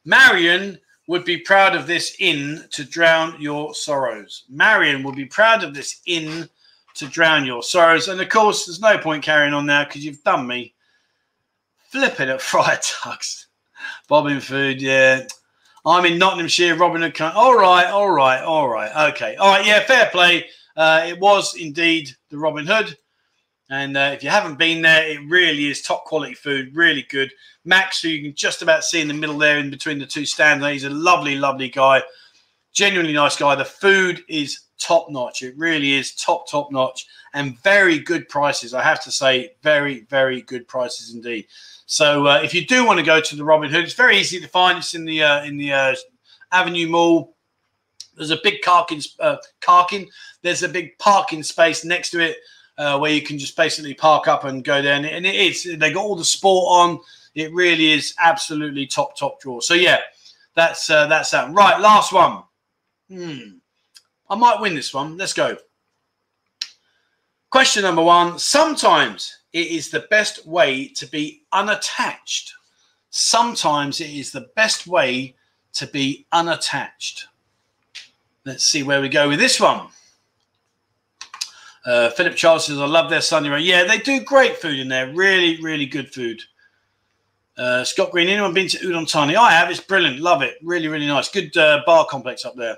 [0.04, 4.44] Marian would be proud of this inn to drown your sorrows.
[4.50, 6.46] Marian would be proud of this inn
[6.92, 8.08] to drown your sorrows.
[8.08, 10.74] And of course, there's no point carrying on now because you've done me.
[11.92, 13.48] Flipping at Friar Tucks.
[14.08, 15.26] Bobbing food, yeah.
[15.84, 17.20] I'm in Nottinghamshire, Robin Hood.
[17.20, 19.10] All right, all right, all right.
[19.12, 19.36] Okay.
[19.36, 20.46] All right, yeah, fair play.
[20.74, 22.96] Uh, it was indeed the Robin Hood.
[23.68, 27.30] And uh, if you haven't been there, it really is top quality food, really good.
[27.66, 30.24] Max, who you can just about see in the middle there in between the two
[30.24, 32.02] stands, he's a lovely, lovely guy,
[32.72, 33.54] genuinely nice guy.
[33.54, 35.42] The food is top notch.
[35.42, 38.74] It really is top, top notch and very good prices.
[38.74, 41.46] I have to say, very, very good prices indeed.
[41.92, 44.40] So uh, if you do want to go to the Robin Hood, it's very easy
[44.40, 44.78] to find.
[44.78, 45.94] It's in the uh, in the uh,
[46.50, 47.36] Avenue Mall.
[48.16, 50.08] There's a big parking, uh, parking.
[50.40, 52.38] There's a big parking space next to it
[52.78, 54.94] uh, where you can just basically park up and go there.
[54.94, 56.98] And, and it is, they got all the sport on.
[57.34, 59.60] It really is absolutely top, top draw.
[59.60, 59.98] So, yeah,
[60.54, 61.52] that's uh, that's that.
[61.52, 62.42] Right, last one.
[63.10, 63.58] Hmm.
[64.30, 65.18] I might win this one.
[65.18, 65.58] Let's go.
[67.50, 68.38] Question number one.
[68.38, 72.54] Sometimes it is the best way to be unattached.
[73.10, 75.34] Sometimes it is the best way
[75.74, 77.26] to be unattached.
[78.44, 79.88] Let's see where we go with this one.
[81.84, 83.64] Uh, Philip Charles says, I love their Sunday roast.
[83.64, 85.12] Yeah, they do great food in there.
[85.12, 86.40] Really, really good food.
[87.56, 89.36] Uh, Scott Green, anyone been to Udon Thani?
[89.36, 89.70] I have.
[89.70, 90.20] It's brilliant.
[90.20, 90.56] Love it.
[90.62, 91.28] Really, really nice.
[91.28, 92.76] Good uh, bar complex up there.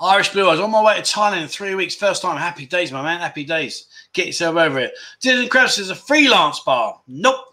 [0.00, 0.58] Irish Blue Eyes.
[0.58, 1.94] On my way to Thailand in three weeks.
[1.94, 2.36] First time.
[2.36, 3.20] Happy days, my man.
[3.20, 3.86] Happy days.
[4.12, 4.94] Get yourself over it.
[5.22, 7.00] Dylan Krabs says a freelance bar.
[7.06, 7.46] Nope.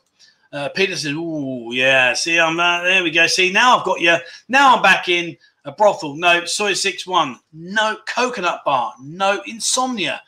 [0.52, 2.14] Uh, Peter says, "Ooh, yeah.
[2.14, 3.04] See, I'm uh, there.
[3.04, 3.28] We go.
[3.28, 4.18] See, now I've got you.
[4.48, 6.16] Now I'm back in a brothel.
[6.16, 7.40] No, soi six one.
[7.54, 8.94] No coconut bar.
[9.02, 10.22] No insomnia.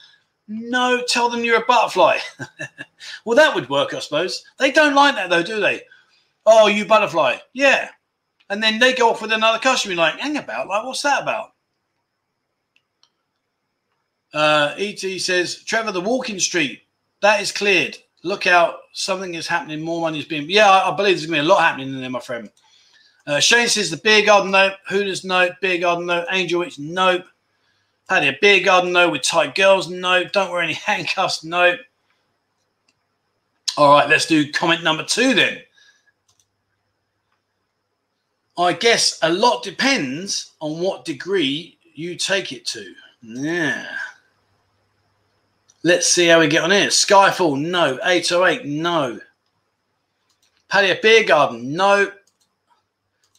[0.47, 2.19] No, tell them you're a butterfly.
[3.25, 4.43] well, that would work, I suppose.
[4.57, 5.81] They don't like that though, do they?
[6.45, 7.37] Oh, you butterfly.
[7.53, 7.89] Yeah.
[8.49, 9.95] And then they go off with another customer.
[9.95, 10.67] Like, hang about.
[10.67, 11.51] Like, what's that about?
[14.33, 16.83] Uh, ET says, Trevor, the walking street
[17.21, 17.97] that is cleared.
[18.23, 19.81] Look out, something is happening.
[19.81, 20.49] More money is being.
[20.49, 22.49] Yeah, I, I believe there's going to be a lot happening in there, my friend.
[23.25, 27.23] Uh, Shane says the beer garden note, Hooters note, beer garden note, Angel Witch note,
[28.09, 31.79] Pattaya beer garden note with tight girls note, don't wear any handcuffs note.
[33.77, 35.59] All right, let's do comment number two then.
[38.57, 42.93] I guess a lot depends on what degree you take it to.
[43.21, 43.87] Yeah.
[45.83, 46.87] Let's see how we get on here.
[46.87, 47.99] Skyfall, no.
[48.03, 49.19] 808, no.
[50.69, 52.11] Paddy beer garden, no.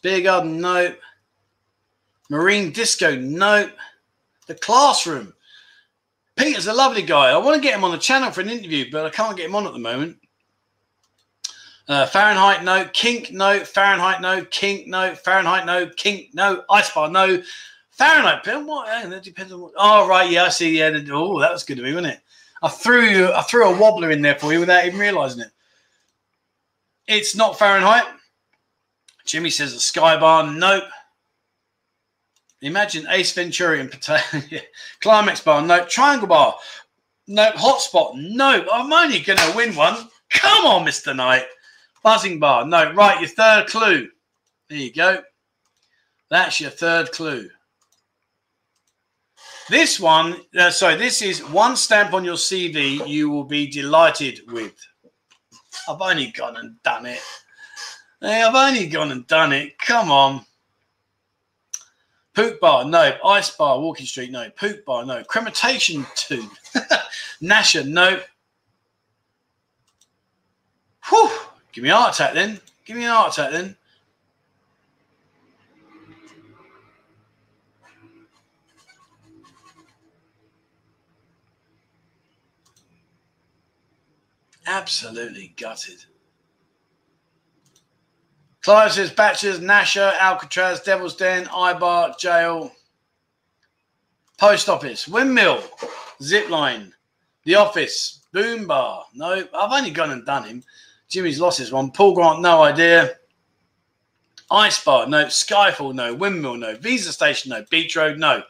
[0.01, 0.93] Beer garden, no.
[2.29, 3.69] Marine disco, no.
[4.47, 5.33] The classroom.
[6.35, 7.31] Peter's a lovely guy.
[7.31, 9.45] I want to get him on the channel for an interview, but I can't get
[9.45, 10.17] him on at the moment.
[11.87, 12.85] Uh, Fahrenheit, no.
[12.91, 13.63] Kink, no.
[13.63, 14.43] Fahrenheit, no.
[14.45, 15.15] Kink, no.
[15.15, 15.87] Fahrenheit, no.
[15.87, 16.63] Kink, no.
[16.69, 17.41] Ice bar, no.
[17.91, 18.87] Fahrenheit, what?
[19.09, 19.73] That depends on what.
[19.77, 20.29] Oh, right.
[20.29, 20.77] Yeah, I see.
[20.77, 20.97] Yeah.
[21.11, 22.22] Oh, that was good of me, wasn't it?
[22.63, 25.51] I threw you, I threw a wobbler in there for you without even realizing it.
[27.07, 28.05] It's not Fahrenheit.
[29.25, 30.49] Jimmy says a sky bar.
[30.49, 30.85] Nope.
[32.61, 34.39] Imagine Ace Ventura and potato.
[35.01, 35.61] Climax bar.
[35.61, 35.89] Nope.
[35.89, 36.55] Triangle bar.
[37.27, 37.55] Nope.
[37.55, 38.13] Hotspot.
[38.15, 38.67] Nope.
[38.71, 39.95] I'm only going to win one.
[40.29, 41.13] Come on, Mr.
[41.13, 41.45] Knight.
[42.05, 42.65] Buzzin bar.
[42.65, 42.93] No.
[42.93, 43.19] Right.
[43.19, 44.07] Your third clue.
[44.69, 45.21] There you go.
[46.29, 47.49] That's your third clue.
[49.69, 54.41] This one, uh, sorry, this is one stamp on your CV you will be delighted
[54.51, 54.73] with.
[55.87, 57.21] I've only gone and done it.
[58.19, 59.77] Hey, I've only gone and done it.
[59.79, 60.45] Come on.
[62.33, 63.17] Poop bar, no.
[63.25, 64.49] Ice bar, Walking Street, no.
[64.51, 65.23] Poop bar, no.
[65.23, 66.49] Crematation tube.
[67.41, 68.19] Nasher, no.
[71.09, 71.31] Whew.
[71.71, 72.59] Give me a heart attack then.
[72.85, 73.75] Give me an heart attack then.
[84.65, 86.03] Absolutely gutted.
[88.61, 92.71] Clive says Batchers, Nasher, Alcatraz, Devil's Den, Ibar, Jail,
[94.37, 95.61] Post Office, Windmill,
[96.21, 96.91] Zipline,
[97.43, 99.05] The Office, Boom Bar.
[99.13, 100.63] No, I've only gone and done him.
[101.09, 101.91] Jimmy's lost his one.
[101.91, 103.11] Paul Grant, no idea.
[104.49, 105.25] Ice Bar, no.
[105.25, 106.13] Skyfall, no.
[106.13, 106.75] Windmill, no.
[106.75, 107.63] Visa Station, no.
[107.69, 108.41] Beach Road, no.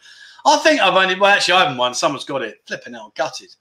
[0.45, 1.93] I think I've only, well, actually, I haven't won.
[1.93, 2.61] Someone's got it.
[2.65, 3.53] Flipping out, gutted.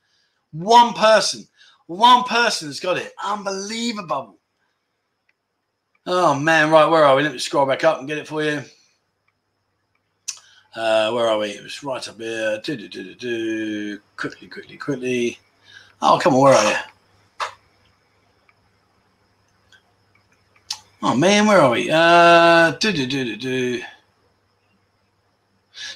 [0.52, 1.46] One person.
[1.86, 3.12] One person's got it.
[3.24, 4.38] Unbelievable.
[6.06, 7.22] Oh man, right, where are we?
[7.22, 8.62] Let me scroll back up and get it for you.
[10.74, 11.50] Uh, where are we?
[11.50, 12.60] It was right up here.
[12.64, 14.00] Do, do, do, do, do.
[14.16, 15.38] Quickly, quickly, quickly.
[16.00, 16.76] Oh, come on, where are you?
[21.04, 21.90] Oh man, where are we?
[21.90, 23.82] Uh, do, do, do, do, do.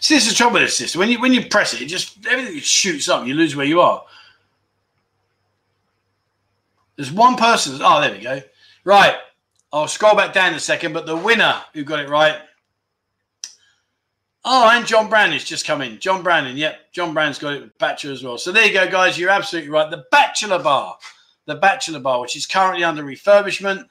[0.01, 0.99] See, this is the trouble with this system.
[0.99, 3.27] When you when you press it, it just everything shoots up.
[3.27, 4.05] You lose where you are.
[6.97, 7.79] There's one person.
[7.83, 8.41] Oh, there we go.
[8.85, 9.17] Right.
[9.73, 12.37] I'll scroll back down a second, but the winner who got it right.
[14.49, 15.99] Oh, and John Brannon's just come in.
[15.99, 16.57] John Brannon.
[16.57, 16.93] Yep.
[16.93, 18.39] John Brannon's got it with Bachelor as well.
[18.39, 19.19] So there you go, guys.
[19.19, 19.91] You're absolutely right.
[19.91, 20.97] The Bachelor Bar.
[21.47, 23.87] The Bachelor Bar, which is currently under refurbishment.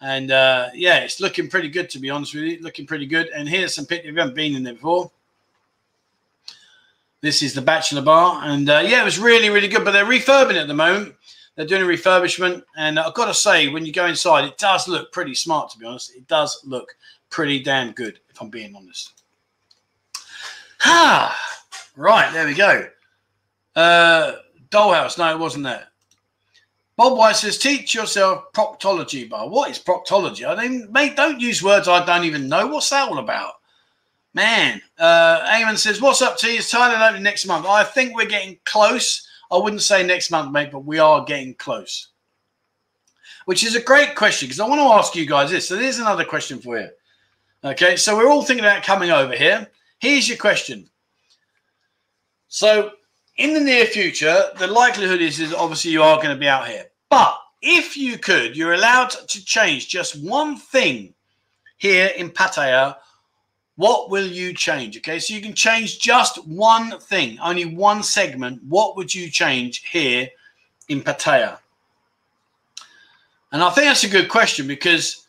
[0.00, 2.58] And uh, yeah, it's looking pretty good, to be honest with you.
[2.60, 3.28] Looking pretty good.
[3.28, 4.12] And here's some pictures.
[4.12, 5.10] We haven't been in there before.
[7.20, 8.40] This is the Bachelor Bar.
[8.42, 9.84] And uh, yeah, it was really, really good.
[9.84, 11.14] But they're refurbing at the moment.
[11.56, 14.86] They're doing a refurbishment, and I've got to say, when you go inside, it does
[14.86, 15.70] look pretty smart.
[15.70, 16.94] To be honest, it does look
[17.30, 18.20] pretty damn good.
[18.28, 19.22] If I'm being honest.
[20.84, 21.36] Ah,
[21.96, 22.86] right there we go.
[23.74, 24.36] Uh,
[24.70, 25.18] Dollhouse.
[25.18, 25.88] No, it wasn't that.
[26.96, 29.48] Bob White says, teach yourself proctology, bar.
[29.48, 30.46] What is proctology?
[30.46, 32.66] I mean, mate, don't use words I don't even know.
[32.66, 33.52] What's that all about?
[34.32, 36.50] Man, uh, Eamon says, what's up you?
[36.50, 37.66] It's Thailand opening next month.
[37.66, 39.26] I think we're getting close.
[39.50, 42.08] I wouldn't say next month, mate, but we are getting close.
[43.44, 45.68] Which is a great question because I want to ask you guys this.
[45.68, 46.88] So there's another question for you.
[47.64, 49.68] Okay, so we're all thinking about coming over here.
[49.98, 50.88] Here's your question.
[52.48, 52.92] So
[53.38, 56.68] in the near future, the likelihood is, is obviously you are going to be out
[56.68, 56.86] here.
[57.08, 61.14] But if you could, you're allowed to change just one thing
[61.76, 62.96] here in Pattaya.
[63.76, 64.96] What will you change?
[64.96, 68.62] Okay, so you can change just one thing, only one segment.
[68.64, 70.28] What would you change here
[70.88, 71.58] in Pattaya?
[73.52, 75.26] And I think that's a good question because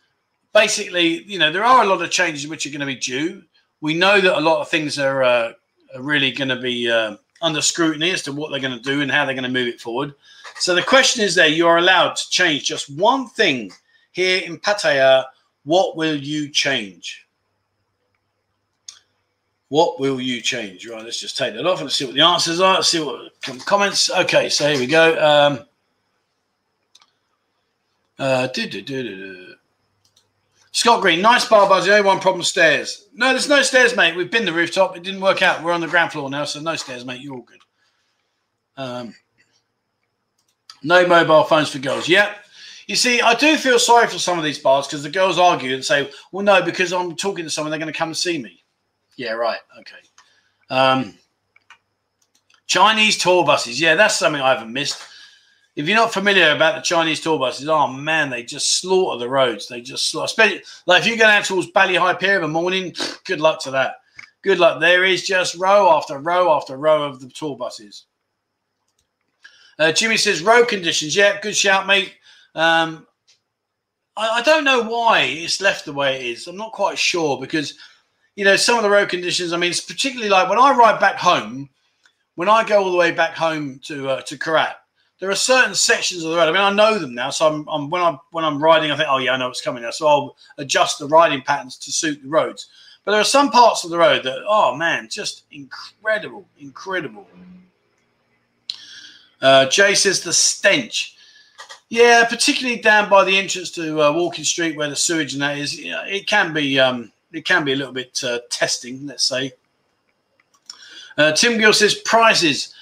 [0.54, 3.44] basically, you know, there are a lot of changes which are going to be due.
[3.82, 5.52] We know that a lot of things are, uh,
[5.94, 9.02] are really going to be uh, under scrutiny as to what they're going to do
[9.02, 10.14] and how they're going to move it forward.
[10.60, 13.72] So the question is there, you are allowed to change just one thing
[14.14, 15.26] here in Pattaya.
[15.66, 17.27] What will you change?
[19.70, 20.88] What will you change?
[20.88, 22.76] Right, let's just take that off and see what the answers are.
[22.76, 23.32] Let's see what
[23.66, 24.10] comments.
[24.10, 25.18] Okay, so here we go.
[25.22, 25.66] Um,
[28.18, 28.48] uh,
[30.72, 31.86] Scott Green, nice bar buzz.
[31.86, 33.08] The only one problem stairs.
[33.14, 34.16] No, there's no stairs, mate.
[34.16, 34.96] We've been the rooftop.
[34.96, 35.64] It didn't work out.
[35.64, 37.22] We're on the ground floor now, so no stairs, mate.
[37.22, 37.60] You're all good.
[38.78, 39.16] Um,
[40.84, 42.08] no mobile phones for girls.
[42.08, 42.34] Yeah.
[42.86, 45.74] You see, I do feel sorry for some of these bars because the girls argue
[45.74, 48.42] and say, well, no, because I'm talking to someone, they're going to come and see
[48.42, 48.64] me.
[49.18, 49.60] Yeah, right.
[49.80, 49.98] Okay.
[50.70, 51.14] Um,
[52.66, 53.80] Chinese tour buses.
[53.80, 55.02] Yeah, that's something I haven't missed
[55.78, 59.30] if you're not familiar about the Chinese tour buses, oh man, they just slaughter the
[59.30, 59.68] roads.
[59.68, 60.26] They just slaughter.
[60.26, 62.96] Especially, like if you go out towards Bali Hai Pier in the morning,
[63.26, 63.98] good luck to that.
[64.42, 64.82] Good luck.
[64.82, 68.06] There is just row after row after row of the tour buses.
[69.78, 71.16] Uh, Jimmy says road conditions.
[71.16, 72.16] Yeah, good shout, mate.
[72.56, 73.06] Um,
[74.20, 76.48] I don't know why it's left the way it is.
[76.48, 77.76] I'm not quite sure because
[78.38, 79.52] you know some of the road conditions.
[79.52, 81.70] I mean, it's particularly like when I ride back home.
[82.36, 84.76] When I go all the way back home to uh, to Korat,
[85.20, 86.48] there are certain sections of the road.
[86.48, 88.96] I mean, I know them now, so I'm, I'm, when I'm when I'm riding, I
[88.96, 89.90] think, oh yeah, I know what's coming now.
[89.90, 92.68] So I'll adjust the riding patterns to suit the roads.
[93.04, 97.26] But there are some parts of the road that, oh man, just incredible, incredible.
[99.42, 101.16] Uh, Jay says the stench.
[101.90, 105.58] Yeah, particularly down by the entrance to uh, Walking Street where the sewage and that
[105.58, 105.80] is.
[105.80, 109.54] Yeah, it can be um, it can be a little bit uh, testing, let's say.
[111.18, 112.74] Uh, Tim Gill says prices.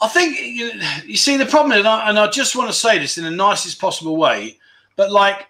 [0.00, 0.72] I think you,
[1.04, 3.30] you see the problem, and I, and I just want to say this in the
[3.30, 4.58] nicest possible way,
[4.96, 5.48] but like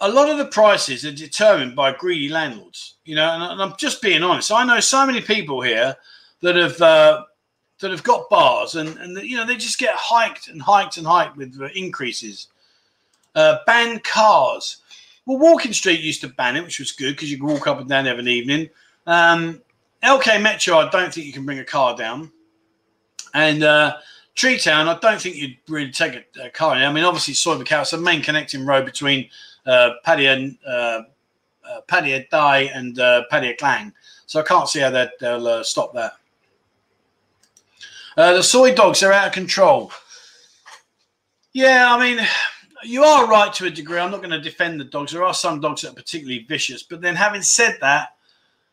[0.00, 3.74] a lot of the prices are determined by greedy landlords, you know, and, and I'm
[3.78, 4.50] just being honest.
[4.50, 5.96] I know so many people here
[6.40, 7.24] that have uh,
[7.80, 11.06] that have got bars, and and you know they just get hiked and hiked and
[11.06, 12.48] hiked with increases.
[13.34, 14.78] Uh, ban cars.
[15.26, 17.80] Well, Walking Street used to ban it, which was good because you could walk up
[17.80, 18.68] and down an evening.
[19.06, 19.62] Um,
[20.02, 22.32] LK Metro, I don't think you can bring a car down.
[23.34, 23.98] And uh,
[24.34, 26.82] Tree Town, I don't think you'd really take a, a car in.
[26.82, 29.28] I mean, obviously, Soybean it's the main connecting road between
[29.66, 31.02] uh, Pattaya, uh, uh,
[31.88, 33.92] Pattaya Tai and uh, Pattaya Klang.
[34.26, 36.12] So I can't see how they'll uh, stop that.
[38.16, 39.92] Uh, the soi dogs are out of control.
[41.52, 42.26] Yeah, I mean,
[42.82, 43.98] you are right to a degree.
[43.98, 45.12] I'm not going to defend the dogs.
[45.12, 46.82] There are some dogs that are particularly vicious.
[46.82, 48.14] But then, having said that,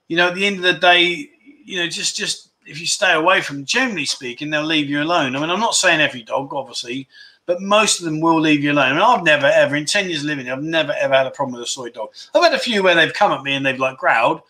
[0.08, 1.30] you know, at the end of the day,
[1.66, 5.36] you know, just just if you stay away from, generally speaking, they'll leave you alone.
[5.36, 7.08] I mean, I'm not saying every dog, obviously,
[7.46, 8.92] but most of them will leave you alone.
[8.92, 11.54] I mean, I've never ever, in 10 years living, I've never ever had a problem
[11.54, 12.10] with a soi dog.
[12.36, 14.42] I've had a few where they've come at me and they've like growled,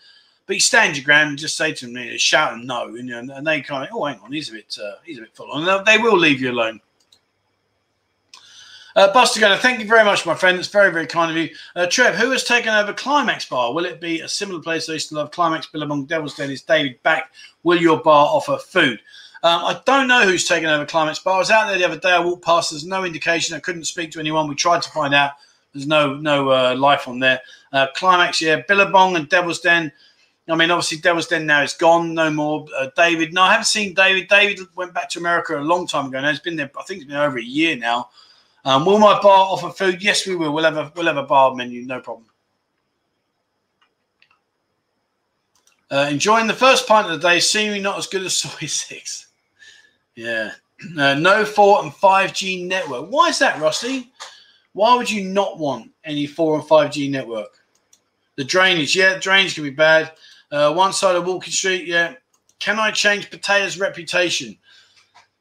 [0.48, 3.12] but you stand your ground and just say to them, you shout and no, and,
[3.12, 5.52] and they kind of, oh, hang on, he's a bit, uh, he's a bit full
[5.52, 5.84] on.
[5.86, 6.82] They will leave you alone.
[8.98, 10.58] Uh, Buster thank you very much, my friend.
[10.58, 11.56] It's very, very kind of you.
[11.76, 13.72] Uh, Trev, who has taken over Climax Bar?
[13.72, 15.30] Will it be a similar place I used to love?
[15.30, 17.32] Climax, Billabong, Devil's Den is David back.
[17.62, 19.00] Will your bar offer food?
[19.44, 21.36] Um, I don't know who's taken over Climax Bar.
[21.36, 22.10] I was out there the other day.
[22.10, 22.72] I walked past.
[22.72, 23.56] There's no indication.
[23.56, 24.48] I couldn't speak to anyone.
[24.48, 25.34] We tried to find out.
[25.76, 27.40] There's no no uh, life on there.
[27.72, 28.64] Uh, Climax, yeah.
[28.68, 29.92] Billabong and Devil's Den.
[30.50, 32.16] I mean, obviously, Devil's Den now is gone.
[32.16, 32.66] No more.
[32.76, 33.32] Uh, David.
[33.32, 34.28] No, I haven't seen David.
[34.28, 36.32] David went back to America a long time ago now.
[36.32, 38.10] It's been there, I think it's been over a year now.
[38.68, 40.04] Um, will my bar offer food?
[40.04, 40.52] Yes, we will.
[40.52, 42.28] We'll have a we'll have a bar menu, no problem.
[45.90, 49.28] Uh, enjoying the first pint of the day, seemingly not as good as Soi Six.
[50.16, 50.52] Yeah,
[51.00, 53.08] uh, no four and five G network.
[53.10, 54.12] Why is that, Rossi?
[54.74, 57.62] Why would you not want any four and five G network?
[58.36, 60.12] The drainage, yeah, drainage can be bad.
[60.52, 62.16] Uh, one side of Walking Street, yeah.
[62.60, 64.58] Can I change Pattaya's reputation?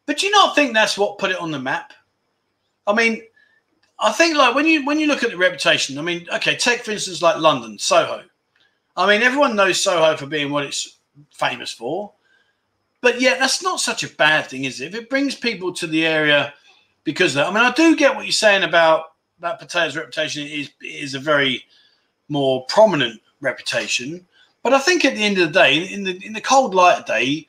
[0.07, 1.93] But do you not think that's what put it on the map?
[2.87, 3.23] I mean,
[3.99, 6.85] I think like when you when you look at the reputation, I mean, okay, take
[6.85, 8.25] for instance like London, Soho.
[8.97, 10.99] I mean, everyone knows Soho for being what it's
[11.33, 12.13] famous for,
[13.01, 14.89] but yeah, that's not such a bad thing, is it?
[14.89, 16.53] If it brings people to the area
[17.05, 20.71] because that, I mean, I do get what you're saying about that Pattaya's reputation is
[20.83, 21.65] is a very
[22.29, 24.27] more prominent reputation,
[24.63, 26.99] but I think at the end of the day, in the in the cold light
[26.99, 27.47] of day,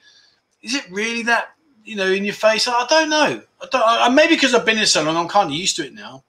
[0.62, 1.50] is it really that
[1.88, 2.68] you know, in your face.
[2.68, 3.42] I don't know.
[3.62, 5.86] I don't, I, maybe because I've been here so long, I'm kind of used to
[5.86, 6.24] it now.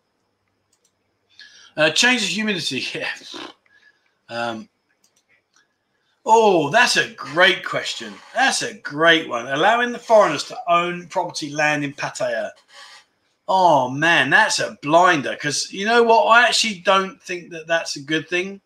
[1.76, 2.84] Uh, change of humidity.
[2.94, 3.08] Yeah.
[4.30, 4.68] Um,
[6.26, 8.12] oh, that's a great question.
[8.34, 9.46] That's a great one.
[9.48, 12.50] Allowing the foreigners to own property land in Pattaya.
[13.48, 15.30] Oh man, that's a blinder.
[15.30, 16.24] Because you know what?
[16.24, 18.60] I actually don't think that that's a good thing.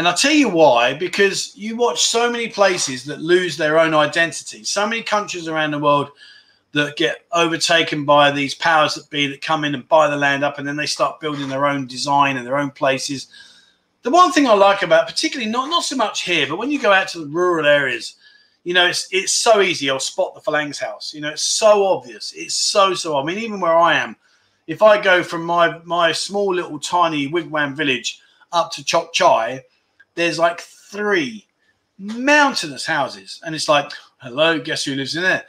[0.00, 3.92] And I'll tell you why, because you watch so many places that lose their own
[3.92, 6.12] identity, so many countries around the world
[6.72, 10.42] that get overtaken by these powers that be that come in and buy the land
[10.42, 13.26] up and then they start building their own design and their own places.
[14.00, 16.80] The one thing I like about, particularly not, not so much here, but when you
[16.80, 18.14] go out to the rural areas,
[18.64, 19.90] you know, it's it's so easy.
[19.90, 21.12] I'll spot the Farang's house.
[21.12, 22.32] You know, it's so obvious.
[22.34, 23.18] It's so so.
[23.18, 24.16] I mean, even where I am,
[24.66, 28.18] if I go from my my small little tiny wigwam village
[28.50, 29.62] up to Chok Chai,
[30.20, 31.46] there's like three
[31.98, 33.40] mountainous houses.
[33.44, 35.44] And it's like, hello, guess who lives in there?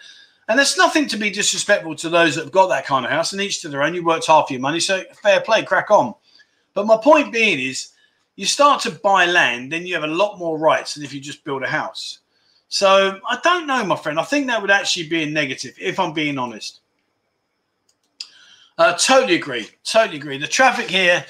[0.47, 3.31] And there's nothing to be disrespectful to those that have got that kind of house,
[3.31, 3.93] and each to their own.
[3.93, 6.13] You worked half your money, so fair play, crack on.
[6.73, 7.89] But my point being is,
[8.35, 11.19] you start to buy land, then you have a lot more rights than if you
[11.19, 12.19] just build a house.
[12.69, 14.19] So I don't know, my friend.
[14.19, 16.79] I think that would actually be a negative, if I'm being honest.
[18.77, 19.69] Uh, totally agree.
[19.83, 20.37] Totally agree.
[20.37, 21.25] The traffic here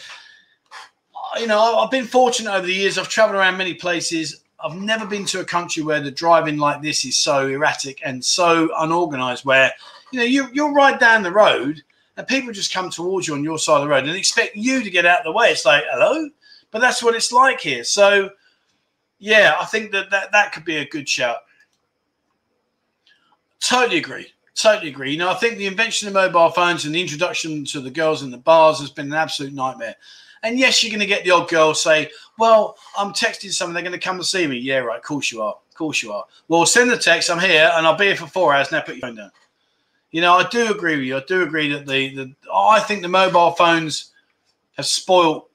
[1.39, 2.97] you know, I've been fortunate over the years.
[2.97, 4.43] I've traveled around many places.
[4.59, 8.23] I've never been to a country where the driving like this is so erratic and
[8.23, 9.45] so unorganized.
[9.45, 9.71] Where
[10.11, 11.81] you know you you'll ride down the road
[12.17, 14.83] and people just come towards you on your side of the road and expect you
[14.83, 15.49] to get out of the way.
[15.49, 16.29] It's like hello,
[16.69, 17.83] but that's what it's like here.
[17.83, 18.29] So
[19.19, 21.37] yeah, I think that that, that could be a good shout.
[23.59, 24.33] Totally agree.
[24.55, 25.11] Totally agree.
[25.11, 28.23] You know, I think the invention of mobile phones and the introduction to the girls
[28.23, 29.95] in the bars has been an absolute nightmare.
[30.43, 33.83] And yes, you're going to get the odd girl say, Well, I'm texting someone, they're
[33.83, 34.57] going to come and see me.
[34.57, 34.97] Yeah, right.
[34.97, 35.53] Of course you are.
[35.53, 36.25] Of course you are.
[36.47, 37.29] Well, send the text.
[37.29, 38.71] I'm here and I'll be here for four hours.
[38.71, 39.31] Now put your phone down.
[40.11, 41.17] You know, I do agree with you.
[41.17, 44.11] I do agree that the, the I think the mobile phones
[44.75, 45.45] have spoiled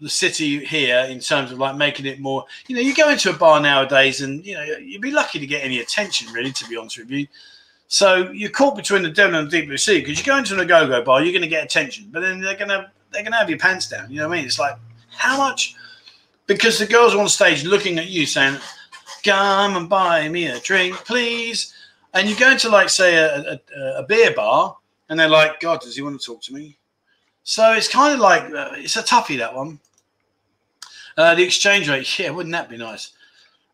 [0.00, 2.44] the city here in terms of like making it more.
[2.66, 5.46] You know, you go into a bar nowadays and, you know, you'd be lucky to
[5.46, 7.26] get any attention, really, to be honest with you.
[7.88, 10.58] So you're caught between the devil and the deep blue sea because you go into
[10.58, 13.32] a go-go bar, you're going to get attention, but then they're going to they're going
[13.32, 14.10] to have your pants down.
[14.10, 14.46] You know what I mean?
[14.46, 14.76] It's like,
[15.10, 15.74] how much?
[16.46, 18.58] Because the girls are on stage looking at you saying,
[19.24, 21.74] come and buy me a drink, please.
[22.14, 24.76] And you go into, like, say, a, a, a beer bar,
[25.08, 26.76] and they're like, God, does he want to talk to me?
[27.42, 29.78] So it's kind of like, uh, it's a toughie, that one.
[31.16, 33.12] Uh, the exchange rate, yeah, wouldn't that be nice?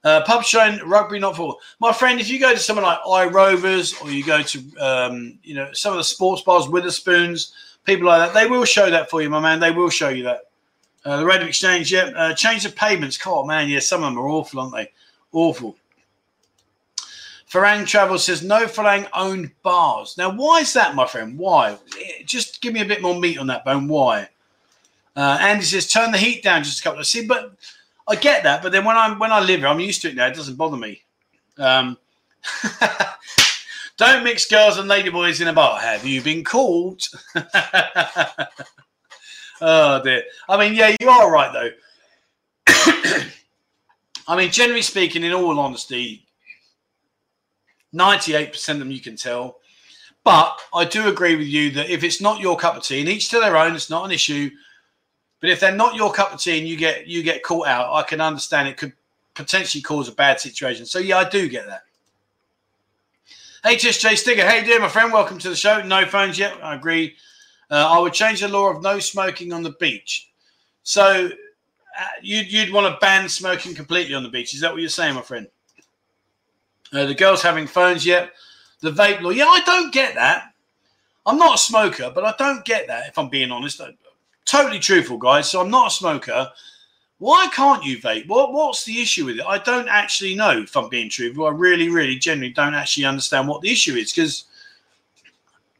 [0.05, 2.21] Uh, pub showing rugby not for my friend.
[2.21, 5.73] If you go to someone like I Rovers or you go to um, you know
[5.73, 7.51] some of the sports bars, Wetherspoons,
[7.87, 8.39] people like that.
[8.39, 9.61] They will show that for you, my man.
[9.61, 10.41] They will show you that.
[11.05, 12.11] Uh, the rate of exchange, yeah.
[12.17, 13.19] Uh, change of payments.
[13.25, 14.91] Oh, man, yeah, some of them are awful, aren't they?
[15.33, 15.77] Awful.
[17.51, 20.19] Farang Travel says no Farang owned bars.
[20.19, 21.39] Now, why is that, my friend?
[21.39, 21.79] Why?
[22.25, 23.87] Just give me a bit more meat on that bone.
[23.87, 24.29] Why?
[25.15, 27.07] Uh, Andy says turn the heat down just a couple of.
[27.07, 27.55] See, but
[28.07, 28.63] I get that.
[28.63, 30.27] But then when I'm when I live here, I'm used to it now.
[30.27, 31.03] It doesn't bother me.
[31.57, 31.97] Um,
[33.97, 35.81] Don't mix girls and ladyboys in a bar.
[35.81, 37.03] Have you been called?
[39.61, 40.23] oh dear.
[40.49, 41.71] I mean, yeah, you are right though.
[44.29, 46.27] I mean, generally speaking, in all honesty,
[47.95, 49.61] 98% of them you can tell.
[50.25, 53.09] But I do agree with you that if it's not your cup of tea, and
[53.09, 54.51] each to their own, it's not an issue.
[55.41, 57.95] But if they're not your cup of tea and you get you get caught out,
[57.95, 58.93] I can understand it could
[59.35, 60.85] potentially cause a bad situation.
[60.85, 61.83] So yeah, I do get that.
[63.65, 65.83] HSJ Stigger, hey, dear my friend, welcome to the show.
[65.83, 66.63] No phones yet.
[66.63, 67.17] I agree.
[67.71, 70.31] Uh, I would change the law of no smoking on the beach.
[70.83, 71.29] So
[71.99, 74.55] uh, you'd, you'd want to ban smoking completely on the beach.
[74.55, 75.49] Is that what you're saying, my friend?
[76.93, 78.33] Uh, the girls having phones yet?
[78.81, 79.31] The vape law.
[79.31, 80.53] Yeah, I don't get that.
[81.25, 83.81] I'm not a smoker, but I don't get that, if I'm being honest.
[84.45, 85.51] Totally truthful, guys.
[85.51, 86.53] So I'm not a smoker.
[87.19, 88.29] Why can't you vape?
[88.29, 89.47] What what's the issue with it?
[89.47, 90.63] I don't actually know.
[90.63, 94.13] If I'm being truthful, I really, really, genuinely don't actually understand what the issue is.
[94.13, 94.45] Because,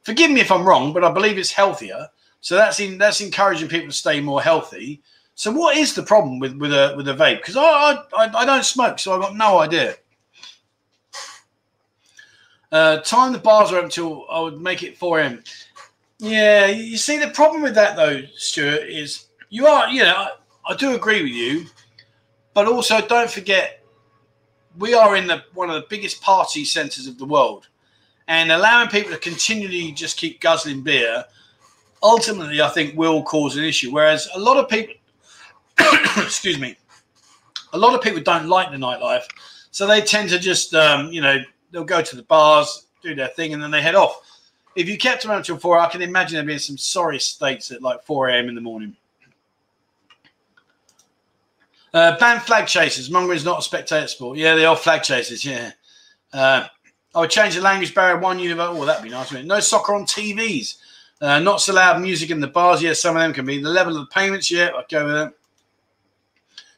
[0.03, 2.09] forgive me if I'm wrong, but I believe it's healthier.
[2.41, 5.03] So that's in, that's encouraging people to stay more healthy.
[5.35, 7.39] So what is the problem with with a with a vape?
[7.39, 9.97] Because I, I I don't smoke, so I've got no idea.
[12.73, 15.45] Uh, time the bars are open till I would make it 4 a.m.
[16.19, 20.29] Yeah, you see the problem with that though, Stuart, is you are you know
[20.69, 21.67] I do agree with you,
[22.53, 23.85] but also don't forget
[24.79, 27.69] we are in the one of the biggest party centres of the world,
[28.27, 31.25] and allowing people to continually just keep guzzling beer,
[32.03, 33.93] ultimately I think will cause an issue.
[33.93, 34.95] Whereas a lot of people,
[36.17, 36.77] excuse me,
[37.73, 39.25] a lot of people don't like the nightlife,
[39.71, 41.39] so they tend to just um, you know
[41.71, 44.21] they'll go to the bars, do their thing, and then they head off.
[44.75, 47.83] If you kept them until four, I can imagine there being some sorry states at
[47.83, 48.51] like 4 a.m.
[48.51, 48.95] in the morning.
[51.97, 53.11] Uh, ban flag chasers.
[53.11, 54.37] Mongrel is not a spectator sport.
[54.37, 55.43] Yeah, they are flag chasers.
[55.43, 55.73] Yeah.
[56.31, 56.67] Uh,
[57.15, 58.69] I would change the language barrier one universe.
[58.71, 59.33] Oh, that'd be nice.
[59.33, 60.77] No soccer on TVs.
[61.23, 62.83] Uh, not so loud music in the bars.
[62.83, 63.63] Yeah, some of them can be.
[63.63, 64.51] The level of the payments.
[64.51, 65.33] Yeah, I'd go with that.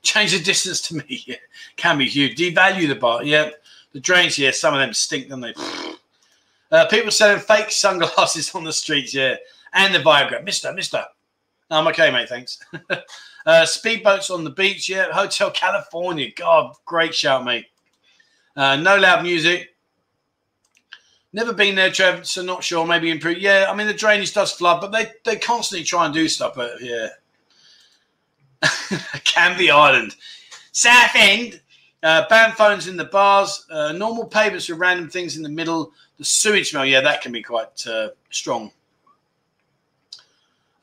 [0.03, 1.05] Change the distance to me.
[1.27, 1.36] Yeah,
[1.74, 2.39] can be huge.
[2.39, 3.24] Devalue the bar.
[3.24, 3.51] Yeah.
[3.90, 4.39] The drains.
[4.39, 5.55] Yeah, some of them stink, don't they?
[6.70, 9.15] Uh, people selling fake sunglasses on the streets.
[9.15, 9.36] Yeah.
[9.73, 10.45] And the Viagra.
[10.45, 11.03] Mister, mister.
[11.70, 12.28] I'm okay, mate.
[12.28, 12.59] Thanks.
[13.48, 14.90] Uh, speedboats on the beach.
[14.90, 15.06] Yeah.
[15.12, 16.30] Hotel California.
[16.36, 17.64] God, great shout, mate.
[18.54, 19.74] Uh, no loud music.
[21.32, 22.86] Never been there, Trev, so not sure.
[22.86, 23.38] Maybe improve.
[23.38, 26.56] Yeah, I mean the drainage does flood, but they they constantly try and do stuff.
[26.56, 27.08] But yeah,
[28.62, 30.14] Canvey Island,
[30.72, 31.62] Southend,
[32.02, 35.92] uh, band phones in the bars, uh, normal pavements with random things in the middle.
[36.18, 38.72] The sewage smell, yeah, that can be quite uh, strong.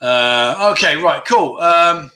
[0.01, 1.57] Uh, okay, right, cool.
[1.57, 2.11] Um,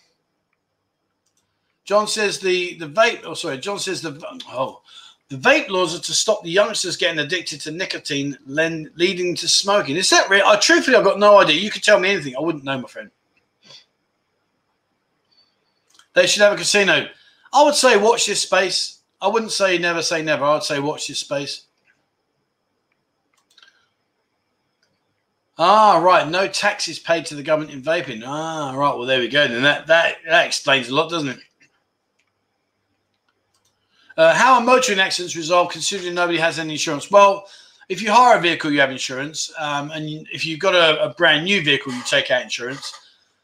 [1.90, 3.22] John says the the vape.
[3.24, 3.57] Oh, sorry.
[3.57, 4.11] John says the
[4.48, 4.84] oh
[5.30, 9.95] the vape laws are to stop the youngsters getting addicted to nicotine, leading to smoking.
[9.95, 10.45] Is that real?
[10.45, 11.56] I truthfully, I've got no idea.
[11.56, 12.36] You could tell me anything.
[12.38, 13.10] I wouldn't know, my friend.
[16.14, 17.07] They should have a casino.
[17.52, 18.99] I would say watch this space.
[19.20, 20.45] I wouldn't say never say never.
[20.45, 21.64] I would say watch this space.
[25.57, 26.30] Ah, right.
[26.30, 28.22] No taxes paid to the government in vaping.
[28.24, 28.95] Ah, right.
[28.95, 29.48] Well, there we go.
[29.48, 31.40] Then that that that explains a lot, doesn't it?
[34.20, 37.10] Uh, how are motoring accidents resolved considering nobody has any insurance?
[37.10, 37.48] Well,
[37.88, 39.50] if you hire a vehicle, you have insurance.
[39.58, 42.94] Um, and if you've got a, a, brand new vehicle, you take out insurance.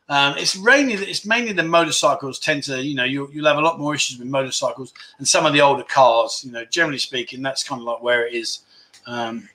[0.10, 3.62] Um, it's mainly it's mainly the motorcycles tend to you know you, you'll have a
[3.62, 6.44] lot more issues with motorcycles and some of the older cars.
[6.46, 8.60] You know, generally speaking, that's kind of like where it is.
[9.08, 9.48] Um,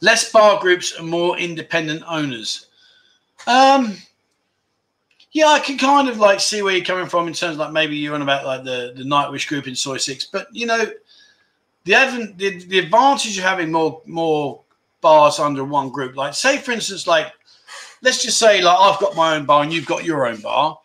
[0.00, 2.66] less bar groups and more independent owners.
[3.46, 3.96] Um,
[5.34, 7.72] yeah, I can kind of like see where you're coming from in terms of like
[7.72, 10.86] maybe you're on about like the the Nightwish group in Soi Six, but you know,
[11.82, 14.62] the advent the, the advantage of having more more
[15.00, 17.32] bars under one group, like say for instance, like
[18.00, 20.78] let's just say like I've got my own bar and you've got your own bar,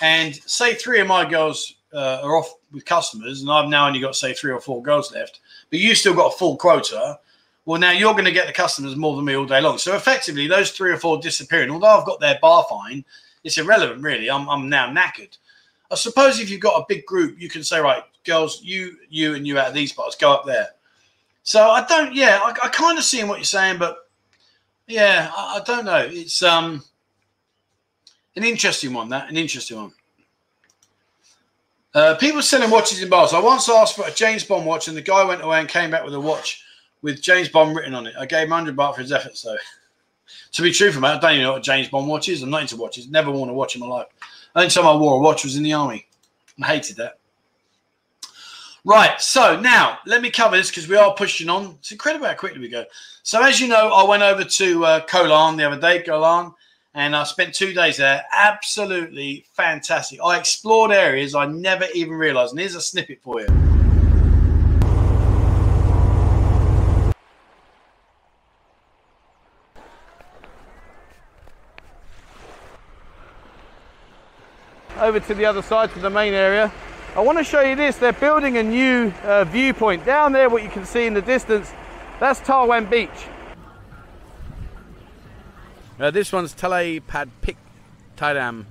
[0.00, 3.98] and say three of my girls uh, are off with customers, and I've now only
[3.98, 7.18] got say three or four girls left, but you still got a full quota.
[7.64, 9.78] Well, now you're going to get the customers more than me all day long.
[9.78, 11.72] So effectively, those three or four disappearing.
[11.72, 13.04] Although I've got their bar fine,
[13.46, 14.28] it's irrelevant, really.
[14.28, 15.38] I'm, I'm now knackered.
[15.88, 19.36] I suppose if you've got a big group, you can say, right, girls, you, you,
[19.36, 20.70] and you out of these parts, go up there.
[21.44, 23.98] So I don't, yeah, I, I kind of see what you're saying, but
[24.88, 26.08] yeah, I, I, don't know.
[26.10, 26.82] It's um
[28.34, 29.08] an interesting one.
[29.10, 29.92] That an interesting one.
[31.94, 33.32] Uh, people selling watches in bars.
[33.32, 35.90] I once asked for a James Bond watch, and the guy went away and came
[35.90, 36.64] back with a watch
[37.00, 38.14] with James Bond written on it.
[38.18, 39.56] I gave him hundred baht for his efforts, though.
[40.52, 42.42] To be truthful, man, I don't even know what James Bond watch is.
[42.42, 43.08] I'm not into watches.
[43.08, 44.06] Never worn a watch in my life.
[44.54, 46.06] The only time I wore a watch was in the army.
[46.62, 47.18] I hated that.
[48.84, 51.74] Right, so now let me cover this because we are pushing on.
[51.80, 52.84] It's incredible how quickly we go.
[53.24, 56.54] So, as you know, I went over to uh, the other day, Koh Larn,
[56.94, 58.24] and I spent two days there.
[58.32, 60.20] Absolutely fantastic.
[60.24, 62.52] I explored areas I never even realized.
[62.52, 63.75] And here's a snippet for you.
[74.98, 76.72] Over to the other side to the main area.
[77.14, 77.96] I want to show you this.
[77.96, 80.04] They're building a new uh, viewpoint.
[80.04, 81.72] Down there, what you can see in the distance,
[82.20, 83.10] that's Tawan Beach.
[85.98, 87.56] Uh, this one's Talay Pad Pik
[88.16, 88.66] Tadam.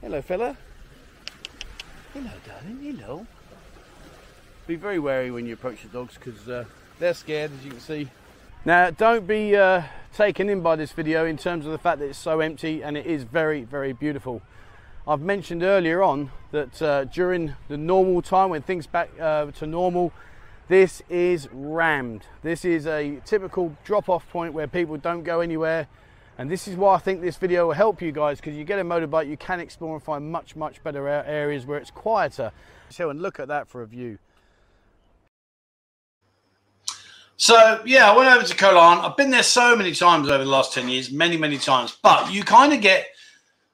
[0.00, 0.56] Hello, fella.
[2.12, 2.78] Hello, darling.
[2.82, 3.26] Hello.
[4.66, 6.64] Be very wary when you approach the dogs because uh,
[6.98, 8.08] they're scared, as you can see.
[8.64, 9.82] Now, don't be uh,
[10.14, 12.96] taken in by this video in terms of the fact that it's so empty and
[12.96, 14.40] it is very, very beautiful.
[15.04, 19.66] I've mentioned earlier on that uh, during the normal time when things back uh, to
[19.66, 20.12] normal,
[20.68, 22.22] this is rammed.
[22.42, 25.88] This is a typical drop-off point where people don't go anywhere.
[26.38, 28.78] And this is why I think this video will help you guys because you get
[28.78, 32.52] a motorbike, you can explore and find much, much better areas where it's quieter.
[32.90, 34.18] So, and look at that for a view.
[37.42, 38.98] So yeah, I went over to Koh Larn.
[38.98, 41.98] I've been there so many times over the last ten years, many many times.
[42.00, 43.08] But you kind of get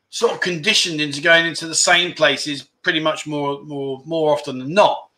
[0.08, 4.58] sort of conditioned into going into the same places pretty much more more more often
[4.58, 5.10] than not.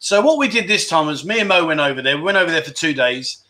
[0.00, 2.18] So what we did this time was me and Mo went over there.
[2.18, 3.42] We went over there for two days,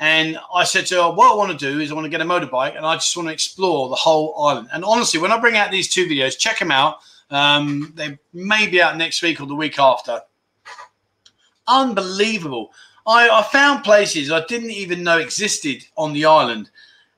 [0.00, 2.20] and I said to her, "What I want to do is I want to get
[2.20, 5.38] a motorbike, and I just want to explore the whole island." And honestly, when I
[5.38, 6.98] bring out these two videos, check them out.
[7.30, 10.20] Um, they may be out next week or the week after.
[11.68, 12.72] unbelievable.
[13.10, 16.70] I, I found places I didn't even know existed on the island,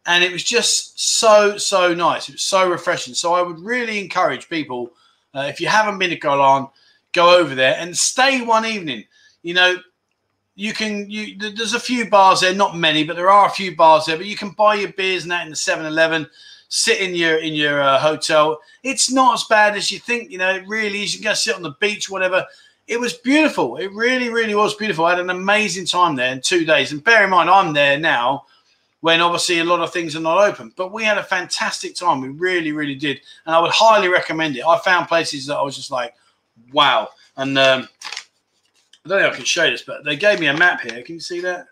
[0.06, 2.28] and it was just so so nice.
[2.28, 3.14] It was so refreshing.
[3.14, 4.92] So I would really encourage people
[5.34, 6.68] uh, if you haven't been to Koh Larn,
[7.12, 9.04] go over there and stay one evening.
[9.42, 9.76] You know,
[10.54, 13.74] you can you there's a few bars there, not many, but there are a few
[13.74, 14.16] bars there.
[14.16, 16.26] But you can buy your beers and that in the 7-Eleven.
[16.68, 18.58] Sit in your in your uh, hotel.
[18.82, 20.30] It's not as bad as you think.
[20.30, 21.12] You know, it really is.
[21.12, 22.46] You can go sit on the beach, whatever.
[22.92, 23.78] It was beautiful.
[23.78, 25.06] It really, really was beautiful.
[25.06, 26.92] I had an amazing time there in two days.
[26.92, 28.44] And bear in mind, I'm there now
[29.00, 30.74] when obviously a lot of things are not open.
[30.76, 32.20] But we had a fantastic time.
[32.20, 33.22] We really, really did.
[33.46, 34.66] And I would highly recommend it.
[34.66, 36.14] I found places that I was just like,
[36.70, 37.08] wow.
[37.38, 37.88] And um,
[39.06, 41.02] I don't know if I can show this, but they gave me a map here.
[41.02, 41.68] Can you see that?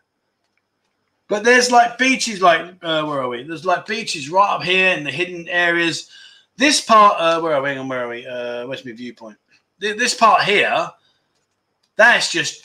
[1.28, 3.42] But there's like beaches, like uh, where are we?
[3.42, 6.08] There's like beaches right up here in the hidden areas.
[6.56, 7.72] This part, uh, where are we?
[7.72, 8.26] And where are we?
[8.26, 9.36] Uh, where's my viewpoint?
[9.78, 10.90] This part here,
[12.00, 12.64] that's just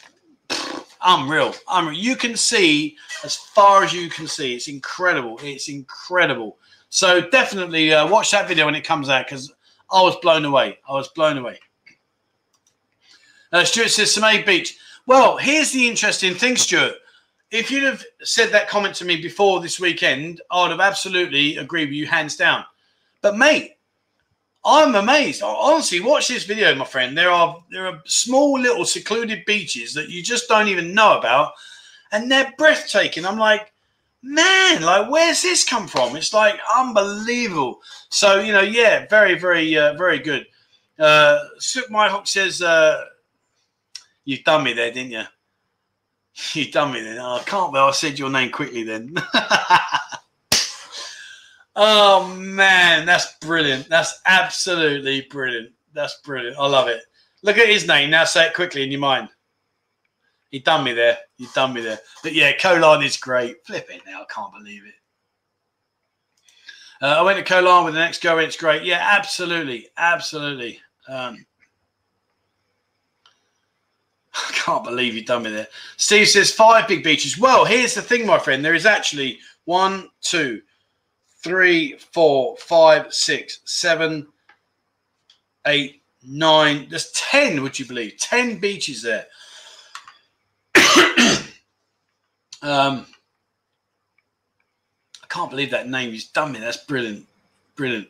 [1.01, 1.53] unreal.
[1.69, 1.99] Unreal.
[1.99, 4.55] You can see as far as you can see.
[4.55, 5.37] It's incredible.
[5.43, 6.57] It's incredible.
[6.89, 9.51] So definitely uh, watch that video when it comes out because
[9.91, 10.79] I was blown away.
[10.87, 11.59] I was blown away.
[13.51, 14.77] Uh, Stuart says Samay Beach.
[15.05, 16.95] Well, here's the interesting thing, Stuart.
[17.51, 21.57] If you'd have said that comment to me before this weekend, I would have absolutely
[21.57, 22.63] agreed with you hands down.
[23.21, 23.74] But mate,
[24.65, 25.43] I'm amazed.
[25.43, 27.15] Honestly, watch this video, my friend.
[27.15, 31.53] There are there are small little secluded beaches that you just don't even know about,
[32.11, 33.25] and they're breathtaking.
[33.25, 33.71] I'm like,
[34.23, 36.15] man, like where's this come from?
[36.15, 37.79] It's like unbelievable.
[38.09, 40.47] So you know, yeah, very, very, uh, very good.
[40.97, 43.05] Uh, Sook My says, uh,
[44.23, 45.23] "You've done me there, didn't you?
[46.53, 47.19] You've done me then.
[47.19, 49.13] Oh, I can't believe I said your name quickly then."
[51.75, 53.89] Oh man, that's brilliant.
[53.89, 55.71] That's absolutely brilliant.
[55.93, 56.57] That's brilliant.
[56.57, 57.01] I love it.
[57.41, 58.09] Look at his name.
[58.09, 59.29] Now say it quickly in your mind.
[60.51, 61.17] He done me there.
[61.37, 61.99] He done me there.
[62.23, 63.57] But yeah, Koh Larn is great.
[63.65, 64.21] Flip it now.
[64.21, 64.93] I can't believe it.
[67.01, 68.37] Uh, I went to Koh Larn with the next go.
[68.37, 68.83] It's great.
[68.83, 69.89] Yeah, absolutely.
[69.97, 70.79] Absolutely.
[71.09, 71.45] Um,
[74.33, 75.67] I can't believe you done me there.
[75.97, 77.37] Steve says five big beaches.
[77.37, 78.63] Well, here's the thing, my friend.
[78.63, 80.61] There is actually one, two,
[81.45, 84.25] three, four, five, six, seven,
[85.67, 86.87] eight, nine.
[86.89, 88.17] There's 10, would you believe?
[88.17, 89.27] 10 beaches there.
[92.63, 93.05] um,
[95.21, 96.11] I can't believe that name.
[96.11, 96.53] He's done.
[96.53, 97.27] That's brilliant.
[97.75, 98.07] Brilliant.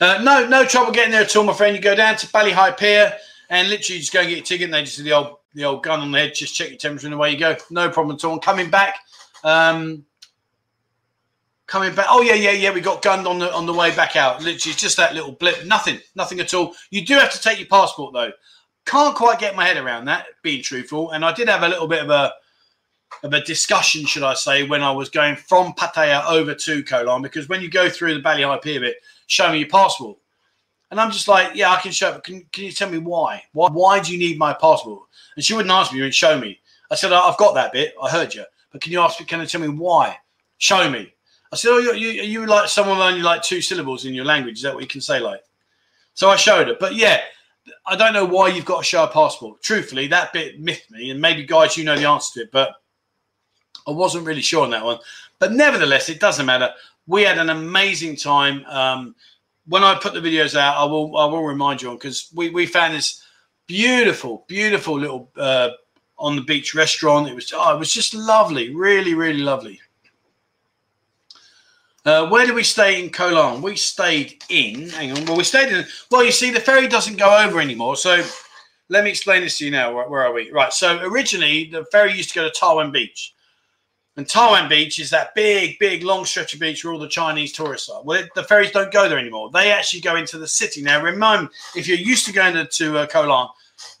[0.00, 1.74] Uh, no, no trouble getting there at all, my friend.
[1.74, 3.12] You go down to Hai Pier
[3.50, 4.66] and literally just go and get your ticket.
[4.66, 6.32] And they just do the old, the old gun on the head.
[6.32, 7.56] Just check your temperature and away you go.
[7.70, 8.34] No problem at all.
[8.34, 9.00] And coming back,
[9.42, 10.04] um,
[11.66, 12.06] coming back.
[12.08, 12.72] Oh yeah, yeah, yeah.
[12.72, 14.42] We got gunned on the on the way back out.
[14.42, 15.64] Literally, just that little blip.
[15.66, 16.74] Nothing, nothing at all.
[16.90, 18.32] You do have to take your passport though.
[18.84, 20.26] Can't quite get my head around that.
[20.42, 22.32] Being truthful, and I did have a little bit of a
[23.22, 27.02] of a discussion, should I say, when I was going from Pattaya over to Koh
[27.02, 30.18] Larn, because when you go through the Bali Hai Pier bit, show me your passport.
[30.90, 32.24] And I'm just like, yeah, I can show it.
[32.24, 33.42] Can, can you tell me why?
[33.52, 33.68] why?
[33.70, 35.08] Why do you need my passport?
[35.36, 36.60] And she wouldn't answer me and show me.
[36.90, 37.94] I said, I've got that bit.
[38.02, 38.44] I heard you.
[38.70, 40.18] But can you ask me, can you tell me why?
[40.58, 41.11] Show me.
[41.52, 44.56] I said, "Oh, you, you, you like someone only like two syllables in your language?
[44.56, 45.42] Is that what you can say?" Like,
[46.14, 46.78] so I showed it.
[46.80, 47.20] But yeah,
[47.86, 49.62] I don't know why you've got to show a passport.
[49.62, 52.76] Truthfully, that bit miffed me, and maybe guys, you know the answer to it, but
[53.86, 54.98] I wasn't really sure on that one.
[55.38, 56.70] But nevertheless, it doesn't matter.
[57.06, 58.64] We had an amazing time.
[58.66, 59.14] Um,
[59.66, 62.50] when I put the videos out, I will I will remind you on because we
[62.50, 63.22] we found this
[63.66, 65.70] beautiful, beautiful little uh,
[66.18, 67.28] on the beach restaurant.
[67.28, 69.80] It was oh, it was just lovely, really, really lovely.
[72.04, 74.88] Uh, where did we stay in Koh We stayed in.
[74.90, 75.24] Hang on.
[75.24, 75.86] Well, we stayed in.
[76.10, 77.96] Well, you see, the ferry doesn't go over anymore.
[77.96, 78.24] So
[78.88, 79.94] let me explain this to you now.
[79.94, 80.50] Where, where are we?
[80.50, 80.72] Right.
[80.72, 83.34] So originally, the ferry used to go to Tawan Beach,
[84.16, 87.52] and Tawan Beach is that big, big, long stretch of beach where all the Chinese
[87.52, 88.02] tourists are.
[88.02, 89.50] Well, the ferries don't go there anymore.
[89.52, 91.00] They actually go into the city now.
[91.00, 93.48] Remember, if you're used to going to, to uh, Koh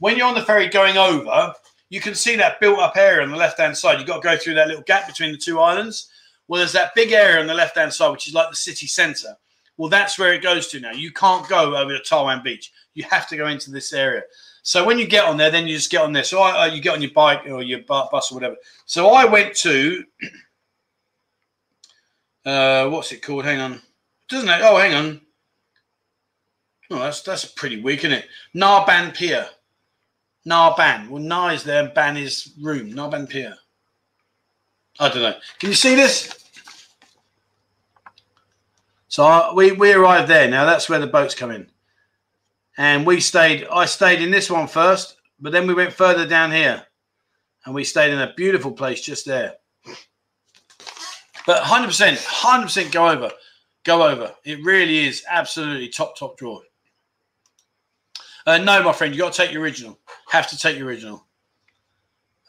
[0.00, 1.54] when you're on the ferry going over,
[1.88, 3.98] you can see that built-up area on the left-hand side.
[3.98, 6.08] You've got to go through that little gap between the two islands
[6.48, 8.86] well, there's that big area on the left hand side, which is like the city
[8.86, 9.36] centre.
[9.76, 10.92] Well, that's where it goes to now.
[10.92, 12.72] You can't go over to Tawan Beach.
[12.94, 14.22] You have to go into this area.
[14.62, 16.24] So when you get on there, then you just get on there.
[16.24, 18.56] So I, uh, you get on your bike or your bus or whatever.
[18.86, 20.04] So I went to
[22.46, 23.44] uh, what's it called?
[23.44, 23.80] Hang on,
[24.28, 24.60] doesn't it?
[24.62, 25.20] Oh, hang on.
[26.90, 28.26] Oh, that's that's pretty weak, isn't it?
[28.54, 29.48] Narban Pier.
[30.46, 31.08] Narban.
[31.08, 32.92] Well, Na is there, and Ban is room.
[32.92, 33.56] Narban Pier.
[35.02, 35.34] I don't know.
[35.58, 36.32] Can you see this?
[39.08, 40.48] So we we arrived there.
[40.48, 41.66] Now that's where the boats come in,
[42.78, 43.66] and we stayed.
[43.70, 46.86] I stayed in this one first, but then we went further down here.
[47.64, 49.54] and we stayed in a beautiful place just there.
[51.46, 53.30] But 100%, 100% go over.
[53.84, 54.34] Go over.
[54.44, 56.60] It really is absolutely top, top draw.
[58.46, 59.98] Uh, no, my friend, you got to take your original.
[60.30, 61.26] Have to take your original.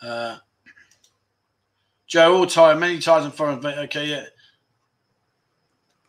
[0.02, 0.38] Uh,
[2.14, 3.66] Joe, all time, many times in foreign.
[3.66, 4.26] Okay, yeah.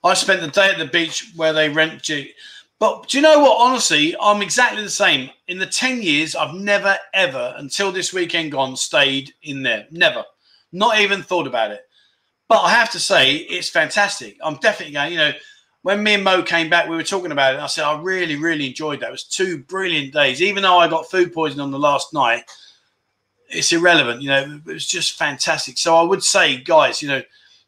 [0.05, 2.03] I spent the day at the beach where they rent.
[2.03, 2.35] G-
[2.79, 3.59] but do you know what?
[3.59, 5.31] Honestly, I'm exactly the same.
[5.49, 9.87] In the 10 years, I've never, ever, until this weekend gone, stayed in there.
[9.91, 10.23] Never.
[10.73, 11.89] Not even thought about it.
[12.49, 14.37] But I have to say, it's fantastic.
[14.45, 15.33] I'm definitely going, you know,
[15.85, 17.61] when me and Mo came back, we were talking about it.
[17.61, 19.09] I said, I really, really enjoyed that.
[19.09, 20.43] It was two brilliant days.
[20.43, 22.43] Even though I got food poisoning on the last night,
[23.49, 24.23] it's irrelevant.
[24.23, 25.79] You know, it was just fantastic.
[25.79, 27.23] So I would say, guys, you know,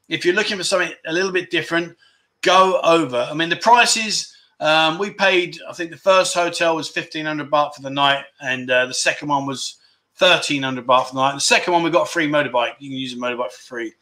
[0.09, 1.97] if you're looking for something a little bit different,
[2.43, 3.27] go over.
[3.31, 5.59] I mean, the prices um, we paid.
[5.69, 8.95] I think the first hotel was fifteen hundred baht for the night, and uh, the
[8.95, 9.77] second one was
[10.17, 11.35] thirteen hundred baht for the night.
[11.35, 12.75] The second one we got a free motorbike.
[12.79, 13.93] You can use a motorbike for free.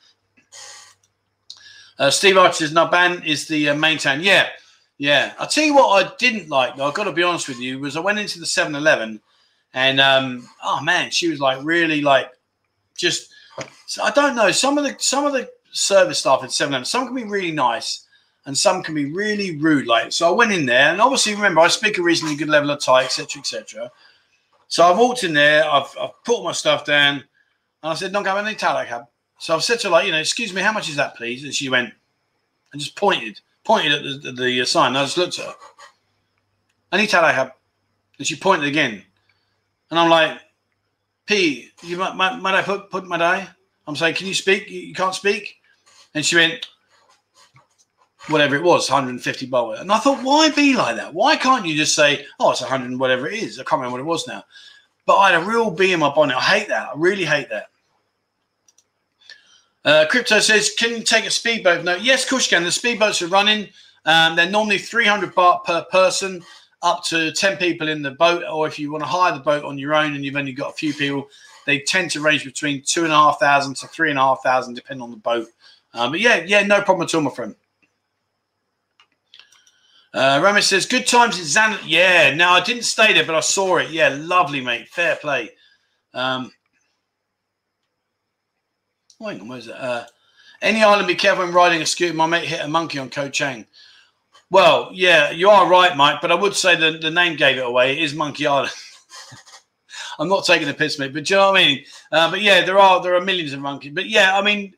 [1.99, 4.21] Uh, Steve Archer says Naban is the uh, main town.
[4.21, 4.49] Yeah,
[4.99, 5.33] yeah.
[5.39, 6.77] I'll tell you what I didn't like.
[6.77, 7.79] Though, I've got to be honest with you.
[7.79, 9.21] Was I went into the 7-Eleven
[9.75, 12.31] and um, oh man, she was like really like
[12.97, 13.33] just.
[14.03, 14.51] I don't know.
[14.51, 18.07] Some of the some of the service staff at 7-Eleven, some can be really nice,
[18.47, 19.87] and some can be really rude.
[19.87, 22.71] Like so, I went in there, and obviously remember I speak a reasonably good level
[22.71, 23.91] of Thai, etc., etc.
[24.69, 25.69] So I walked in there.
[25.69, 27.25] I've, I've put my stuff down, and
[27.93, 29.05] I said, "Don't go any Thai cab."
[29.39, 31.45] So I've said to her, like, you know, excuse me, how much is that, please?
[31.45, 31.93] And she went
[32.73, 34.89] and just pointed, pointed at the, the, the sign.
[34.89, 35.55] And I just looked at her.
[36.93, 37.53] Any need I have.
[38.19, 39.03] And she pointed again.
[39.95, 40.41] And I'm like,
[41.25, 43.47] P, you might, might, might I put, put my die?
[43.87, 44.69] I'm saying, can you speak?
[44.69, 45.55] You, you, can't speak?
[46.17, 46.67] And she went,
[48.27, 49.81] whatever it was, 150 baht.
[49.81, 51.15] And I thought, why be like that?
[51.15, 53.61] Why can't you just say, oh, it's 100 whatever it is?
[53.61, 54.43] I can't remember what it was now.
[55.07, 56.39] But I had a real bee in my bonnet.
[56.39, 56.89] I hate that.
[56.89, 57.67] I really hate that.
[59.85, 61.85] Uh, Crypto says, can you take a speedboat?
[61.85, 62.65] No, yes, Kushkan.
[62.65, 63.69] The speedboats are running.
[64.07, 66.43] Um, they're normally 300 baht per person,
[66.85, 68.45] up to 10 people in the boat.
[68.49, 70.71] Or if you want to hire the boat on your own and you've only got
[70.71, 71.29] a few people,
[71.67, 74.43] they tend to range between two and a half thousand to three and a half
[74.43, 75.49] thousand, depending on the boat.
[75.95, 77.57] Um, but yeah, yeah, no problem at all, my friend.
[80.13, 81.77] Uh, says, good times in Zan.
[81.85, 83.91] Yeah, no, I didn't stay there, but I saw it.
[83.91, 84.89] Yeah, lovely, mate.
[84.89, 85.51] Fair play.
[86.13, 86.53] Um,
[89.21, 89.75] Hang on, where's it?
[89.75, 90.05] Uh,
[90.61, 92.15] any island, be careful when riding a scooter.
[92.15, 93.67] My mate hit a monkey on Ko Chang.
[94.51, 97.67] Well, yeah, you are right, Mike, but I would say the, the name gave it
[97.67, 97.93] away.
[97.93, 98.73] It is Monkey Island.
[100.19, 101.85] I'm not taking the piss, mate, but do you know what I mean?
[102.13, 103.93] Uh, but yeah, there are there are millions of monkeys.
[103.95, 104.73] But yeah, I mean,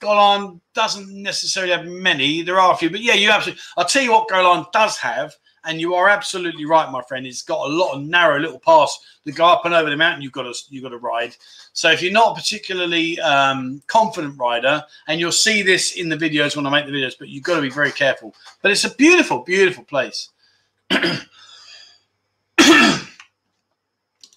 [0.00, 2.42] Koh Larn doesn't necessarily have many.
[2.42, 3.62] There are a few, but yeah, you absolutely.
[3.76, 5.34] I'll tell you what Koh Larn does have
[5.68, 7.26] and you are absolutely right, my friend.
[7.26, 10.22] It's got a lot of narrow little paths that go up and over the mountain.
[10.22, 11.36] You've got to you've got to ride.
[11.74, 16.16] So if you're not a particularly um, confident rider, and you'll see this in the
[16.16, 18.34] videos when I make the videos, but you've got to be very careful.
[18.62, 20.30] But it's a beautiful, beautiful place.
[20.90, 21.18] uh,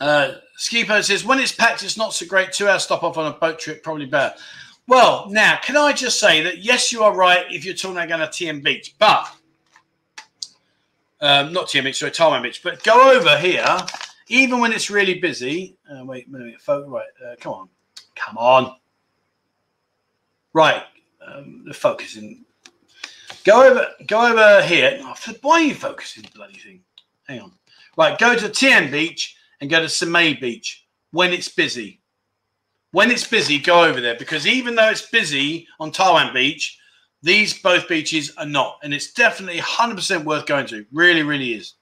[0.02, 2.52] Skipo says when it's packed, it's not so great.
[2.52, 4.36] Two hour stop off on a boat trip, probably better.
[4.88, 8.10] Well, now can I just say that yes, you are right if you're talking about
[8.10, 9.34] going to TM Beach, but
[11.22, 12.62] um, not TM Beach, sorry, Tarman Beach.
[12.64, 13.78] But go over here,
[14.28, 15.78] even when it's really busy.
[15.90, 16.90] Uh, wait a minute, folks.
[16.90, 17.70] Right, uh, come on,
[18.16, 18.76] come on.
[20.54, 20.84] Right,
[21.26, 22.46] um, the focusing.
[23.44, 25.00] Go over, go over here.
[25.04, 26.82] Oh, why are you focusing, bloody thing?
[27.28, 27.52] Hang on.
[27.98, 32.02] Right, go to TM Beach and go to Samay Beach when it's busy.
[32.92, 36.78] When it's busy, go over there because even though it's busy on Tawan Beach,
[37.24, 40.86] these both beaches are not, and it's definitely 100% worth going to.
[40.92, 41.74] Really, really is.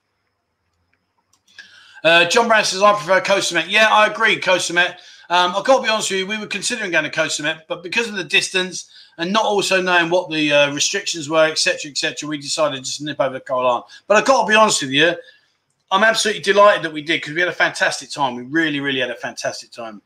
[2.03, 3.69] Uh, John Brown says, I prefer Koh Samet.
[3.69, 4.95] Yeah, I agree, Koh Samet.
[5.29, 7.61] Um, I've got to be honest with you, we were considering going to Koh Samet,
[7.67, 11.91] but because of the distance and not also knowing what the uh, restrictions were, etc.,
[11.91, 14.81] etc., we decided just to nip over to Koh But I've got to be honest
[14.81, 15.13] with you,
[15.91, 18.35] I'm absolutely delighted that we did because we had a fantastic time.
[18.35, 20.01] We really, really had a fantastic time.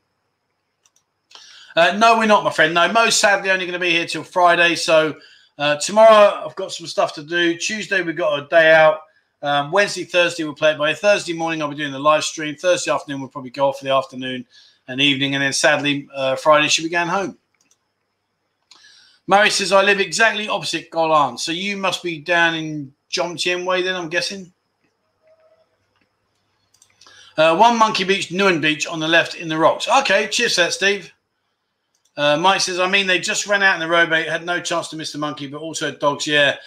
[1.75, 2.73] Uh, no, we're not, my friend.
[2.73, 4.75] No, Mo's sadly only going to be here till Friday.
[4.75, 5.15] So
[5.57, 7.57] uh, tomorrow I've got some stuff to do.
[7.57, 8.99] Tuesday we've got a day out.
[9.41, 11.61] Um, Wednesday, Thursday we'll play it by Thursday morning.
[11.61, 12.55] I'll be doing the live stream.
[12.55, 14.45] Thursday afternoon we'll probably go off for the afternoon
[14.87, 17.37] and evening, and then sadly uh, Friday should be going home.
[19.27, 23.65] Murray says I live exactly opposite Koh Larn, so you must be down in Jomtien
[23.65, 23.95] Way then.
[23.95, 24.51] I'm guessing.
[27.35, 29.87] Uh, one Monkey Beach, Nuon Beach on the left in the rocks.
[29.87, 31.11] Okay, cheers, that Steve.
[32.15, 34.27] Uh, Mike says, I mean, they just ran out in the road, mate.
[34.27, 36.27] Had no chance to miss the monkey, but also dogs.
[36.27, 36.57] Yeah,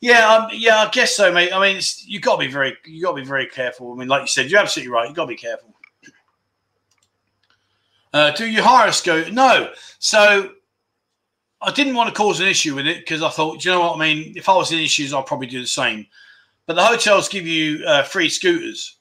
[0.00, 0.78] yeah, um, yeah.
[0.78, 1.52] I guess so, mate.
[1.52, 3.92] I mean, you got to be very, you got to be very careful.
[3.92, 5.08] I mean, like you said, you're absolutely right.
[5.08, 5.74] You got to be careful.
[8.12, 9.30] Uh, do you hire a scooter?
[9.30, 9.70] No.
[10.00, 10.50] So
[11.62, 13.96] I didn't want to cause an issue with it because I thought, you know what
[13.96, 14.32] I mean?
[14.34, 16.06] If I was in issues, I'd probably do the same.
[16.66, 18.96] But the hotels give you uh, free scooters.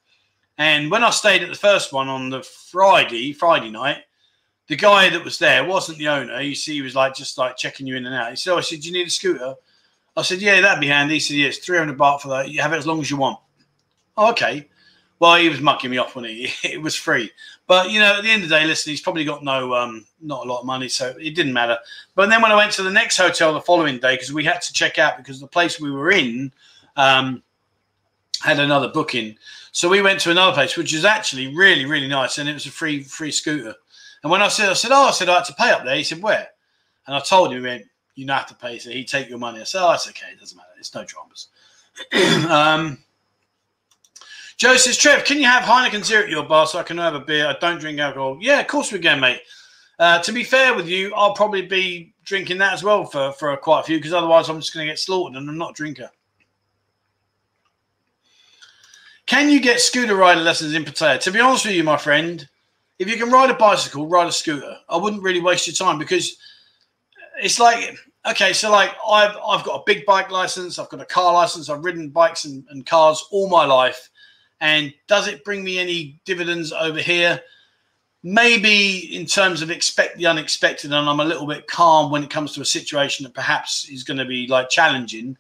[0.60, 4.04] And when I stayed at the first one on the Friday, Friday night,
[4.70, 6.40] the guy that was there wasn't the owner.
[6.42, 8.30] You see, he was like just like checking you in and out.
[8.30, 9.56] He said, oh, I said, do you need a scooter?
[10.16, 11.16] I said, yeah, that'd be handy.
[11.16, 12.50] He said, yeah, it's 300 baht for that.
[12.50, 13.40] You have it as long as you want.
[14.16, 14.70] Oh, okay.
[15.18, 17.32] Well, he was mucking me off when he it was free.
[17.68, 20.06] But you know, at the end of the day, listen, he's probably got no um
[20.22, 21.78] not a lot of money, so it didn't matter.
[22.16, 24.62] But then when I went to the next hotel the following day, because we had
[24.62, 26.54] to check out because the place we were in
[26.96, 27.44] um
[28.42, 29.36] had another booking.
[29.72, 32.66] So we went to another place, which is actually really, really nice, and it was
[32.66, 33.76] a free free scooter.
[34.24, 35.96] And when I said, I said, oh, I said I had to pay up there.
[35.96, 36.48] He said, where?
[37.08, 37.86] And I told him, he went,
[38.16, 38.80] you don't have to pay.
[38.80, 39.62] So he'd take your money.
[39.62, 40.28] I said, oh, that's okay.
[40.32, 40.70] It doesn't matter.
[40.78, 41.48] It's no dramas.
[42.50, 42.98] um,
[44.58, 47.16] Joe says, Trev, can you have Heineken Zero at your bar so I can have
[47.16, 47.48] a beer?
[47.48, 48.38] I don't drink alcohol.
[48.42, 49.42] Yeah, of course we can, mate.
[49.98, 53.56] Uh, to be fair with you, I'll probably be drinking that as well for, for
[53.58, 55.74] quite a few because otherwise I'm just going to get slaughtered and I'm not a
[55.74, 56.10] drinker.
[59.26, 61.20] Can you get scooter rider lessons in Pattaya?
[61.22, 62.48] To be honest with you, my friend,
[63.00, 64.78] if you can ride a bicycle, ride a scooter.
[64.88, 66.38] I wouldn't really waste your time because
[67.42, 67.98] it's like
[68.28, 71.70] okay, so like I've I've got a big bike license, I've got a car license,
[71.70, 74.10] I've ridden bikes and, and cars all my life.
[74.62, 77.42] And does it bring me any dividends over here?
[78.22, 82.30] Maybe in terms of expect the unexpected, and I'm a little bit calm when it
[82.30, 85.38] comes to a situation that perhaps is going to be like challenging.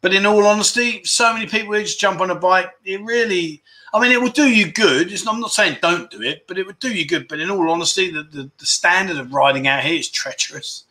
[0.00, 3.64] But in all honesty, so many people just jump on a bike, it really,
[3.94, 5.12] I mean, it will do you good.
[5.12, 7.28] It's, I'm not saying don't do it, but it would do you good.
[7.28, 10.84] But in all honesty, the, the, the standard of riding out here is treacherous.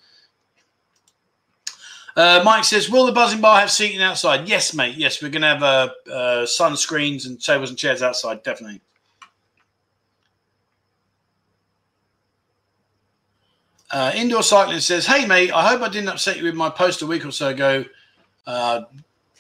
[2.16, 4.96] Uh, Mike says, "Will the Buzzin bar have seating outside?" Yes, mate.
[4.96, 8.42] Yes, we're going to have uh, uh, sun screens and tables and chairs outside.
[8.44, 8.80] Definitely.
[13.92, 15.52] Uh, indoor cycling says, "Hey, mate.
[15.52, 17.84] I hope I didn't upset you with my post a week or so ago.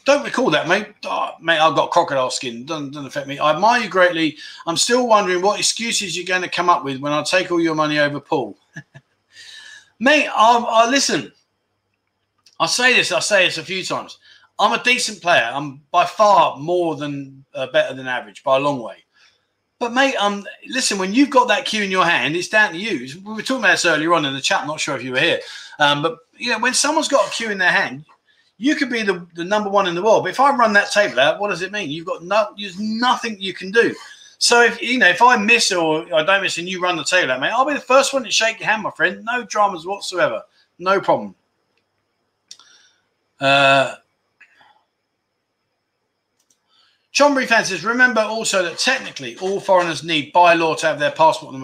[0.06, 0.88] Don't recall that, mate.
[1.04, 2.66] Oh, mate, I've got crocodile skin.
[2.66, 3.40] Doesn't, doesn't affect me.
[3.40, 4.38] I admire you greatly.
[4.68, 7.60] I'm still wondering what excuses you're going to come up with when I take all
[7.60, 8.56] your money over Paul.
[10.00, 11.32] mate, I'll, I'll listen."
[12.60, 14.18] I say this, I say this a few times.
[14.58, 15.50] I'm a decent player.
[15.52, 19.04] I'm by far more than uh, better than average by a long way.
[19.78, 22.78] But mate, um, listen, when you've got that cue in your hand, it's down to
[22.78, 23.10] you.
[23.26, 24.62] We were talking about this earlier on in the chat.
[24.62, 25.40] I'm not sure if you were here,
[25.80, 28.06] um, but you know, when someone's got a cue in their hand,
[28.58, 30.24] you could be the, the number one in the world.
[30.24, 31.90] But if I run that table out, what does it mean?
[31.90, 33.94] You've got no, there's nothing you can do.
[34.38, 37.04] So if you know, if I miss or I don't miss and you run the
[37.04, 39.24] table out, mate, I'll be the first one to shake your hand, my friend.
[39.26, 40.44] No dramas whatsoever.
[40.78, 41.36] No problem.
[43.40, 43.96] Uh,
[47.14, 51.12] Chonburi fan says, remember also that technically all foreigners need by law to have their
[51.12, 51.56] passport.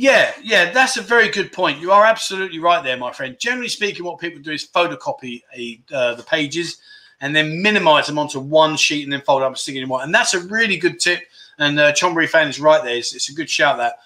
[0.00, 1.80] Yeah, yeah, that's a very good point.
[1.80, 3.36] You are absolutely right there, my friend.
[3.36, 6.76] Generally speaking, what people do is photocopy a, uh, the pages
[7.20, 9.88] and then minimize them onto one sheet and then fold up and stick it in
[9.88, 10.04] one.
[10.04, 11.22] And that's a really good tip.
[11.58, 12.94] And uh, Chonburi fan is right there.
[12.94, 13.96] It's, it's a good shout that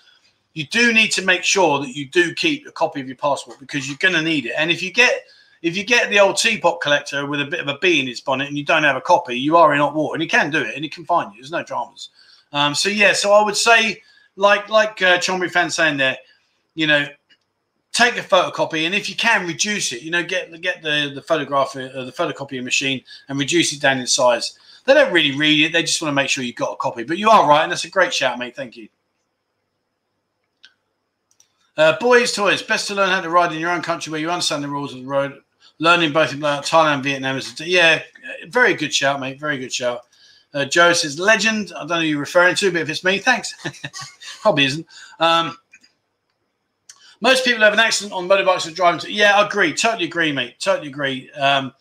[0.54, 3.60] you do need to make sure that you do keep a copy of your passport
[3.60, 4.54] because you're going to need it.
[4.56, 5.24] And if you get
[5.60, 8.18] if you get the old teapot collector with a bit of a bee in its
[8.20, 10.50] bonnet and you don't have a copy, you are in hot water, and he can
[10.50, 11.42] do it, and he can find you.
[11.42, 12.08] There's no dramas.
[12.54, 14.02] Um, so yeah, so I would say,
[14.36, 16.16] like like uh, Chonburi fan saying there,
[16.74, 17.06] you know,
[17.92, 21.22] take a photocopy, and if you can reduce it, you know, get get the the
[21.22, 24.58] photograph uh, the photocopying machine and reduce it down in size.
[24.84, 27.04] They don't really read it; they just want to make sure you've got a copy.
[27.04, 28.56] But you are right, and that's a great shout, mate.
[28.56, 28.88] Thank you.
[31.76, 32.62] Uh, boys' toys.
[32.62, 34.92] Best to learn how to ride in your own country where you understand the rules
[34.92, 35.40] of the road
[35.82, 38.02] learning both in Thailand, Vietnam is yeah,
[38.46, 39.40] very good shout, mate.
[39.40, 40.06] Very good shout.
[40.54, 41.72] Uh, Joe says legend.
[41.74, 43.54] I don't know who you're referring to, but if it's me, thanks.
[44.42, 44.86] Probably isn't.
[45.18, 45.56] Um,
[47.20, 49.00] most people have an accident on motorbikes and driving.
[49.00, 49.72] To, yeah, I agree.
[49.72, 50.58] Totally agree, mate.
[50.58, 51.30] Totally agree.
[51.32, 51.72] Um,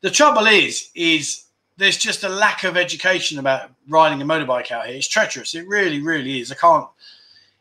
[0.00, 1.44] the trouble is, is
[1.76, 4.96] there's just a lack of education about riding a motorbike out here.
[4.96, 5.54] It's treacherous.
[5.54, 6.52] It really, really is.
[6.52, 6.86] I can't.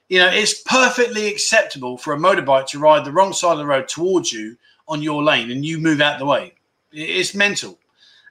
[0.10, 3.66] You know, it's perfectly acceptable for a motorbike to ride the wrong side of the
[3.66, 4.56] road towards you
[4.88, 6.54] on your lane and you move out the way.
[6.92, 7.80] It's mental.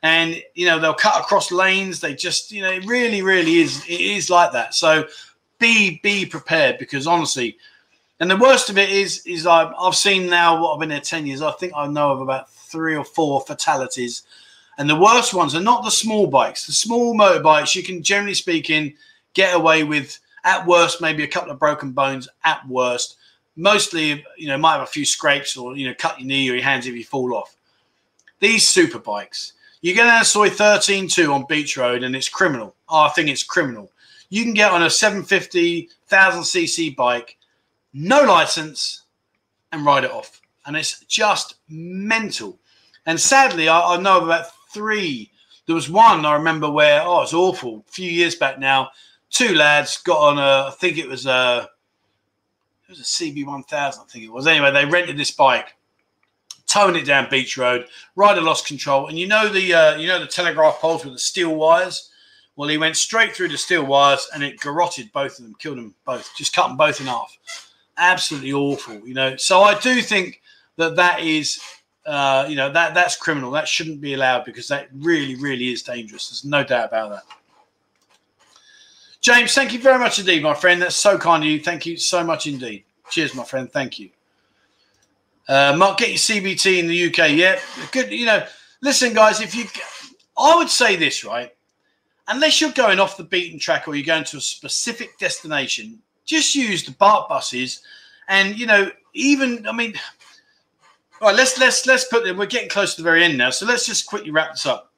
[0.02, 2.00] And you know they'll cut across lanes.
[2.00, 4.74] They just you know it really really is it is like that.
[4.74, 5.06] So
[5.58, 7.56] be be prepared because honestly,
[8.18, 11.00] and the worst of it is is I've, I've seen now what I've been there
[11.00, 11.40] ten years.
[11.40, 14.24] I think I know of about three or four fatalities,
[14.76, 16.66] and the worst ones are not the small bikes.
[16.66, 18.94] The small motorbikes you can generally speaking
[19.34, 23.18] get away with at worst maybe a couple of broken bones at worst
[23.56, 26.54] mostly, you know, might have a few scrapes or, you know, cut your knee or
[26.54, 27.56] your hands if you fall off.
[28.40, 29.52] These super bikes,
[29.82, 32.74] you get Soi 13.2 on Beach Road and it's criminal.
[32.88, 33.90] Oh, I think it's criminal.
[34.30, 37.36] You can get on a 750,000 cc bike
[37.92, 39.02] no license,
[39.70, 40.40] and ride it off.
[40.66, 42.58] And it's just mental.
[43.06, 45.30] And sadly, I, I know about three.
[45.66, 47.84] There was one I remember where, oh, it's awful.
[47.88, 48.90] A few years back now,
[49.30, 51.68] two lads got on a, I think it was a,
[52.88, 54.46] it was a CB1000, I think it was.
[54.46, 55.74] Anyway, they rented this bike,
[56.72, 57.86] towing it down Beach Road.
[58.16, 61.18] Rider lost control, and you know the uh, you know the telegraph poles with the
[61.18, 62.10] steel wires.
[62.56, 65.78] Well, he went straight through the steel wires, and it garroted both of them, killed
[65.78, 67.36] them both, just cut them both in half.
[67.96, 69.36] Absolutely awful, you know.
[69.36, 70.40] So I do think
[70.76, 71.60] that that is
[72.06, 73.50] uh, you know that that's criminal.
[73.50, 76.30] That shouldn't be allowed because that really, really is dangerous.
[76.30, 77.22] There's no doubt about that.
[79.20, 80.82] James, thank you very much indeed, my friend.
[80.82, 81.60] That's so kind of you.
[81.60, 82.82] Thank you so much indeed.
[83.08, 83.70] Cheers, my friend.
[83.70, 84.10] Thank you.
[85.48, 87.32] Uh, Mark, get your CBT in the UK.
[87.32, 87.58] Yeah,
[87.90, 88.12] good.
[88.12, 88.46] You know,
[88.80, 89.40] listen, guys.
[89.40, 89.64] If you,
[90.38, 91.52] I would say this right.
[92.28, 96.54] Unless you're going off the beaten track or you're going to a specific destination, just
[96.54, 97.82] use the baht buses.
[98.28, 99.94] And you know, even I mean,
[101.20, 102.36] all right, let's let's let's put them.
[102.36, 104.92] We're getting close to the very end now, so let's just quickly wrap this up.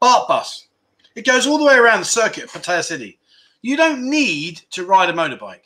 [0.00, 0.68] baht bus.
[1.14, 3.18] It goes all the way around the circuit of Pattaya City.
[3.60, 5.62] You don't need to ride a motorbike.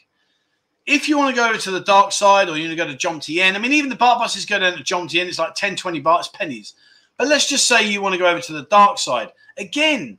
[0.86, 2.90] If you want to go over to the dark side or you want to go
[2.90, 5.76] to Jomtien, I mean, even the baht buses go down to Jomtien, it's like 10,
[5.76, 6.74] 20 bahts, pennies.
[7.16, 9.32] But let's just say you want to go over to the dark side.
[9.59, 10.18] Again,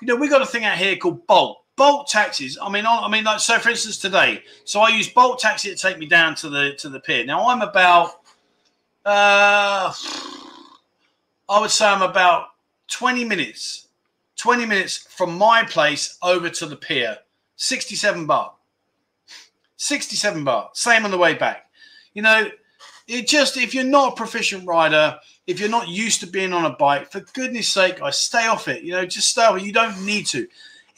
[0.00, 1.62] you know, we've got a thing out here called Bolt.
[1.76, 2.58] Bolt taxis.
[2.60, 3.58] I mean, I mean, like so.
[3.58, 6.90] For instance, today, so I use Bolt taxi to take me down to the to
[6.90, 7.24] the pier.
[7.24, 8.20] Now I'm about
[9.04, 9.92] uh,
[11.48, 12.48] I would say I'm about
[12.88, 13.88] 20 minutes,
[14.36, 17.18] 20 minutes from my place over to the pier.
[17.56, 18.52] 67 baht.
[19.80, 21.70] 67 bar, Same on the way back.
[22.12, 22.50] You know,
[23.08, 26.66] it just, if you're not a proficient rider, if you're not used to being on
[26.66, 28.82] a bike, for goodness sake, I stay off it.
[28.82, 29.62] You know, just stay off it.
[29.62, 30.46] You don't need to.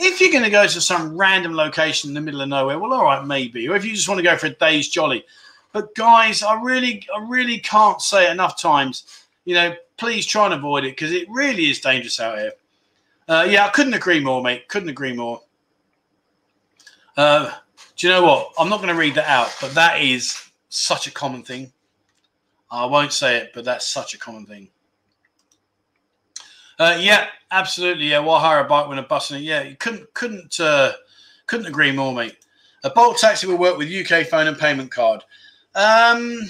[0.00, 2.92] If you're going to go to some random location in the middle of nowhere, well,
[2.92, 3.68] all right, maybe.
[3.68, 5.24] Or if you just want to go for a day's jolly,
[5.70, 9.26] but guys, I really, I really can't say enough times.
[9.44, 12.52] You know, please try and avoid it because it really is dangerous out here.
[13.28, 14.66] Uh, yeah, I couldn't agree more, mate.
[14.66, 15.40] Couldn't agree more.
[17.16, 17.52] Uh,
[17.96, 18.52] do you know what?
[18.58, 21.72] I'm not going to read that out, but that is such a common thing.
[22.70, 24.68] I won't say it, but that's such a common thing.
[26.78, 28.06] Uh, yeah, absolutely.
[28.06, 29.42] Yeah, why hire a bike when a bus it?
[29.42, 30.92] Yeah, you couldn't couldn't uh,
[31.46, 32.36] couldn't agree more, mate.
[32.82, 35.22] A Bolt taxi will work with UK phone and payment card.
[35.74, 36.40] Um,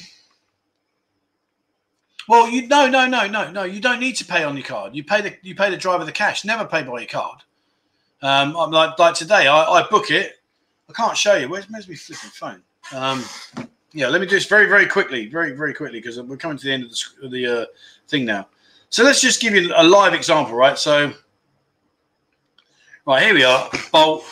[2.29, 3.65] well, you no, no, no, no, no.
[3.65, 4.95] You don't need to pay on your card.
[4.95, 6.45] You pay the you pay the driver the cash.
[6.45, 7.41] Never pay by your card.
[8.23, 9.49] Um, I'm like like today.
[9.49, 10.42] I, I book it.
[10.89, 11.49] I can't show you.
[11.49, 12.63] Where's where's my flipping phone?
[12.93, 13.25] Um,
[13.93, 16.65] yeah, let me do this very very quickly, very very quickly because we're coming to
[16.65, 17.67] the end of the the uh,
[18.09, 18.49] thing now.
[18.91, 20.79] So let's just give you a live example, right?
[20.79, 21.15] So,
[23.07, 24.25] right here we are, bolt,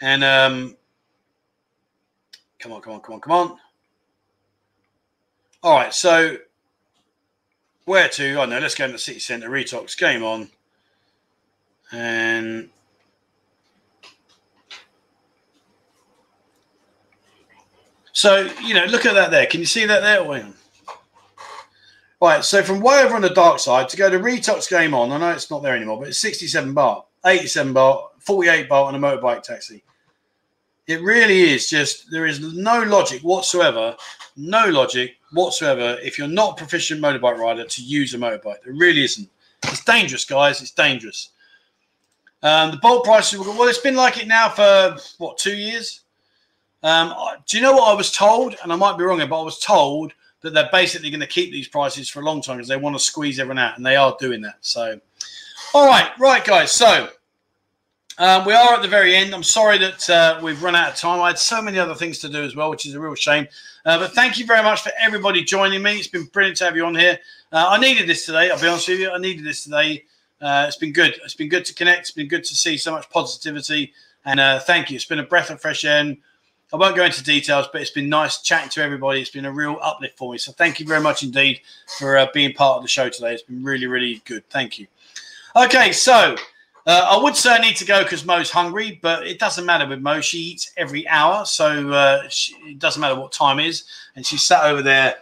[0.00, 0.76] and um,
[2.58, 3.58] come on, come on, come on, come on.
[5.62, 6.36] All right, so
[7.84, 8.34] where to?
[8.34, 9.48] Oh know, let's go into the city centre.
[9.48, 10.48] Retox game on,
[11.92, 12.70] and
[18.14, 19.44] so you know, look at that there.
[19.46, 20.24] Can you see that there?
[20.24, 20.44] Wait
[22.24, 25.12] Right, so from way over on the dark side to go to Retox game on,
[25.12, 28.94] I know it's not there anymore, but it's 67 baht, 87 baht, 48 baht on
[28.94, 29.84] a motorbike taxi.
[30.86, 33.94] It really is just there is no logic whatsoever,
[34.36, 38.62] no logic whatsoever if you're not a proficient motorbike rider to use a motorbike.
[38.64, 39.28] There really isn't.
[39.64, 40.62] It's dangerous, guys.
[40.62, 41.28] It's dangerous.
[42.42, 46.03] Um, the bolt prices, well, it's been like it now for what two years.
[46.84, 47.14] Um,
[47.46, 48.56] do you know what I was told?
[48.62, 50.12] And I might be wrong here, but I was told
[50.42, 52.94] that they're basically going to keep these prices for a long time because they want
[52.94, 54.58] to squeeze everyone out, and they are doing that.
[54.60, 55.00] So,
[55.72, 56.70] all right, right, guys.
[56.70, 57.08] So
[58.18, 59.34] um, we are at the very end.
[59.34, 61.22] I'm sorry that uh, we've run out of time.
[61.22, 63.48] I had so many other things to do as well, which is a real shame.
[63.86, 65.96] Uh, but thank you very much for everybody joining me.
[65.96, 67.18] It's been brilliant to have you on here.
[67.50, 68.50] Uh, I needed this today.
[68.50, 69.10] I'll be honest with you.
[69.10, 70.04] I needed this today.
[70.40, 71.16] Uh, it's been good.
[71.24, 72.00] It's been good to connect.
[72.00, 73.94] It's been good to see so much positivity.
[74.26, 74.96] And uh, thank you.
[74.96, 76.14] It's been a breath of fresh air.
[76.72, 79.20] I won't go into details, but it's been nice chatting to everybody.
[79.20, 80.38] It's been a real uplift for me.
[80.38, 81.60] So thank you very much indeed
[81.98, 83.34] for uh, being part of the show today.
[83.34, 84.48] It's been really, really good.
[84.50, 84.86] Thank you.
[85.54, 86.34] Okay, so
[86.86, 89.86] uh, I would say I need to go because Mo's hungry, but it doesn't matter
[89.86, 90.20] with Mo.
[90.20, 93.84] She eats every hour, so uh, she, it doesn't matter what time is.
[94.16, 95.16] And she's sat over there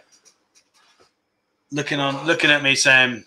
[1.71, 3.25] looking on, looking at me, saying,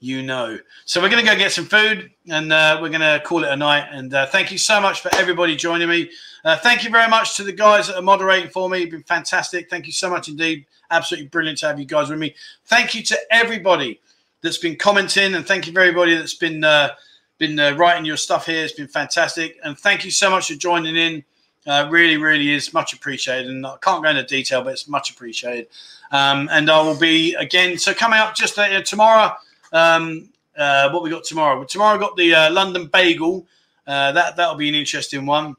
[0.00, 3.22] "You know." So we're going to go get some food, and uh, we're going to
[3.24, 3.88] call it a night.
[3.92, 6.10] And uh, thank you so much for everybody joining me.
[6.44, 8.86] Uh, thank you very much to the guys that are moderating for me.
[8.86, 9.70] Been fantastic.
[9.70, 10.66] Thank you so much indeed.
[10.90, 12.34] Absolutely brilliant to have you guys with me.
[12.64, 14.00] Thank you to everybody
[14.42, 16.90] that's been commenting, and thank you for everybody that's been uh,
[17.38, 18.64] been uh, writing your stuff here.
[18.64, 19.58] It's been fantastic.
[19.62, 21.24] And thank you so much for joining in
[21.66, 25.10] Uh, really, really is much appreciated, and I can't go into detail, but it's much
[25.10, 25.68] appreciated.
[26.10, 27.76] Um, and I will be again.
[27.78, 29.36] So coming up just tomorrow.
[29.72, 31.64] Um, uh, what we got tomorrow?
[31.64, 33.46] Tomorrow got the uh, London Bagel.
[33.86, 35.56] Uh, that that'll be an interesting one.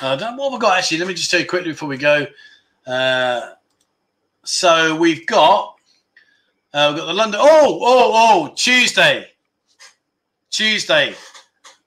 [0.00, 0.98] Uh, what have we got actually?
[0.98, 2.26] Let me just tell you quickly before we go.
[2.86, 3.50] Uh,
[4.44, 5.76] so we've got
[6.72, 7.40] uh, we've got the London.
[7.42, 8.54] Oh, oh, oh!
[8.56, 9.30] Tuesday,
[10.50, 11.14] Tuesday.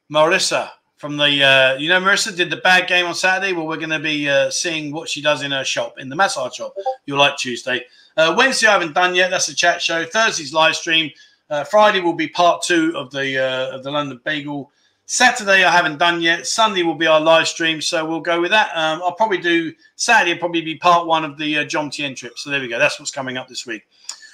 [0.09, 3.51] Marissa from the uh, you know Marissa did the bad game on Saturday.
[3.51, 6.55] Well, we're going to be seeing what she does in her shop in the massage
[6.55, 6.75] shop.
[7.05, 7.83] You'll like Tuesday.
[8.15, 9.29] Uh, Wednesday I haven't done yet.
[9.29, 10.03] That's a chat show.
[10.05, 11.11] Thursday's live stream.
[11.49, 14.71] Uh, Friday will be part two of the uh, of the London Bagel.
[15.05, 16.45] Saturday I haven't done yet.
[16.45, 18.69] Sunday will be our live stream, so we'll go with that.
[18.75, 20.33] Um, I'll probably do Saturday.
[20.33, 22.37] Will probably be part one of the uh, Jomtien trip.
[22.37, 22.77] So there we go.
[22.77, 23.87] That's what's coming up this week.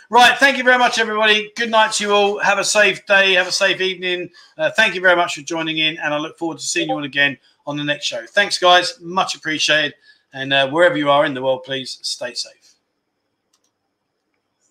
[0.09, 0.37] Right.
[0.37, 1.51] Thank you very much, everybody.
[1.55, 2.39] Good night to you all.
[2.39, 3.33] Have a safe day.
[3.33, 4.29] Have a safe evening.
[4.57, 6.95] Uh, thank you very much for joining in, and I look forward to seeing you
[6.95, 8.25] all again on the next show.
[8.27, 8.99] Thanks, guys.
[8.99, 9.93] Much appreciated.
[10.33, 12.73] And uh, wherever you are in the world, please stay safe.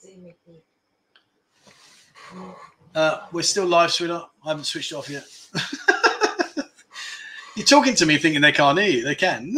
[0.01, 0.63] See Mickey.
[2.95, 4.31] Uh, we're still live, sweetheart.
[4.45, 5.25] I haven't switched off yet.
[7.57, 9.05] You're talking to me thinking they can't hear you.
[9.05, 9.57] They can.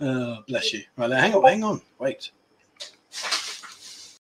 [0.00, 0.82] oh, bless you.
[0.96, 1.80] Right, hang on, hang on.
[1.98, 2.30] Wait.